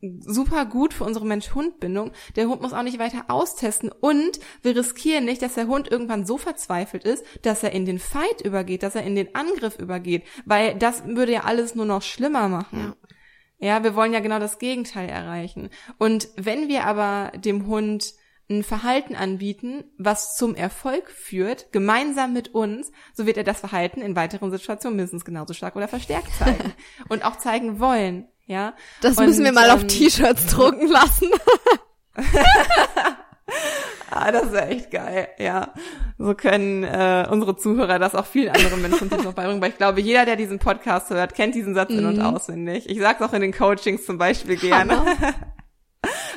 super 0.00 0.64
gut 0.64 0.94
für 0.94 1.04
unsere 1.04 1.26
Mensch-Hund-Bindung. 1.26 2.12
Der 2.36 2.48
Hund 2.48 2.62
muss 2.62 2.72
auch 2.72 2.82
nicht 2.82 2.98
weiter 2.98 3.24
austesten 3.28 3.90
und 3.90 4.40
wir 4.62 4.76
riskieren 4.76 5.24
nicht, 5.24 5.42
dass 5.42 5.54
der 5.54 5.66
Hund 5.66 5.90
irgendwann 5.90 6.26
so 6.26 6.38
verzweifelt 6.38 7.04
ist, 7.04 7.24
dass 7.42 7.62
er 7.62 7.72
in 7.72 7.84
den 7.84 7.98
Fight 7.98 8.40
übergeht, 8.42 8.82
dass 8.82 8.94
er 8.94 9.02
in 9.02 9.14
den 9.14 9.34
Angriff 9.34 9.78
übergeht, 9.78 10.24
weil 10.44 10.74
das 10.76 11.06
würde 11.06 11.32
ja 11.32 11.44
alles 11.44 11.74
nur 11.74 11.86
noch 11.86 12.02
schlimmer 12.02 12.48
machen. 12.48 12.94
Ja, 13.58 13.68
ja 13.68 13.84
wir 13.84 13.94
wollen 13.94 14.12
ja 14.12 14.20
genau 14.20 14.38
das 14.38 14.58
Gegenteil 14.58 15.08
erreichen. 15.08 15.68
Und 15.98 16.28
wenn 16.36 16.68
wir 16.68 16.84
aber 16.84 17.32
dem 17.38 17.66
Hund 17.66 18.14
ein 18.50 18.64
Verhalten 18.64 19.14
anbieten, 19.14 19.84
was 19.96 20.36
zum 20.36 20.56
Erfolg 20.56 21.10
führt, 21.10 21.70
gemeinsam 21.72 22.32
mit 22.32 22.52
uns, 22.52 22.90
so 23.14 23.24
wird 23.24 23.36
er 23.36 23.44
das 23.44 23.60
Verhalten 23.60 24.02
in 24.02 24.16
weiteren 24.16 24.50
Situationen 24.50 24.96
mindestens 24.96 25.24
genauso 25.24 25.54
stark 25.54 25.76
oder 25.76 25.88
verstärkt 25.88 26.34
zeigen 26.36 26.72
und 27.08 27.24
auch 27.24 27.36
zeigen 27.36 27.78
wollen. 27.78 28.26
Ja. 28.46 28.74
Das 29.00 29.16
und, 29.16 29.26
müssen 29.26 29.44
wir 29.44 29.52
mal 29.52 29.68
ähm, 29.68 29.76
auf 29.76 29.86
T-Shirts 29.86 30.48
drucken 30.48 30.88
lassen. 30.90 31.30
ah, 34.10 34.32
das 34.32 34.46
ist 34.46 34.54
echt 34.54 34.90
geil, 34.90 35.28
ja. 35.38 35.72
So 36.18 36.34
können 36.34 36.82
äh, 36.82 37.28
unsere 37.30 37.56
Zuhörer 37.56 38.00
das 38.00 38.16
auch 38.16 38.26
vielen 38.26 38.52
anderen 38.52 38.82
Menschen 38.82 39.08
noch 39.08 39.32
beibringen, 39.32 39.62
weil 39.62 39.70
ich 39.70 39.78
glaube, 39.78 40.00
jeder, 40.00 40.24
der 40.24 40.34
diesen 40.34 40.58
Podcast 40.58 41.10
hört, 41.10 41.34
kennt 41.34 41.54
diesen 41.54 41.76
Satz 41.76 41.90
in- 41.90 42.04
und 42.04 42.16
mhm. 42.16 42.26
auswendig. 42.26 42.90
Ich 42.90 42.98
sag's 42.98 43.22
auch 43.22 43.32
in 43.32 43.42
den 43.42 43.52
Coachings 43.52 44.04
zum 44.04 44.18
Beispiel 44.18 44.56
gerne. 44.56 45.04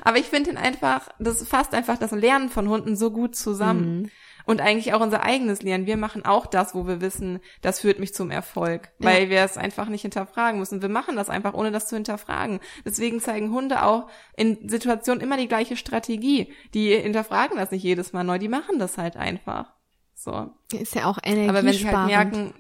Aber 0.04 0.18
ich 0.18 0.26
finde 0.26 0.52
ihn 0.52 0.58
einfach, 0.58 1.10
das 1.20 1.48
fasst 1.48 1.74
einfach 1.74 1.98
das 1.98 2.12
Lernen 2.12 2.50
von 2.50 2.68
Hunden 2.68 2.96
so 2.96 3.12
gut 3.12 3.36
zusammen. 3.36 4.02
Mhm 4.02 4.12
und 4.46 4.62
eigentlich 4.62 4.94
auch 4.94 5.02
unser 5.02 5.24
eigenes 5.24 5.62
Lernen. 5.62 5.86
Wir 5.86 5.98
machen 5.98 6.26
auch 6.26 6.46
das, 6.46 6.76
wo 6.76 6.88
wir 6.88 7.02
wissen, 7.02 7.40
das 7.62 7.80
führt 7.80 8.00
mich 8.00 8.14
zum 8.14 8.32
Erfolg, 8.32 8.92
ja. 9.00 9.10
weil 9.10 9.30
wir 9.30 9.42
es 9.42 9.58
einfach 9.58 9.88
nicht 9.88 10.02
hinterfragen 10.02 10.60
müssen. 10.60 10.82
Wir 10.82 10.90
machen 10.90 11.16
das 11.16 11.30
einfach, 11.30 11.54
ohne 11.54 11.72
das 11.72 11.88
zu 11.88 11.96
hinterfragen. 11.96 12.60
Deswegen 12.86 13.20
zeigen 13.20 13.52
Hunde 13.52 13.84
auch 13.84 14.10
in 14.36 14.68
Situationen 14.68 15.22
immer 15.22 15.38
die 15.38 15.48
gleiche 15.48 15.78
Strategie. 15.78 16.54
Die 16.74 16.96
hinterfragen 16.96 17.58
das 17.58 17.72
nicht 17.72 17.84
jedes 17.84 18.14
Mal 18.14 18.24
neu, 18.24 18.40
die 18.40 18.50
machen 18.50 18.80
das 18.80 18.98
halt 18.98 19.16
einfach. 19.16 19.74
So. 20.16 20.52
Ist 20.74 20.96
ja 20.96 21.06
auch 21.06 21.20
energiesparend. 21.24 21.50
Aber 21.50 21.68
wenn 21.68 21.74
sie 21.74 21.88
halt 21.88 22.08
merken, 22.08 22.54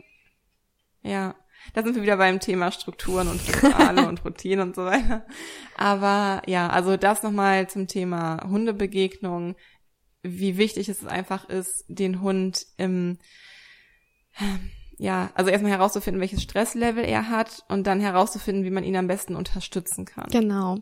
ja, 1.01 1.35
da 1.73 1.83
sind 1.83 1.95
wir 1.95 2.03
wieder 2.03 2.17
beim 2.17 2.39
Thema 2.39 2.71
Strukturen 2.71 3.27
und 3.27 3.41
Rituale 3.47 4.07
und 4.09 4.23
Routinen 4.25 4.69
und 4.69 4.75
so 4.75 4.85
weiter. 4.85 5.25
Aber 5.77 6.41
ja, 6.47 6.69
also 6.69 6.97
das 6.97 7.23
nochmal 7.23 7.69
zum 7.69 7.87
Thema 7.87 8.41
Hundebegegnung 8.47 9.55
wie 10.23 10.57
wichtig 10.57 10.89
es 10.89 11.05
einfach 11.05 11.47
ist, 11.49 11.85
den 11.87 12.21
Hund 12.21 12.65
im, 12.77 13.19
ja, 14.97 15.29
also 15.35 15.51
erstmal 15.51 15.73
herauszufinden, 15.73 16.21
welches 16.21 16.41
Stresslevel 16.41 17.03
er 17.03 17.29
hat 17.29 17.63
und 17.67 17.85
dann 17.85 17.99
herauszufinden, 17.99 18.63
wie 18.63 18.71
man 18.71 18.85
ihn 18.85 18.95
am 18.95 19.07
besten 19.07 19.35
unterstützen 19.35 20.05
kann. 20.05 20.29
Genau. 20.31 20.79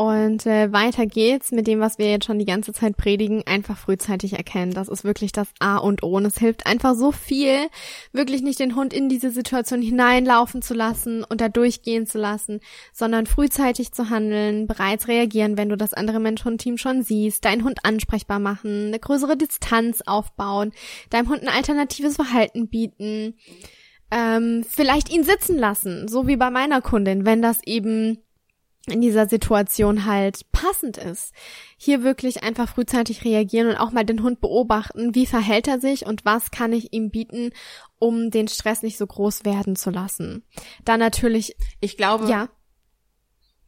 Und 0.00 0.46
äh, 0.46 0.72
weiter 0.72 1.04
geht's 1.04 1.52
mit 1.52 1.66
dem, 1.66 1.80
was 1.80 1.98
wir 1.98 2.10
jetzt 2.10 2.24
schon 2.24 2.38
die 2.38 2.46
ganze 2.46 2.72
Zeit 2.72 2.96
predigen, 2.96 3.42
einfach 3.46 3.76
frühzeitig 3.76 4.32
erkennen. 4.32 4.72
Das 4.72 4.88
ist 4.88 5.04
wirklich 5.04 5.30
das 5.30 5.48
A 5.58 5.76
und 5.76 6.02
O. 6.02 6.16
Und 6.16 6.24
es 6.24 6.38
hilft 6.38 6.64
einfach 6.64 6.94
so 6.94 7.12
viel, 7.12 7.68
wirklich 8.10 8.40
nicht 8.40 8.60
den 8.60 8.76
Hund 8.76 8.94
in 8.94 9.10
diese 9.10 9.30
Situation 9.30 9.82
hineinlaufen 9.82 10.62
zu 10.62 10.72
lassen 10.72 11.22
und 11.22 11.42
da 11.42 11.50
durchgehen 11.50 12.06
zu 12.06 12.16
lassen, 12.16 12.60
sondern 12.94 13.26
frühzeitig 13.26 13.92
zu 13.92 14.08
handeln, 14.08 14.66
bereits 14.66 15.06
reagieren, 15.06 15.58
wenn 15.58 15.68
du 15.68 15.76
das 15.76 15.92
andere 15.92 16.18
Mensch-Hund-Team 16.18 16.78
schon 16.78 17.02
siehst, 17.02 17.44
deinen 17.44 17.62
Hund 17.62 17.80
ansprechbar 17.82 18.38
machen, 18.38 18.86
eine 18.86 19.00
größere 19.00 19.36
Distanz 19.36 20.00
aufbauen, 20.06 20.72
deinem 21.10 21.28
Hund 21.28 21.42
ein 21.42 21.54
alternatives 21.54 22.16
Verhalten 22.16 22.70
bieten, 22.70 23.34
ähm, 24.10 24.64
vielleicht 24.66 25.12
ihn 25.12 25.24
sitzen 25.24 25.58
lassen, 25.58 26.08
so 26.08 26.26
wie 26.26 26.36
bei 26.36 26.48
meiner 26.48 26.80
Kundin, 26.80 27.26
wenn 27.26 27.42
das 27.42 27.58
eben 27.66 28.22
in 28.90 29.00
dieser 29.00 29.28
Situation 29.28 30.04
halt 30.04 30.50
passend 30.52 30.96
ist. 30.96 31.32
Hier 31.76 32.02
wirklich 32.02 32.42
einfach 32.42 32.68
frühzeitig 32.68 33.24
reagieren 33.24 33.68
und 33.68 33.76
auch 33.76 33.90
mal 33.92 34.04
den 34.04 34.22
Hund 34.22 34.40
beobachten, 34.40 35.14
wie 35.14 35.26
verhält 35.26 35.68
er 35.68 35.80
sich 35.80 36.06
und 36.06 36.24
was 36.24 36.50
kann 36.50 36.72
ich 36.72 36.92
ihm 36.92 37.10
bieten, 37.10 37.52
um 37.98 38.30
den 38.30 38.48
Stress 38.48 38.82
nicht 38.82 38.98
so 38.98 39.06
groß 39.06 39.44
werden 39.44 39.76
zu 39.76 39.90
lassen. 39.90 40.44
Dann 40.84 41.00
natürlich. 41.00 41.56
Ich 41.80 41.96
glaube. 41.96 42.28
Ja. 42.28 42.48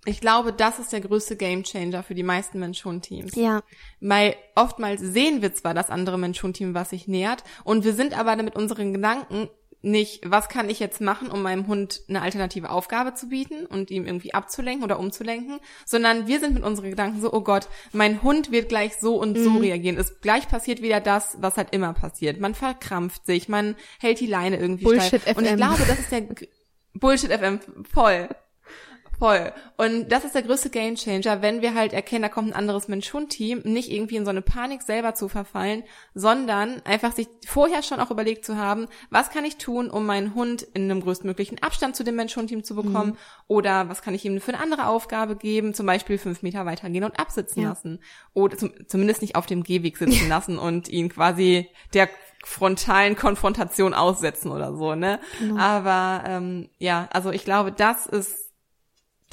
Ich 0.04 0.20
glaube, 0.20 0.52
das 0.52 0.80
ist 0.80 0.92
der 0.92 1.00
größte 1.00 1.36
Gamechanger 1.36 2.02
für 2.02 2.16
die 2.16 2.24
meisten 2.24 2.58
Mensch-Hund-Teams. 2.58 3.36
Ja. 3.36 3.62
Weil 4.00 4.34
oftmals 4.56 5.00
sehen 5.00 5.42
wir 5.42 5.54
zwar 5.54 5.74
das 5.74 5.90
andere 5.90 6.18
Mensch-Hund-Team, 6.18 6.74
was 6.74 6.90
sich 6.90 7.06
nähert, 7.06 7.44
und 7.62 7.84
wir 7.84 7.94
sind 7.94 8.18
aber 8.18 8.34
mit 8.42 8.56
unseren 8.56 8.92
Gedanken 8.92 9.48
nicht, 9.82 10.20
was 10.24 10.48
kann 10.48 10.70
ich 10.70 10.78
jetzt 10.78 11.00
machen, 11.00 11.28
um 11.28 11.42
meinem 11.42 11.66
Hund 11.66 12.02
eine 12.08 12.22
alternative 12.22 12.70
Aufgabe 12.70 13.14
zu 13.14 13.28
bieten 13.28 13.66
und 13.66 13.90
ihm 13.90 14.06
irgendwie 14.06 14.32
abzulenken 14.32 14.84
oder 14.84 14.98
umzulenken, 14.98 15.58
sondern 15.84 16.26
wir 16.28 16.40
sind 16.40 16.54
mit 16.54 16.62
unseren 16.62 16.90
Gedanken 16.90 17.20
so, 17.20 17.32
oh 17.32 17.40
Gott, 17.40 17.68
mein 17.92 18.22
Hund 18.22 18.52
wird 18.52 18.68
gleich 18.68 18.96
so 18.96 19.16
und 19.16 19.36
so 19.36 19.50
mhm. 19.50 19.58
reagieren. 19.58 19.98
Es 19.98 20.20
gleich 20.20 20.48
passiert 20.48 20.82
wieder 20.82 21.00
das, 21.00 21.36
was 21.40 21.56
halt 21.56 21.68
immer 21.72 21.92
passiert. 21.92 22.40
Man 22.40 22.54
verkrampft 22.54 23.26
sich, 23.26 23.48
man 23.48 23.74
hält 23.98 24.20
die 24.20 24.26
Leine 24.26 24.56
irgendwie 24.56 24.84
Bullshit 24.84 25.20
steif. 25.20 25.24
FM. 25.24 25.36
Und 25.36 25.44
ich 25.46 25.56
glaube, 25.56 25.82
das 25.86 25.98
ist 25.98 26.12
der 26.12 26.26
Bullshit 26.94 27.32
FM 27.32 27.60
voll. 27.92 28.28
Voll. 29.22 29.52
Und 29.76 30.08
das 30.08 30.24
ist 30.24 30.34
der 30.34 30.42
größte 30.42 30.68
Gamechanger, 30.68 31.42
wenn 31.42 31.62
wir 31.62 31.74
halt 31.74 31.92
erkennen, 31.92 32.22
da 32.22 32.28
kommt 32.28 32.48
ein 32.48 32.54
anderes 32.54 32.88
Mensch-Hund-Team, 32.88 33.60
nicht 33.62 33.88
irgendwie 33.88 34.16
in 34.16 34.24
so 34.24 34.30
eine 34.30 34.42
Panik 34.42 34.82
selber 34.82 35.14
zu 35.14 35.28
verfallen, 35.28 35.84
sondern 36.12 36.82
einfach 36.84 37.12
sich 37.12 37.28
vorher 37.46 37.84
schon 37.84 38.00
auch 38.00 38.10
überlegt 38.10 38.44
zu 38.44 38.56
haben, 38.56 38.88
was 39.10 39.30
kann 39.30 39.44
ich 39.44 39.58
tun, 39.58 39.90
um 39.90 40.06
meinen 40.06 40.34
Hund 40.34 40.62
in 40.74 40.90
einem 40.90 41.02
größtmöglichen 41.02 41.62
Abstand 41.62 41.94
zu 41.94 42.02
dem 42.02 42.16
Mensch-Hund-Team 42.16 42.64
zu 42.64 42.74
bekommen 42.74 43.10
mhm. 43.10 43.16
oder 43.46 43.88
was 43.88 44.02
kann 44.02 44.12
ich 44.12 44.24
ihm 44.24 44.40
für 44.40 44.54
eine 44.54 44.60
andere 44.60 44.88
Aufgabe 44.88 45.36
geben, 45.36 45.72
zum 45.72 45.86
Beispiel 45.86 46.18
fünf 46.18 46.42
Meter 46.42 46.66
weitergehen 46.66 47.04
und 47.04 47.20
absitzen 47.20 47.62
ja. 47.62 47.68
lassen 47.68 48.00
oder 48.34 48.58
zum, 48.58 48.72
zumindest 48.88 49.22
nicht 49.22 49.36
auf 49.36 49.46
dem 49.46 49.62
Gehweg 49.62 49.98
sitzen 49.98 50.28
lassen 50.28 50.58
und 50.58 50.88
ihn 50.88 51.08
quasi 51.08 51.68
der 51.94 52.08
frontalen 52.44 53.14
Konfrontation 53.14 53.94
aussetzen 53.94 54.50
oder 54.50 54.74
so, 54.74 54.96
ne? 54.96 55.20
Genau. 55.38 55.60
Aber 55.60 56.24
ähm, 56.26 56.70
ja, 56.78 57.08
also 57.12 57.30
ich 57.30 57.44
glaube, 57.44 57.70
das 57.70 58.06
ist 58.06 58.51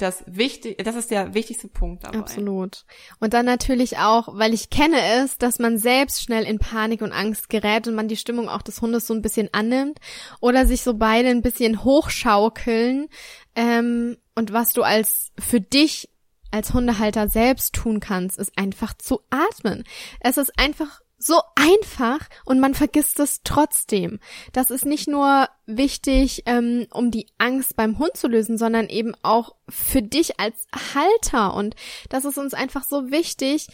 das 0.02 0.24
wichtig, 0.26 0.78
das 0.84 0.96
ist 0.96 1.10
der 1.10 1.34
wichtigste 1.34 1.68
Punkt 1.68 2.04
dabei. 2.04 2.18
Absolut. 2.18 2.84
Und 3.18 3.34
dann 3.34 3.46
natürlich 3.46 3.98
auch, 3.98 4.28
weil 4.32 4.54
ich 4.54 4.70
kenne 4.70 4.98
es, 5.16 5.38
dass 5.38 5.58
man 5.58 5.78
selbst 5.78 6.22
schnell 6.22 6.44
in 6.44 6.58
Panik 6.58 7.02
und 7.02 7.12
Angst 7.12 7.48
gerät 7.48 7.86
und 7.86 7.94
man 7.94 8.08
die 8.08 8.16
Stimmung 8.16 8.48
auch 8.48 8.62
des 8.62 8.80
Hundes 8.80 9.06
so 9.06 9.14
ein 9.14 9.22
bisschen 9.22 9.48
annimmt 9.52 9.98
oder 10.40 10.66
sich 10.66 10.82
so 10.82 10.94
beide 10.94 11.28
ein 11.28 11.42
bisschen 11.42 11.84
hochschaukeln. 11.84 13.08
Ähm, 13.54 14.16
und 14.34 14.52
was 14.52 14.72
du 14.72 14.82
als 14.82 15.32
für 15.38 15.60
dich 15.60 16.08
als 16.50 16.72
Hundehalter 16.72 17.28
selbst 17.28 17.74
tun 17.74 18.00
kannst, 18.00 18.38
ist 18.38 18.56
einfach 18.58 18.94
zu 18.94 19.20
atmen. 19.30 19.84
Es 20.20 20.36
ist 20.36 20.58
einfach 20.58 21.00
so 21.22 21.40
einfach 21.54 22.20
und 22.46 22.60
man 22.60 22.74
vergisst 22.74 23.20
es 23.20 23.42
trotzdem. 23.44 24.18
Das 24.52 24.70
ist 24.70 24.86
nicht 24.86 25.06
nur 25.06 25.48
wichtig, 25.66 26.42
ähm, 26.46 26.86
um 26.90 27.10
die 27.10 27.26
Angst 27.36 27.76
beim 27.76 27.98
Hund 27.98 28.16
zu 28.16 28.26
lösen, 28.26 28.56
sondern 28.56 28.88
eben 28.88 29.14
auch 29.22 29.54
für 29.68 30.02
dich 30.02 30.40
als 30.40 30.66
Halter. 30.94 31.54
Und 31.54 31.76
das 32.08 32.24
ist 32.24 32.38
uns 32.38 32.54
einfach 32.54 32.84
so 32.84 33.10
wichtig, 33.10 33.68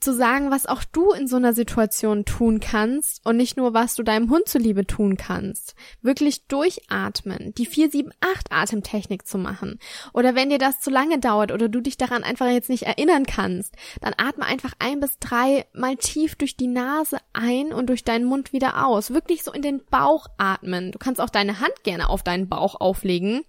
zu 0.00 0.14
sagen, 0.14 0.50
was 0.50 0.66
auch 0.66 0.84
du 0.84 1.12
in 1.12 1.26
so 1.26 1.36
einer 1.36 1.52
Situation 1.52 2.24
tun 2.24 2.60
kannst 2.60 3.24
und 3.24 3.36
nicht 3.36 3.56
nur, 3.56 3.74
was 3.74 3.94
du 3.94 4.02
deinem 4.02 4.30
Hund 4.30 4.48
zuliebe 4.48 4.86
tun 4.86 5.16
kannst. 5.16 5.74
Wirklich 6.02 6.46
durchatmen, 6.46 7.54
die 7.56 7.66
4-7-8 7.66 8.12
Atemtechnik 8.50 9.26
zu 9.26 9.38
machen. 9.38 9.78
Oder 10.12 10.34
wenn 10.34 10.50
dir 10.50 10.58
das 10.58 10.80
zu 10.80 10.90
lange 10.90 11.18
dauert 11.18 11.52
oder 11.52 11.68
du 11.68 11.80
dich 11.80 11.96
daran 11.96 12.24
einfach 12.24 12.48
jetzt 12.48 12.70
nicht 12.70 12.84
erinnern 12.84 13.26
kannst, 13.26 13.74
dann 14.00 14.14
atme 14.16 14.44
einfach 14.44 14.72
ein 14.78 15.00
bis 15.00 15.18
drei 15.18 15.66
mal 15.72 15.96
tief 15.96 16.34
durch 16.36 16.56
die 16.56 16.68
Nase 16.68 17.18
ein 17.32 17.72
und 17.72 17.88
durch 17.88 18.04
deinen 18.04 18.24
Mund 18.24 18.52
wieder 18.52 18.86
aus. 18.86 19.12
Wirklich 19.12 19.42
so 19.42 19.52
in 19.52 19.62
den 19.62 19.84
Bauch 19.90 20.26
atmen. 20.36 20.92
Du 20.92 20.98
kannst 20.98 21.20
auch 21.20 21.30
deine 21.30 21.60
Hand 21.60 21.82
gerne 21.82 22.10
auf 22.10 22.22
deinen 22.22 22.48
Bauch 22.48 22.80
auflegen 22.80 23.42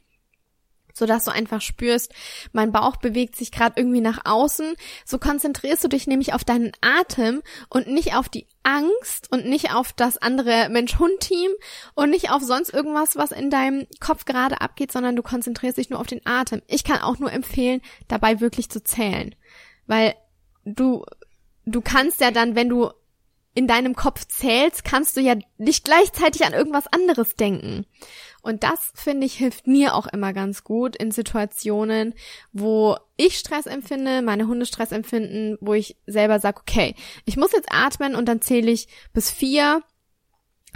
so 1.00 1.06
dass 1.06 1.26
du 1.26 1.32
einfach 1.32 1.62
spürst, 1.62 2.14
mein 2.54 2.72
Bauch 2.72 2.98
bewegt 2.98 3.36
sich 3.36 3.52
gerade 3.52 3.74
irgendwie 3.78 4.02
nach 4.02 4.26
außen. 4.26 4.76
So 5.06 5.18
konzentrierst 5.18 5.84
du 5.84 5.88
dich 5.88 6.08
nämlich 6.08 6.34
auf 6.34 6.44
deinen 6.44 6.72
Atem 6.82 7.42
und 7.70 7.88
nicht 7.88 8.16
auf 8.16 8.30
die 8.30 8.46
Angst 8.64 9.32
und 9.32 9.46
nicht 9.46 9.74
auf 9.74 9.94
das 9.94 10.18
andere 10.18 10.70
Mensch-Hund-Team 10.70 11.52
und 11.96 12.10
nicht 12.10 12.30
auf 12.30 12.44
sonst 12.44 12.74
irgendwas, 12.74 13.16
was 13.16 13.32
in 13.32 13.50
deinem 13.50 13.88
Kopf 14.00 14.26
gerade 14.26 14.62
abgeht, 14.62 14.92
sondern 14.92 15.16
du 15.16 15.24
konzentrierst 15.24 15.78
dich 15.78 15.90
nur 15.90 16.00
auf 16.00 16.08
den 16.08 16.26
Atem. 16.26 16.62
Ich 16.68 16.84
kann 16.84 17.00
auch 17.00 17.18
nur 17.18 17.32
empfehlen, 17.32 17.82
dabei 18.08 18.40
wirklich 18.42 18.70
zu 18.70 18.84
zählen, 18.84 19.34
weil 19.88 20.14
du 20.66 21.06
du 21.66 21.82
kannst 21.82 22.20
ja 22.20 22.32
dann, 22.32 22.56
wenn 22.56 22.70
du 22.70 22.92
in 23.54 23.68
deinem 23.68 23.96
Kopf 23.96 24.26
zählst, 24.26 24.86
kannst 24.86 25.18
du 25.18 25.22
ja 25.22 25.36
nicht 25.58 25.84
gleichzeitig 25.84 26.46
an 26.46 26.54
irgendwas 26.54 26.86
anderes 26.88 27.36
denken. 27.36 27.86
Und 28.42 28.64
das, 28.64 28.92
finde 28.96 29.26
ich, 29.26 29.36
hilft 29.36 29.68
mir 29.68 29.96
auch 29.96 30.08
immer 30.08 30.34
ganz 30.34 30.64
gut 30.64 30.96
in 30.96 31.12
Situationen, 31.12 32.14
wo 32.52 32.98
ich 33.18 33.38
Stress 33.38 33.66
empfinde, 33.66 34.22
meine 34.22 34.48
Hunde 34.48 34.66
Stress 34.66 34.92
empfinden, 34.92 35.58
wo 35.62 35.74
ich 35.74 35.98
selber 36.08 36.40
sage, 36.40 36.62
okay, 36.62 36.96
ich 37.26 37.38
muss 37.38 37.52
jetzt 37.52 37.72
atmen 37.72 38.16
und 38.16 38.28
dann 38.28 38.42
zähle 38.42 38.72
ich 38.72 38.88
bis 39.14 39.30
vier, 39.30 39.84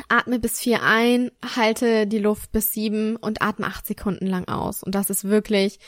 atme 0.10 0.40
bis 0.40 0.60
vier 0.60 0.84
ein, 0.84 1.32
halte 1.56 2.08
die 2.08 2.20
Luft 2.20 2.52
bis 2.52 2.74
sieben 2.74 3.16
und 3.16 3.42
atme 3.42 3.68
acht 3.68 3.86
Sekunden 3.86 4.28
lang 4.28 4.48
aus. 4.48 4.84
Und 4.84 4.96
das 4.96 5.10
ist 5.10 5.26
wirklich 5.26 5.80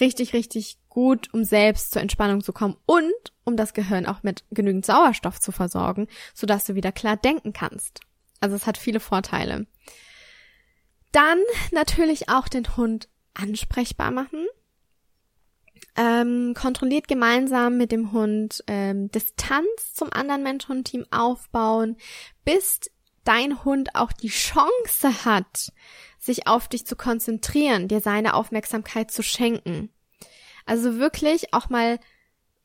richtig, 0.00 0.32
richtig 0.32 0.78
gut, 0.88 1.32
um 1.32 1.44
selbst 1.44 1.92
zur 1.92 2.02
Entspannung 2.02 2.42
zu 2.42 2.52
kommen 2.52 2.76
und 2.86 3.12
um 3.44 3.56
das 3.56 3.74
Gehirn 3.74 4.06
auch 4.06 4.22
mit 4.22 4.44
genügend 4.50 4.86
Sauerstoff 4.86 5.40
zu 5.40 5.52
versorgen, 5.52 6.06
sodass 6.34 6.64
du 6.64 6.74
wieder 6.74 6.92
klar 6.92 7.16
denken 7.16 7.52
kannst. 7.52 8.00
Also 8.40 8.56
es 8.56 8.66
hat 8.66 8.78
viele 8.78 9.00
Vorteile. 9.00 9.66
Dann 11.12 11.38
natürlich 11.72 12.28
auch 12.28 12.48
den 12.48 12.76
Hund 12.76 13.08
ansprechbar 13.34 14.10
machen. 14.10 14.46
Ähm, 15.96 16.54
kontrolliert 16.54 17.08
gemeinsam 17.08 17.76
mit 17.76 17.90
dem 17.90 18.12
Hund 18.12 18.62
ähm, 18.68 19.10
Distanz 19.10 19.94
zum 19.94 20.12
anderen 20.12 20.42
Mensch-Hund-Team 20.42 21.06
aufbauen, 21.10 21.96
bis 22.44 22.80
dein 23.24 23.64
Hund 23.64 23.94
auch 23.94 24.12
die 24.12 24.28
Chance 24.28 25.24
hat, 25.24 25.72
sich 26.18 26.46
auf 26.46 26.68
dich 26.68 26.86
zu 26.86 26.96
konzentrieren, 26.96 27.88
dir 27.88 28.00
seine 28.00 28.34
Aufmerksamkeit 28.34 29.10
zu 29.10 29.22
schenken. 29.22 29.90
Also 30.64 30.98
wirklich 30.98 31.52
auch 31.52 31.68
mal 31.70 31.98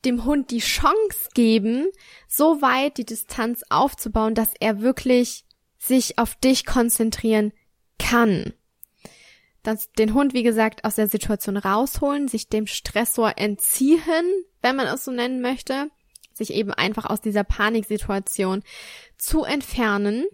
dem 0.04 0.24
Hund 0.24 0.50
die 0.50 0.60
Chance 0.60 1.30
geben, 1.34 1.88
so 2.28 2.62
weit 2.62 2.98
die 2.98 3.06
Distanz 3.06 3.62
aufzubauen, 3.70 4.34
dass 4.34 4.52
er 4.60 4.80
wirklich 4.80 5.44
sich 5.78 6.18
auf 6.18 6.36
dich 6.36 6.64
konzentrieren 6.64 7.52
kann. 7.98 8.52
Das, 9.62 9.90
den 9.92 10.14
Hund, 10.14 10.32
wie 10.32 10.44
gesagt, 10.44 10.84
aus 10.84 10.94
der 10.94 11.08
Situation 11.08 11.56
rausholen, 11.56 12.28
sich 12.28 12.48
dem 12.48 12.66
Stressor 12.66 13.32
entziehen, 13.36 14.44
wenn 14.62 14.76
man 14.76 14.86
es 14.86 15.04
so 15.04 15.10
nennen 15.10 15.40
möchte, 15.40 15.90
sich 16.32 16.52
eben 16.52 16.72
einfach 16.72 17.06
aus 17.06 17.20
dieser 17.20 17.44
Paniksituation 17.44 18.62
zu 19.18 19.44
entfernen 19.44 20.26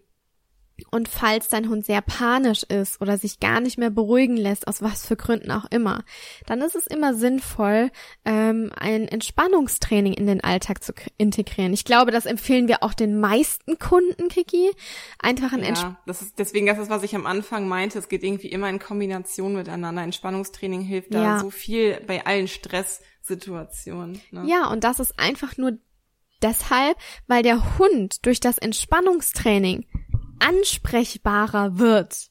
und 0.91 1.09
falls 1.09 1.49
dein 1.49 1.68
Hund 1.68 1.85
sehr 1.85 2.03
panisch 2.03 2.62
ist 2.64 3.01
oder 3.01 3.18
sich 3.18 3.41
gar 3.41 3.61
nicht 3.61 3.78
mehr 3.78 3.91
beruhigen 3.91 4.37
lässt, 4.37 4.66
aus 4.68 4.83
was 4.83 5.07
für 5.07 5.16
Gründen 5.16 5.51
auch 5.51 5.66
immer, 5.70 6.05
dann 6.47 6.61
ist 6.61 6.74
es 6.74 6.87
immer 6.87 7.14
sinnvoll, 7.14 7.91
ähm, 8.24 8.72
ein 8.76 9.09
Entspannungstraining 9.09 10.12
in 10.12 10.26
den 10.26 10.43
Alltag 10.43 10.83
zu 10.83 10.93
integrieren. 11.18 11.72
Ich 11.72 11.85
glaube, 11.85 12.11
das 12.11 12.26
empfehlen 12.26 12.68
wir 12.68 12.83
auch 12.83 12.95
den 12.95 13.20
meisten 13.20 13.78
Kunden, 13.78 14.28
Kiki. 14.28 14.70
Einfach 15.18 15.53
ein 15.53 15.62
ja, 15.62 16.01
das 16.07 16.22
ist 16.22 16.39
deswegen 16.39 16.66
das 16.66 16.78
ist, 16.78 16.91
was 16.91 17.03
ich 17.03 17.14
am 17.14 17.26
Anfang 17.26 17.68
meinte. 17.68 17.99
Es 17.99 18.09
geht 18.09 18.22
irgendwie 18.22 18.49
immer 18.49 18.68
in 18.68 18.78
Kombination 18.78 19.55
miteinander. 19.55 20.03
Entspannungstraining 20.03 20.83
hilft 20.83 21.14
da 21.14 21.22
ja. 21.22 21.39
so 21.39 21.51
viel 21.51 22.01
bei 22.07 22.26
allen 22.26 22.49
Stresssituationen. 22.49 24.20
Ne? 24.30 24.45
Ja, 24.47 24.68
und 24.70 24.85
das 24.85 25.01
ist 25.01 25.18
einfach 25.18 25.57
nur 25.57 25.78
deshalb, 26.43 26.97
weil 27.26 27.43
der 27.43 27.78
Hund 27.78 28.26
durch 28.26 28.41
das 28.41 28.59
Entspannungstraining 28.59 29.87
ansprechbarer 30.47 31.78
wird 31.78 32.30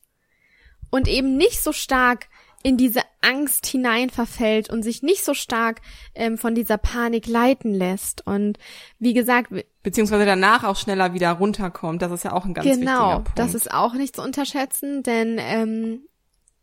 und 0.90 1.08
eben 1.08 1.38
nicht 1.38 1.62
so 1.64 1.72
stark 1.72 2.28
in 2.64 2.78
diese 2.78 3.02
Angst 3.22 3.66
hineinverfällt 3.66 4.70
und 4.70 4.84
sich 4.84 5.02
nicht 5.02 5.24
so 5.24 5.34
stark 5.34 5.82
ähm, 6.14 6.38
von 6.38 6.54
dieser 6.54 6.78
Panik 6.78 7.26
leiten 7.28 7.74
lässt. 7.74 8.26
Und 8.26 8.60
wie 9.00 9.14
gesagt, 9.14 9.52
beziehungsweise 9.84 10.26
danach 10.26 10.64
auch 10.64 10.76
schneller 10.76 11.14
wieder 11.14 11.32
runterkommt. 11.32 12.02
Das 12.02 12.12
ist 12.12 12.24
ja 12.24 12.34
auch 12.34 12.46
ein 12.46 12.54
ganz 12.54 12.66
genau, 12.66 12.80
wichtiger 12.80 13.14
Punkt. 13.16 13.36
Genau, 13.36 13.48
das 13.48 13.56
ist 13.56 13.74
auch 13.74 13.94
nicht 13.94 14.16
zu 14.16 14.22
unterschätzen, 14.22 15.02
denn 15.04 15.38
ähm, 15.40 16.02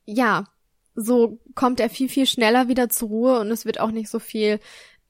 ja, 0.05 0.44
so 0.94 1.40
kommt 1.55 1.80
er 1.80 1.90
viel 1.90 2.09
viel 2.09 2.26
schneller 2.26 2.68
wieder 2.68 2.88
zur 2.88 3.09
Ruhe 3.09 3.40
und 3.40 3.51
es 3.51 3.64
wird 3.64 3.80
auch 3.80 3.90
nicht 3.90 4.09
so 4.09 4.18
viel 4.18 4.61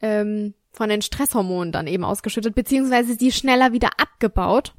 ähm, 0.01 0.55
von 0.73 0.89
den 0.89 1.03
Stresshormonen 1.03 1.73
dann 1.73 1.87
eben 1.87 2.05
ausgeschüttet, 2.05 2.55
beziehungsweise 2.55 3.17
die 3.17 3.33
schneller 3.33 3.73
wieder 3.73 3.91
abgebaut. 3.99 4.75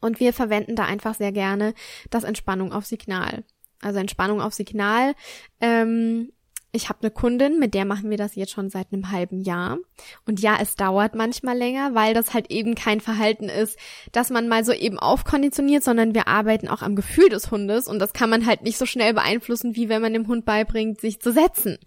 Und 0.00 0.20
wir 0.20 0.32
verwenden 0.32 0.76
da 0.76 0.84
einfach 0.84 1.14
sehr 1.14 1.32
gerne 1.32 1.74
das 2.10 2.24
Entspannung 2.24 2.72
auf 2.72 2.86
Signal. 2.86 3.44
Also 3.82 3.98
Entspannung 3.98 4.40
auf 4.40 4.52
Signal. 4.52 5.14
Ähm, 5.60 6.30
ich 6.72 6.88
habe 6.88 7.00
eine 7.02 7.10
Kundin, 7.10 7.58
mit 7.58 7.74
der 7.74 7.84
machen 7.84 8.10
wir 8.10 8.16
das 8.16 8.36
jetzt 8.36 8.52
schon 8.52 8.70
seit 8.70 8.92
einem 8.92 9.10
halben 9.10 9.40
Jahr. 9.40 9.78
Und 10.24 10.40
ja, 10.40 10.56
es 10.60 10.76
dauert 10.76 11.14
manchmal 11.16 11.56
länger, 11.56 11.94
weil 11.94 12.14
das 12.14 12.32
halt 12.32 12.50
eben 12.50 12.76
kein 12.76 13.00
Verhalten 13.00 13.48
ist, 13.48 13.76
dass 14.12 14.30
man 14.30 14.48
mal 14.48 14.64
so 14.64 14.72
eben 14.72 14.98
aufkonditioniert, 14.98 15.82
sondern 15.82 16.14
wir 16.14 16.28
arbeiten 16.28 16.68
auch 16.68 16.82
am 16.82 16.94
Gefühl 16.94 17.28
des 17.28 17.50
Hundes 17.50 17.88
und 17.88 17.98
das 17.98 18.12
kann 18.12 18.30
man 18.30 18.46
halt 18.46 18.62
nicht 18.62 18.78
so 18.78 18.86
schnell 18.86 19.14
beeinflussen, 19.14 19.74
wie 19.74 19.88
wenn 19.88 20.02
man 20.02 20.12
dem 20.12 20.28
Hund 20.28 20.44
beibringt, 20.44 21.00
sich 21.00 21.20
zu 21.20 21.32
setzen. 21.32 21.78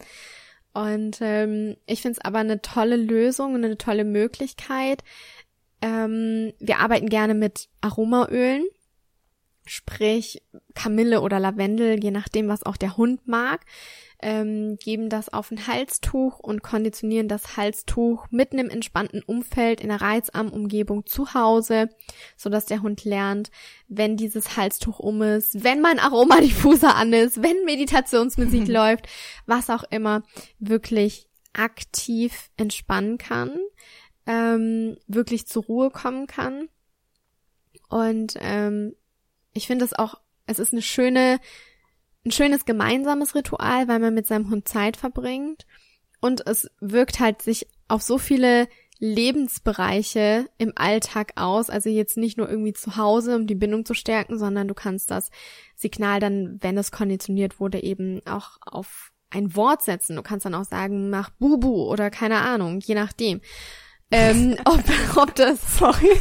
Und 0.73 1.19
ähm, 1.21 1.77
ich 1.85 2.01
finde 2.01 2.17
es 2.19 2.25
aber 2.25 2.39
eine 2.39 2.61
tolle 2.61 2.97
Lösung 2.97 3.53
und 3.53 3.63
eine 3.63 3.77
tolle 3.77 4.03
Möglichkeit, 4.03 5.03
ähm, 5.83 6.53
wir 6.61 6.79
arbeiten 6.79 7.09
gerne 7.09 7.33
mit 7.33 7.67
Aromaölen, 7.81 8.63
sprich 9.65 10.41
Kamille 10.73 11.19
oder 11.19 11.41
Lavendel, 11.41 12.01
je 12.01 12.09
nachdem, 12.11 12.47
was 12.47 12.63
auch 12.63 12.77
der 12.77 12.95
Hund 12.95 13.27
mag. 13.27 13.65
Ähm, 14.21 14.77
geben 14.77 15.09
das 15.09 15.27
auf 15.27 15.51
ein 15.51 15.67
Halstuch 15.67 16.39
und 16.39 16.63
konditionieren 16.63 17.27
das 17.27 17.57
Halstuch 17.57 18.27
mitten 18.31 18.59
im 18.59 18.69
entspannten 18.69 19.21
Umfeld 19.23 19.81
in 19.81 19.89
der 19.89 19.99
reizarmen 19.99 20.53
Umgebung 20.53 21.05
zu 21.05 21.33
Hause, 21.33 21.89
so 22.37 22.49
dass 22.49 22.65
der 22.65 22.81
Hund 22.81 23.03
lernt, 23.03 23.51
wenn 23.89 24.15
dieses 24.15 24.55
Halstuch 24.55 24.99
um 24.99 25.21
ist, 25.21 25.65
wenn 25.65 25.81
mein 25.81 25.99
Aromadiffuser 25.99 26.95
an 26.95 27.11
ist, 27.11 27.43
wenn 27.43 27.65
Meditationsmusik 27.65 28.67
läuft, 28.69 29.09
was 29.45 29.69
auch 29.69 29.83
immer, 29.89 30.23
wirklich 30.59 31.27
aktiv 31.51 32.49
entspannen 32.55 33.17
kann 33.17 33.59
ähm, 34.25 34.97
wirklich 35.07 35.47
zur 35.47 35.63
Ruhe 35.63 35.89
kommen 35.89 36.27
kann. 36.27 36.69
Und 37.89 38.35
ähm, 38.39 38.95
ich 39.53 39.67
finde 39.67 39.85
es 39.85 39.93
auch, 39.93 40.15
es 40.47 40.59
ist 40.59 40.73
eine 40.73 40.81
schöne, 40.81 41.39
ein 42.25 42.31
schönes 42.31 42.65
gemeinsames 42.65 43.35
Ritual, 43.35 43.87
weil 43.87 43.99
man 43.99 44.13
mit 44.13 44.27
seinem 44.27 44.49
Hund 44.49 44.67
Zeit 44.67 44.97
verbringt. 44.97 45.65
Und 46.21 46.47
es 46.47 46.69
wirkt 46.79 47.19
halt 47.19 47.41
sich 47.41 47.67
auf 47.87 48.01
so 48.01 48.17
viele 48.17 48.67
Lebensbereiche 48.99 50.47
im 50.57 50.71
Alltag 50.75 51.33
aus. 51.35 51.69
Also 51.69 51.89
jetzt 51.89 52.15
nicht 52.15 52.37
nur 52.37 52.49
irgendwie 52.49 52.73
zu 52.73 52.95
Hause, 52.95 53.35
um 53.35 53.47
die 53.47 53.55
Bindung 53.55 53.85
zu 53.85 53.93
stärken, 53.93 54.39
sondern 54.39 54.69
du 54.69 54.73
kannst 54.73 55.11
das 55.11 55.29
Signal 55.75 56.21
dann, 56.21 56.57
wenn 56.61 56.77
es 56.77 56.91
konditioniert 56.91 57.59
wurde, 57.59 57.83
eben 57.83 58.25
auch 58.25 58.57
auf 58.61 59.11
ein 59.29 59.55
Wort 59.55 59.81
setzen. 59.83 60.15
Du 60.15 60.21
kannst 60.21 60.45
dann 60.45 60.55
auch 60.55 60.63
sagen, 60.63 61.09
mach 61.09 61.31
Bubu 61.31 61.83
oder 61.91 62.09
keine 62.09 62.39
Ahnung, 62.39 62.79
je 62.79 62.95
nachdem 62.95 63.41
ähm, 64.13 64.55
ob, 64.65 64.83
ob 65.15 65.35
das, 65.35 65.59
sorry. 65.77 66.11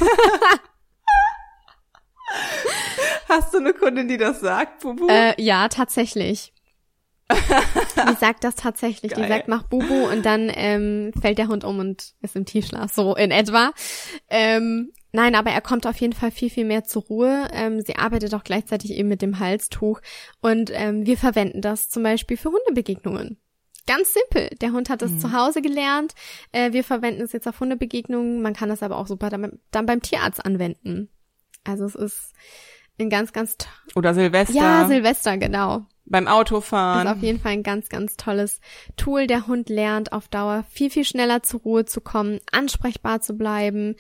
Hast 3.29 3.53
du 3.53 3.59
eine 3.59 3.75
Kundin, 3.75 4.09
die 4.09 4.17
das 4.17 4.41
sagt, 4.41 4.81
Bubu? 4.81 5.07
Äh, 5.09 5.35
ja, 5.41 5.69
tatsächlich. 5.69 6.53
die 7.33 8.15
sagt 8.19 8.45
das 8.45 8.55
tatsächlich. 8.57 9.13
Geil. 9.13 9.23
Die 9.23 9.29
sagt, 9.29 9.49
mach 9.49 9.63
Bubu 9.65 10.07
und 10.09 10.25
dann 10.25 10.51
ähm, 10.55 11.13
fällt 11.21 11.39
der 11.39 11.49
Hund 11.49 11.65
um 11.65 11.79
und 11.79 12.13
ist 12.21 12.37
im 12.37 12.45
Tiefschlaf, 12.45 12.93
so 12.93 13.15
in 13.15 13.31
etwa. 13.31 13.73
Ähm, 14.29 14.93
nein, 15.13 15.35
aber 15.35 15.51
er 15.51 15.61
kommt 15.61 15.87
auf 15.87 15.97
jeden 16.01 16.13
Fall 16.13 16.31
viel, 16.31 16.51
viel 16.51 16.65
mehr 16.65 16.85
zur 16.85 17.03
Ruhe. 17.03 17.49
Ähm, 17.53 17.81
sie 17.81 17.97
arbeitet 17.97 18.35
auch 18.35 18.45
gleichzeitig 18.45 18.93
eben 18.93 19.09
mit 19.09 19.23
dem 19.23 19.39
Halstuch 19.39 20.01
und 20.41 20.71
ähm, 20.73 21.07
wir 21.07 21.17
verwenden 21.17 21.61
das 21.61 21.89
zum 21.89 22.03
Beispiel 22.03 22.37
für 22.37 22.51
Hundebegegnungen. 22.51 23.42
Ganz 23.87 24.15
simpel. 24.15 24.49
Der 24.61 24.73
Hund 24.73 24.91
hat 24.91 25.03
es 25.03 25.13
mhm. 25.13 25.21
zu 25.21 25.33
Hause 25.33 25.63
gelernt. 25.63 26.15
Äh, 26.53 26.73
wir 26.73 26.85
verwenden 26.85 27.23
es 27.23 27.33
jetzt 27.33 27.49
auf 27.49 27.61
Hundebegegnungen. 27.61 28.43
Man 28.43 28.55
kann 28.55 28.69
das 28.69 28.83
aber 28.83 28.97
auch 28.97 29.07
super 29.07 29.29
dann, 29.29 29.59
dann 29.71 29.87
beim 29.87 30.03
Tierarzt 30.03 30.45
anwenden. 30.45 31.09
Also 31.65 31.85
es 31.85 31.95
ist 31.95 32.33
ein 32.99 33.11
ganz, 33.11 33.33
ganz 33.33 33.57
oder 33.95 34.15
Silvester. 34.15 34.55
Ja, 34.55 34.87
Silvester 34.87 35.37
genau. 35.39 35.87
Beim 36.05 36.29
Autofahren. 36.29 37.07
Ist 37.07 37.13
auf 37.15 37.23
jeden 37.23 37.41
Fall 37.41 37.53
ein 37.53 37.63
ganz, 37.63 37.89
ganz 37.89 38.17
tolles 38.17 38.61
Tool. 38.97 39.27
Der 39.27 39.47
Hund 39.47 39.69
lernt 39.69 40.13
auf 40.13 40.29
Dauer 40.29 40.65
viel, 40.69 40.91
viel 40.91 41.05
schneller 41.05 41.43
zur 41.43 41.61
Ruhe 41.61 41.85
zu 41.85 42.01
kommen, 42.01 42.41
ansprechbar 42.51 43.21
zu 43.21 43.35
bleiben. 43.35 43.95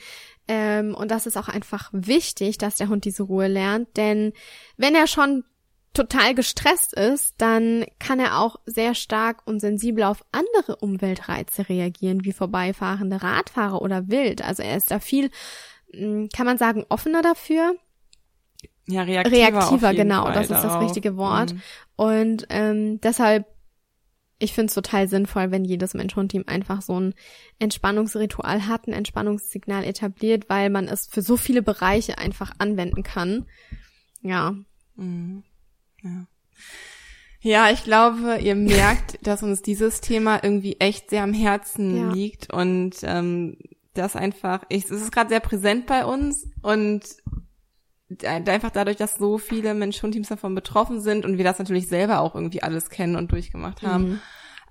Ähm, 0.49 0.95
und 0.95 1.11
das 1.11 1.27
ist 1.27 1.37
auch 1.37 1.49
einfach 1.49 1.91
wichtig, 1.93 2.59
dass 2.59 2.77
der 2.77 2.89
Hund 2.89 3.05
diese 3.05 3.23
Ruhe 3.23 3.47
lernt, 3.47 3.97
denn 3.97 4.33
wenn 4.77 4.95
er 4.95 5.07
schon 5.07 5.45
total 5.93 6.35
gestresst 6.35 6.95
ist, 6.95 7.35
dann 7.39 7.85
kann 7.99 8.19
er 8.21 8.39
auch 8.41 8.57
sehr 8.67 8.95
stark 8.95 9.43
und 9.47 9.61
sensibel 9.61 10.05
auf 10.05 10.25
andere 10.33 10.77
Umweltreize 10.77 11.69
reagieren, 11.69 12.25
wie 12.25 12.33
vorbeifahrende 12.33 13.23
Radfahrer 13.23 13.83
oder 13.83 14.09
Wild. 14.09 14.43
Also 14.43 14.63
er 14.63 14.77
ist 14.77 14.91
da 14.91 15.01
viel, 15.01 15.31
hm, 15.93 16.29
kann 16.35 16.47
man 16.47 16.59
sagen, 16.59 16.85
offener 16.89 17.23
dafür. 17.23 17.77
Ja, 18.89 19.03
reaktiver. 19.03 19.37
Reaktiver, 19.37 19.95
genau, 19.95 20.25
Fall 20.25 20.35
das 20.35 20.45
ist 20.45 20.51
das 20.51 20.63
darauf. 20.63 20.83
richtige 20.83 21.17
Wort. 21.17 21.55
Mhm. 21.55 21.63
Und 21.97 22.47
ähm, 22.49 23.01
deshalb, 23.01 23.47
ich 24.39 24.55
finde 24.55 24.69
es 24.69 24.75
total 24.75 25.09
sinnvoll, 25.09 25.51
wenn 25.53 25.65
jedes 25.65 25.95
Mensch-Hund-Team 25.95 26.45
einfach 26.47 26.83
so 26.83 26.99
ein 26.99 27.15
Entspannungsritual 27.61 28.67
hat, 28.67 28.89
ein 28.89 28.93
Entspannungssignal 28.93 29.85
etabliert, 29.85 30.49
weil 30.49 30.69
man 30.69 30.89
es 30.89 31.07
für 31.07 31.23
so 31.23 31.37
viele 31.37 31.63
Bereiche 31.63 32.19
einfach 32.19 32.53
anwenden 32.59 33.03
kann. 33.05 33.47
Ja, 34.21 34.57
Mhm. 34.97 35.43
Ja. 36.03 36.27
Ja, 37.45 37.71
ich 37.73 37.83
glaube, 37.83 38.39
ihr 38.41 38.55
merkt, 38.55 39.19
dass 39.27 39.43
uns 39.43 39.63
dieses 39.63 40.01
Thema 40.01 40.43
irgendwie 40.43 40.77
echt 40.79 41.11
sehr 41.11 41.23
am 41.25 41.33
Herzen 41.33 41.97
Ja. 41.97 42.13
liegt 42.13 42.53
und 42.53 42.97
ähm, 43.03 43.57
das 43.95 44.17
einfach, 44.17 44.63
ich, 44.69 44.85
es 44.85 44.91
ist 44.91 45.13
gerade 45.13 45.29
sehr 45.31 45.41
präsent 45.41 45.87
bei 45.87 46.05
uns 46.07 46.47
und 46.63 47.03
ein- 48.25 48.49
einfach 48.49 48.71
dadurch, 48.71 48.97
dass 48.97 49.15
so 49.17 49.39
viele 49.39 49.75
Mensch-Hund-Teams 49.75 50.29
davon 50.29 50.55
betroffen 50.55 51.01
sind 51.01 51.25
und 51.25 51.37
wir 51.37 51.45
das 51.45 51.59
natürlich 51.59 51.89
selber 51.89 52.21
auch 52.21 52.35
irgendwie 52.35 52.63
alles 52.63 52.91
kennen 52.91 53.17
und 53.17 53.33
durchgemacht 53.33 53.83
haben, 53.83 54.05
Mhm. 54.05 54.21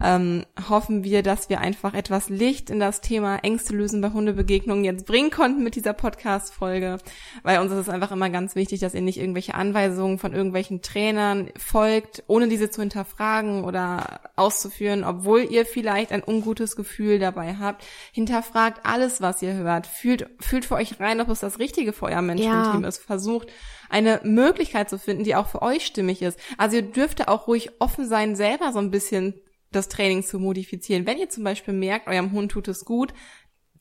Ähm, 0.04 0.46
hoffen 0.70 1.04
wir, 1.04 1.24
dass 1.24 1.50
wir 1.50 1.60
einfach 1.60 1.94
etwas 1.94 2.30
Licht 2.30 2.70
in 2.70 2.80
das 2.80 3.02
Thema 3.02 3.38
Ängste 3.38 3.74
lösen 3.76 4.02
bei 4.02 4.10
Hundebegegnungen 4.10 4.84
jetzt 4.84 5.06
bringen 5.06 5.30
konnten 5.32 5.64
mit 5.64 5.76
dieser 5.76 5.94
Podcast-Folge, 5.94 6.98
weil 7.44 7.60
uns 7.60 7.72
ist 7.72 7.78
es 7.80 7.90
einfach 7.90 8.12
immer 8.12 8.30
ganz 8.30 8.56
wichtig, 8.56 8.80
dass 8.80 8.94
ihr 8.94 9.02
nicht 9.02 9.18
irgendwelche 9.20 9.56
Anweisungen 9.56 10.18
von 10.20 10.34
irgendwelchen 10.34 10.82
Trainern 10.82 11.50
folgt, 11.58 12.24
ohne 12.28 12.48
diese 12.48 12.70
zu 12.70 12.82
hinterfragen 12.82 13.64
oder 13.64 14.22
auszuführen, 14.36 15.04
obwohl 15.04 15.42
ihr 15.50 15.66
vielleicht 15.66 16.12
ein 16.12 16.24
ungutes 16.26 16.76
Gefühl 16.76 17.20
dabei 17.20 17.56
habt. 17.60 17.84
Hinterfragt 18.12 18.82
alles, 18.86 19.22
was 19.22 19.42
ihr 19.42 19.54
hört. 19.54 19.88
Fühlt, 19.88 20.28
fühlt 20.40 20.66
für 20.66 20.76
euch 20.76 21.00
rein, 21.00 21.22
ob 21.22 21.30
es 21.30 21.40
das 21.42 21.60
Richtige 21.60 21.94
für 21.94 22.06
euer 22.06 22.22
Mensch-Team 22.22 22.52
Ja. 22.82 22.88
ist. 22.88 22.98
Versucht, 23.00 23.50
eine 23.90 24.22
Möglichkeit 24.24 24.90
zu 24.90 24.98
finden, 24.98 25.24
die 25.24 25.36
auch 25.36 25.48
für 25.48 25.62
euch 25.62 25.86
stimmig 25.86 26.22
ist. 26.22 26.40
Also 26.58 26.78
ihr 26.78 26.82
dürft 26.84 27.20
da 27.20 27.26
auch 27.26 27.48
ruhig 27.48 27.72
offen 27.80 28.08
sein, 28.08 28.36
selber 28.36 28.72
so 28.72 28.80
ein 28.80 28.92
bisschen 28.92 29.34
das 29.72 29.90
Training 29.90 30.24
zu 30.24 30.40
modifizieren. 30.40 31.06
Wenn 31.06 31.18
ihr 31.18 31.30
zum 31.30 31.44
Beispiel 31.44 31.74
merkt, 31.74 32.08
eurem 32.08 32.32
Hund 32.32 32.52
tut 32.52 32.68
es 32.68 32.86
gut, 32.86 33.14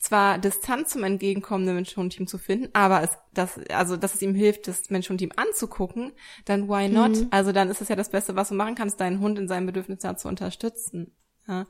zwar 0.01 0.39
Distanz 0.39 0.91
zum 0.91 1.05
entgegenkommenden 1.05 1.75
Mensch-Hund-Team 1.75 2.27
zu 2.27 2.39
finden, 2.39 2.71
aber 2.73 3.03
es, 3.03 3.19
das, 3.35 3.61
also, 3.69 3.99
dass 3.99 4.15
es 4.15 4.23
ihm 4.23 4.35
hilft, 4.35 4.67
das 4.67 4.89
Mensch-Hund-Team 4.89 5.33
anzugucken, 5.37 6.13
dann 6.47 6.69
why 6.69 6.89
not? 6.89 7.11
Mhm. 7.11 7.29
Also 7.31 7.53
dann 7.53 7.69
ist 7.69 7.83
es 7.83 7.89
ja 7.89 7.97
das 7.97 8.11
Beste, 8.11 8.35
was 8.35 8.49
du 8.49 8.55
machen 8.55 8.77
kannst, 8.77 8.99
deinen 8.99 9.21
Hund 9.21 9.39
in 9.39 9.47
seinen 9.47 9.67
Bedürfnissen 9.67 10.09
da 10.09 10.17
zu 10.17 10.29
unterstützen. 10.29 11.15
Ja. 11.47 11.67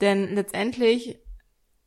Denn 0.00 0.34
letztendlich, 0.34 1.18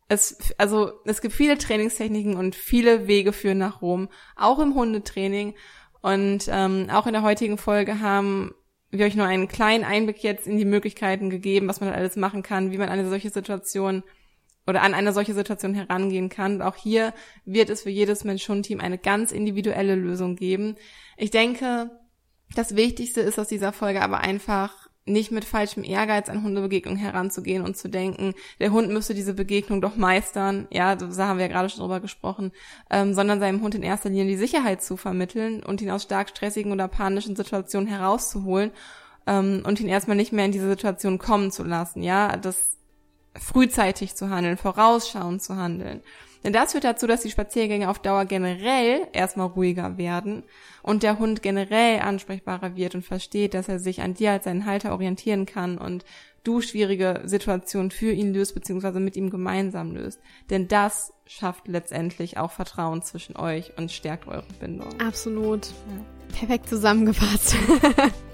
es, 0.10 0.54
also, 0.60 0.92
es 1.06 1.22
gibt 1.22 1.34
viele 1.34 1.58
Trainingstechniken 1.58 2.36
und 2.36 2.56
viele 2.56 3.08
Wege 3.08 3.34
führen 3.34 3.58
nach 3.58 3.82
Rom, 3.82 4.10
auch 4.36 4.60
im 4.60 4.76
Hundetraining. 4.76 5.56
Und 6.02 6.50
ähm, 6.50 6.90
auch 6.92 7.08
in 7.08 7.14
der 7.14 7.24
heutigen 7.24 7.58
Folge 7.58 8.02
haben 8.02 8.54
wir 9.00 9.06
euch 9.06 9.16
nur 9.16 9.26
einen 9.26 9.48
kleinen 9.48 9.84
Einblick 9.84 10.24
jetzt 10.24 10.48
in 10.48 10.58
die 10.58 10.66
Möglichkeiten 10.66 11.30
gegeben, 11.30 11.68
was 11.68 11.82
man 11.82 11.90
alles 11.90 12.16
machen 12.16 12.44
kann, 12.44 12.72
wie 12.72 12.78
man 12.78 12.90
eine 12.90 13.10
solche 13.10 13.30
Situation 13.30 14.04
oder 14.66 14.82
an 14.82 14.94
eine 14.94 15.12
solche 15.12 15.34
Situation 15.34 15.74
herangehen 15.74 16.30
kann. 16.30 16.56
Und 16.56 16.62
auch 16.62 16.76
hier 16.76 17.14
wird 17.46 17.70
es 17.70 17.84
für 17.84 17.90
jedes 17.90 18.24
Mensch-Hund-Team 18.24 18.80
eine 18.80 18.98
ganz 18.98 19.32
individuelle 19.32 19.96
Lösung 19.96 20.36
geben. 20.36 20.76
Ich 21.18 21.32
denke, 21.32 21.92
das 22.56 22.76
Wichtigste 22.76 23.22
ist 23.22 23.40
aus 23.40 23.48
dieser 23.48 23.74
Folge 23.74 24.02
aber 24.02 24.20
einfach 24.20 24.83
nicht 25.06 25.32
mit 25.32 25.44
falschem 25.44 25.84
Ehrgeiz 25.84 26.30
an 26.30 26.44
Hundebegegnungen 26.44 27.00
heranzugehen 27.00 27.64
und 27.64 27.76
zu 27.76 27.90
denken, 27.90 28.34
der 28.60 28.72
Hund 28.72 28.90
müsste 28.90 29.14
diese 29.14 29.34
Begegnung 29.34 29.82
doch 29.82 29.98
meistern, 29.98 30.68
ja, 30.72 30.96
da 30.96 31.28
haben 31.28 31.40
wir 31.40 31.48
ja 31.48 31.52
gerade 31.52 31.70
schon 31.70 31.82
drüber 31.82 32.00
gesprochen, 32.00 32.52
ähm, 32.90 33.14
sondern 33.14 33.40
seinem 33.40 33.62
Hund 33.62 33.76
in 33.76 33.84
erster 33.84 34.10
Linie 34.10 34.28
die 34.28 34.38
Sicherheit 34.38 34.82
zu 34.82 34.96
vermitteln 34.96 35.62
und 35.62 35.82
ihn 35.82 35.92
aus 35.92 36.04
stark 36.04 36.30
stressigen 36.30 36.72
oder 36.72 36.88
panischen 36.88 37.36
Situationen 37.36 37.88
herauszuholen 37.88 38.72
ähm, 39.28 39.64
und 39.66 39.80
ihn 39.82 39.90
erstmal 39.90 40.16
nicht 40.16 40.32
mehr 40.32 40.46
in 40.46 40.54
diese 40.54 40.70
Situation 40.70 41.18
kommen 41.18 41.52
zu 41.52 41.64
lassen, 41.64 42.02
ja, 42.02 42.38
das 42.38 42.78
frühzeitig 43.36 44.16
zu 44.16 44.30
handeln, 44.30 44.58
vorausschauend 44.58 45.42
zu 45.42 45.58
handeln. 45.58 46.02
Denn 46.44 46.54
das 46.54 46.74
führt 46.74 46.84
dazu, 46.84 47.08
dass 47.08 47.22
die 47.22 47.32
Spaziergänge 47.32 47.90
auf 47.90 48.00
Dauer 48.00 48.26
generell 48.26 49.08
erstmal 49.14 49.48
ruhiger 49.48 49.98
werden 49.98 50.44
und 50.82 51.04
der 51.04 51.20
Hund 51.20 51.42
generell 51.42 52.00
ansprechbarer 52.00 52.76
wird 52.76 52.96
und 52.96 53.06
versteht, 53.06 53.54
dass 53.54 53.70
er 53.70 53.80
sich 53.80 54.02
an 54.02 54.14
dir 54.14 54.32
als 54.32 54.44
seinen 54.46 54.66
Halter 54.66 54.92
orientieren 54.92 55.46
kann 55.46 55.78
und 55.78 56.04
du 56.44 56.62
schwierige 56.62 57.22
Situationen 57.24 57.92
für 57.92 58.12
ihn 58.12 58.34
löst 58.34 58.54
beziehungsweise 58.54 59.00
mit 59.00 59.16
ihm 59.16 59.30
gemeinsam 59.30 59.94
löst. 59.94 60.20
Denn 60.50 60.68
das 60.68 61.14
schafft 61.26 61.68
letztendlich 61.68 62.38
auch 62.38 62.52
Vertrauen 62.52 63.02
zwischen 63.02 63.38
euch 63.38 63.78
und 63.78 63.92
stärkt 63.92 64.28
eure 64.28 64.46
Bindung. 64.60 65.00
absolut. 65.00 65.70
Perfekt 66.38 66.68
zusammengefasst. 66.68 67.56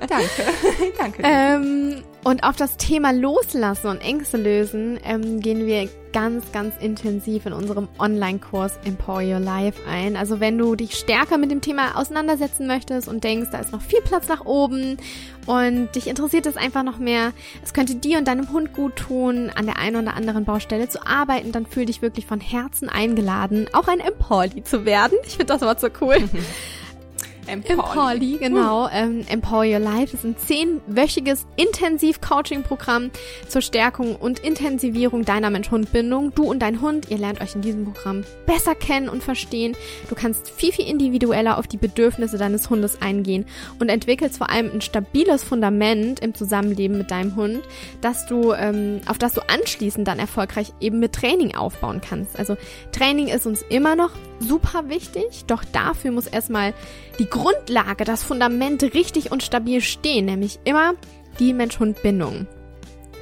Danke. 0.08 0.28
Danke. 0.98 1.22
Ähm, 1.24 2.02
und 2.24 2.42
auf 2.42 2.56
das 2.56 2.76
Thema 2.76 3.12
Loslassen 3.12 3.86
und 3.86 4.00
Ängste 4.00 4.36
lösen 4.36 4.98
ähm, 5.04 5.40
gehen 5.40 5.64
wir 5.66 5.88
ganz, 6.12 6.50
ganz 6.50 6.74
intensiv 6.80 7.46
in 7.46 7.52
unserem 7.52 7.88
Online-Kurs 7.98 8.78
Empower 8.84 9.22
Your 9.22 9.38
Life 9.38 9.80
ein. 9.88 10.16
Also 10.16 10.40
wenn 10.40 10.58
du 10.58 10.74
dich 10.74 10.96
stärker 10.96 11.38
mit 11.38 11.50
dem 11.50 11.60
Thema 11.60 11.96
auseinandersetzen 11.96 12.66
möchtest 12.66 13.06
und 13.06 13.22
denkst, 13.22 13.50
da 13.52 13.58
ist 13.58 13.70
noch 13.70 13.82
viel 13.82 14.00
Platz 14.00 14.26
nach 14.28 14.44
oben 14.44 14.96
und 15.46 15.94
dich 15.94 16.08
interessiert 16.08 16.46
es 16.46 16.56
einfach 16.56 16.82
noch 16.82 16.98
mehr, 16.98 17.32
es 17.62 17.74
könnte 17.74 17.94
dir 17.94 18.18
und 18.18 18.26
deinem 18.26 18.50
Hund 18.50 18.72
gut 18.72 18.96
tun, 18.96 19.52
an 19.54 19.66
der 19.66 19.78
einen 19.78 19.96
oder 19.96 20.16
anderen 20.16 20.44
Baustelle 20.44 20.88
zu 20.88 21.06
arbeiten, 21.06 21.52
dann 21.52 21.66
fühl 21.66 21.84
dich 21.84 22.02
wirklich 22.02 22.26
von 22.26 22.40
Herzen 22.40 22.88
eingeladen, 22.88 23.68
auch 23.72 23.86
ein 23.86 24.00
Empowerly 24.00 24.64
zu 24.64 24.84
werden. 24.84 25.18
Ich 25.26 25.36
finde 25.36 25.52
das 25.52 25.62
Wort 25.62 25.80
so 25.80 25.88
cool. 26.00 26.16
Empowerly, 27.46 28.38
genau. 28.38 28.88
Ähm, 28.92 29.24
Empower 29.28 29.64
Your 29.64 29.78
Life 29.78 30.16
ist 30.16 30.24
ein 30.24 30.36
zehnwöchiges 30.36 31.46
Intensiv-Coaching-Programm 31.56 33.10
zur 33.48 33.62
Stärkung 33.62 34.16
und 34.16 34.40
Intensivierung 34.40 35.24
deiner 35.24 35.50
Mensch-Hund-Bindung. 35.50 36.34
Du 36.34 36.44
und 36.44 36.60
dein 36.60 36.80
Hund, 36.80 37.10
ihr 37.10 37.18
lernt 37.18 37.40
euch 37.40 37.54
in 37.54 37.62
diesem 37.62 37.84
Programm 37.84 38.24
besser 38.46 38.74
kennen 38.74 39.08
und 39.08 39.22
verstehen. 39.22 39.76
Du 40.08 40.14
kannst 40.14 40.50
viel, 40.50 40.72
viel 40.72 40.86
individueller 40.86 41.58
auf 41.58 41.66
die 41.66 41.76
Bedürfnisse 41.76 42.38
deines 42.38 42.70
Hundes 42.70 43.00
eingehen 43.00 43.46
und 43.78 43.88
entwickelst 43.88 44.38
vor 44.38 44.50
allem 44.50 44.70
ein 44.72 44.80
stabiles 44.80 45.44
Fundament 45.44 46.20
im 46.20 46.34
Zusammenleben 46.34 46.98
mit 46.98 47.10
deinem 47.10 47.36
Hund, 47.36 47.60
dass 48.00 48.26
du, 48.26 48.52
ähm, 48.52 49.00
auf 49.06 49.18
das 49.18 49.34
du 49.34 49.40
anschließend 49.48 50.06
dann 50.06 50.18
erfolgreich 50.18 50.72
eben 50.80 50.98
mit 50.98 51.12
Training 51.12 51.54
aufbauen 51.54 52.00
kannst. 52.00 52.38
Also 52.38 52.56
Training 52.92 53.28
ist 53.28 53.46
uns 53.46 53.62
immer 53.68 53.96
noch 53.96 54.10
super 54.40 54.88
wichtig, 54.88 55.44
doch 55.46 55.64
dafür 55.64 56.12
muss 56.12 56.26
erstmal 56.26 56.74
die 57.18 57.28
Grundlage, 57.28 58.04
das 58.04 58.22
Fundament 58.22 58.82
richtig 58.82 59.32
und 59.32 59.42
stabil 59.42 59.80
stehen, 59.80 60.26
nämlich 60.26 60.58
immer 60.64 60.94
die 61.38 61.52
Mensch-Hund-Bindung. 61.52 62.46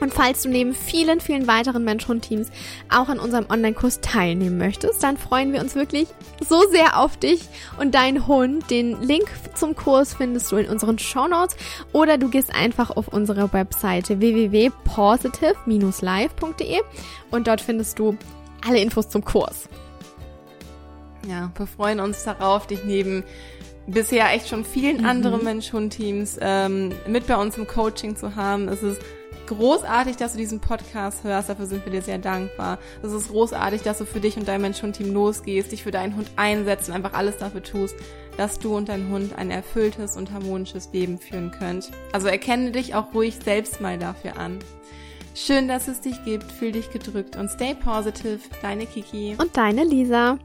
Und 0.00 0.12
falls 0.12 0.42
du 0.42 0.48
neben 0.48 0.74
vielen, 0.74 1.20
vielen 1.20 1.46
weiteren 1.46 1.84
Mensch-Hund-Teams 1.84 2.50
auch 2.90 3.08
an 3.08 3.20
unserem 3.20 3.46
Online-Kurs 3.48 4.00
teilnehmen 4.00 4.58
möchtest, 4.58 5.00
dann 5.02 5.16
freuen 5.16 5.52
wir 5.52 5.60
uns 5.60 5.76
wirklich 5.76 6.08
so 6.46 6.60
sehr 6.70 6.98
auf 6.98 7.16
dich 7.16 7.40
und 7.78 7.94
deinen 7.94 8.26
Hund. 8.26 8.70
Den 8.70 9.00
Link 9.00 9.30
zum 9.54 9.74
Kurs 9.76 10.12
findest 10.14 10.52
du 10.52 10.56
in 10.56 10.68
unseren 10.68 10.98
Shownotes 10.98 11.56
oder 11.92 12.18
du 12.18 12.28
gehst 12.28 12.54
einfach 12.54 12.90
auf 12.90 13.08
unsere 13.08 13.50
Webseite 13.52 14.20
www.positive-live.de 14.20 16.80
und 17.30 17.46
dort 17.46 17.60
findest 17.60 17.98
du 17.98 18.16
alle 18.66 18.80
Infos 18.80 19.08
zum 19.08 19.24
Kurs. 19.24 19.68
Ja, 21.28 21.50
wir 21.56 21.66
freuen 21.66 22.00
uns 22.00 22.24
darauf, 22.24 22.66
dich 22.66 22.84
neben 22.84 23.24
bisher 23.86 24.32
echt 24.32 24.48
schon 24.48 24.64
vielen 24.64 24.98
Mhm. 25.02 25.06
anderen 25.06 25.44
Mensch-Hund-Teams 25.44 26.38
ähm, 26.40 26.92
mit 27.06 27.26
bei 27.26 27.36
uns 27.36 27.56
im 27.58 27.66
Coaching 27.66 28.16
zu 28.16 28.34
haben. 28.36 28.68
Es 28.68 28.82
ist 28.82 29.00
großartig, 29.46 30.16
dass 30.16 30.32
du 30.32 30.38
diesen 30.38 30.60
Podcast 30.60 31.22
hörst. 31.24 31.50
Dafür 31.50 31.66
sind 31.66 31.84
wir 31.84 31.92
dir 31.92 32.00
sehr 32.00 32.16
dankbar. 32.18 32.78
Es 33.02 33.12
ist 33.12 33.28
großartig, 33.28 33.82
dass 33.82 33.98
du 33.98 34.06
für 34.06 34.20
dich 34.20 34.36
und 34.38 34.48
dein 34.48 34.62
Mensch-Hund-Team 34.62 35.12
losgehst, 35.12 35.70
dich 35.72 35.82
für 35.82 35.90
deinen 35.90 36.16
Hund 36.16 36.30
einsetzt 36.36 36.88
und 36.88 36.94
einfach 36.94 37.12
alles 37.12 37.36
dafür 37.38 37.62
tust, 37.62 37.94
dass 38.38 38.58
du 38.58 38.74
und 38.74 38.88
dein 38.88 39.10
Hund 39.10 39.36
ein 39.36 39.50
erfülltes 39.50 40.16
und 40.16 40.32
harmonisches 40.32 40.88
Leben 40.92 41.18
führen 41.18 41.50
könnt. 41.50 41.90
Also 42.12 42.28
erkenne 42.28 42.70
dich 42.72 42.94
auch 42.94 43.12
ruhig 43.12 43.36
selbst 43.44 43.80
mal 43.82 43.98
dafür 43.98 44.38
an. 44.38 44.58
Schön, 45.34 45.68
dass 45.68 45.88
es 45.88 46.00
dich 46.00 46.24
gibt. 46.24 46.50
Fühl 46.50 46.72
dich 46.72 46.90
gedrückt 46.90 47.36
und 47.36 47.50
stay 47.50 47.74
positive. 47.74 48.38
Deine 48.62 48.86
Kiki. 48.86 49.36
Und 49.38 49.54
deine 49.56 49.84
Lisa. 49.84 50.38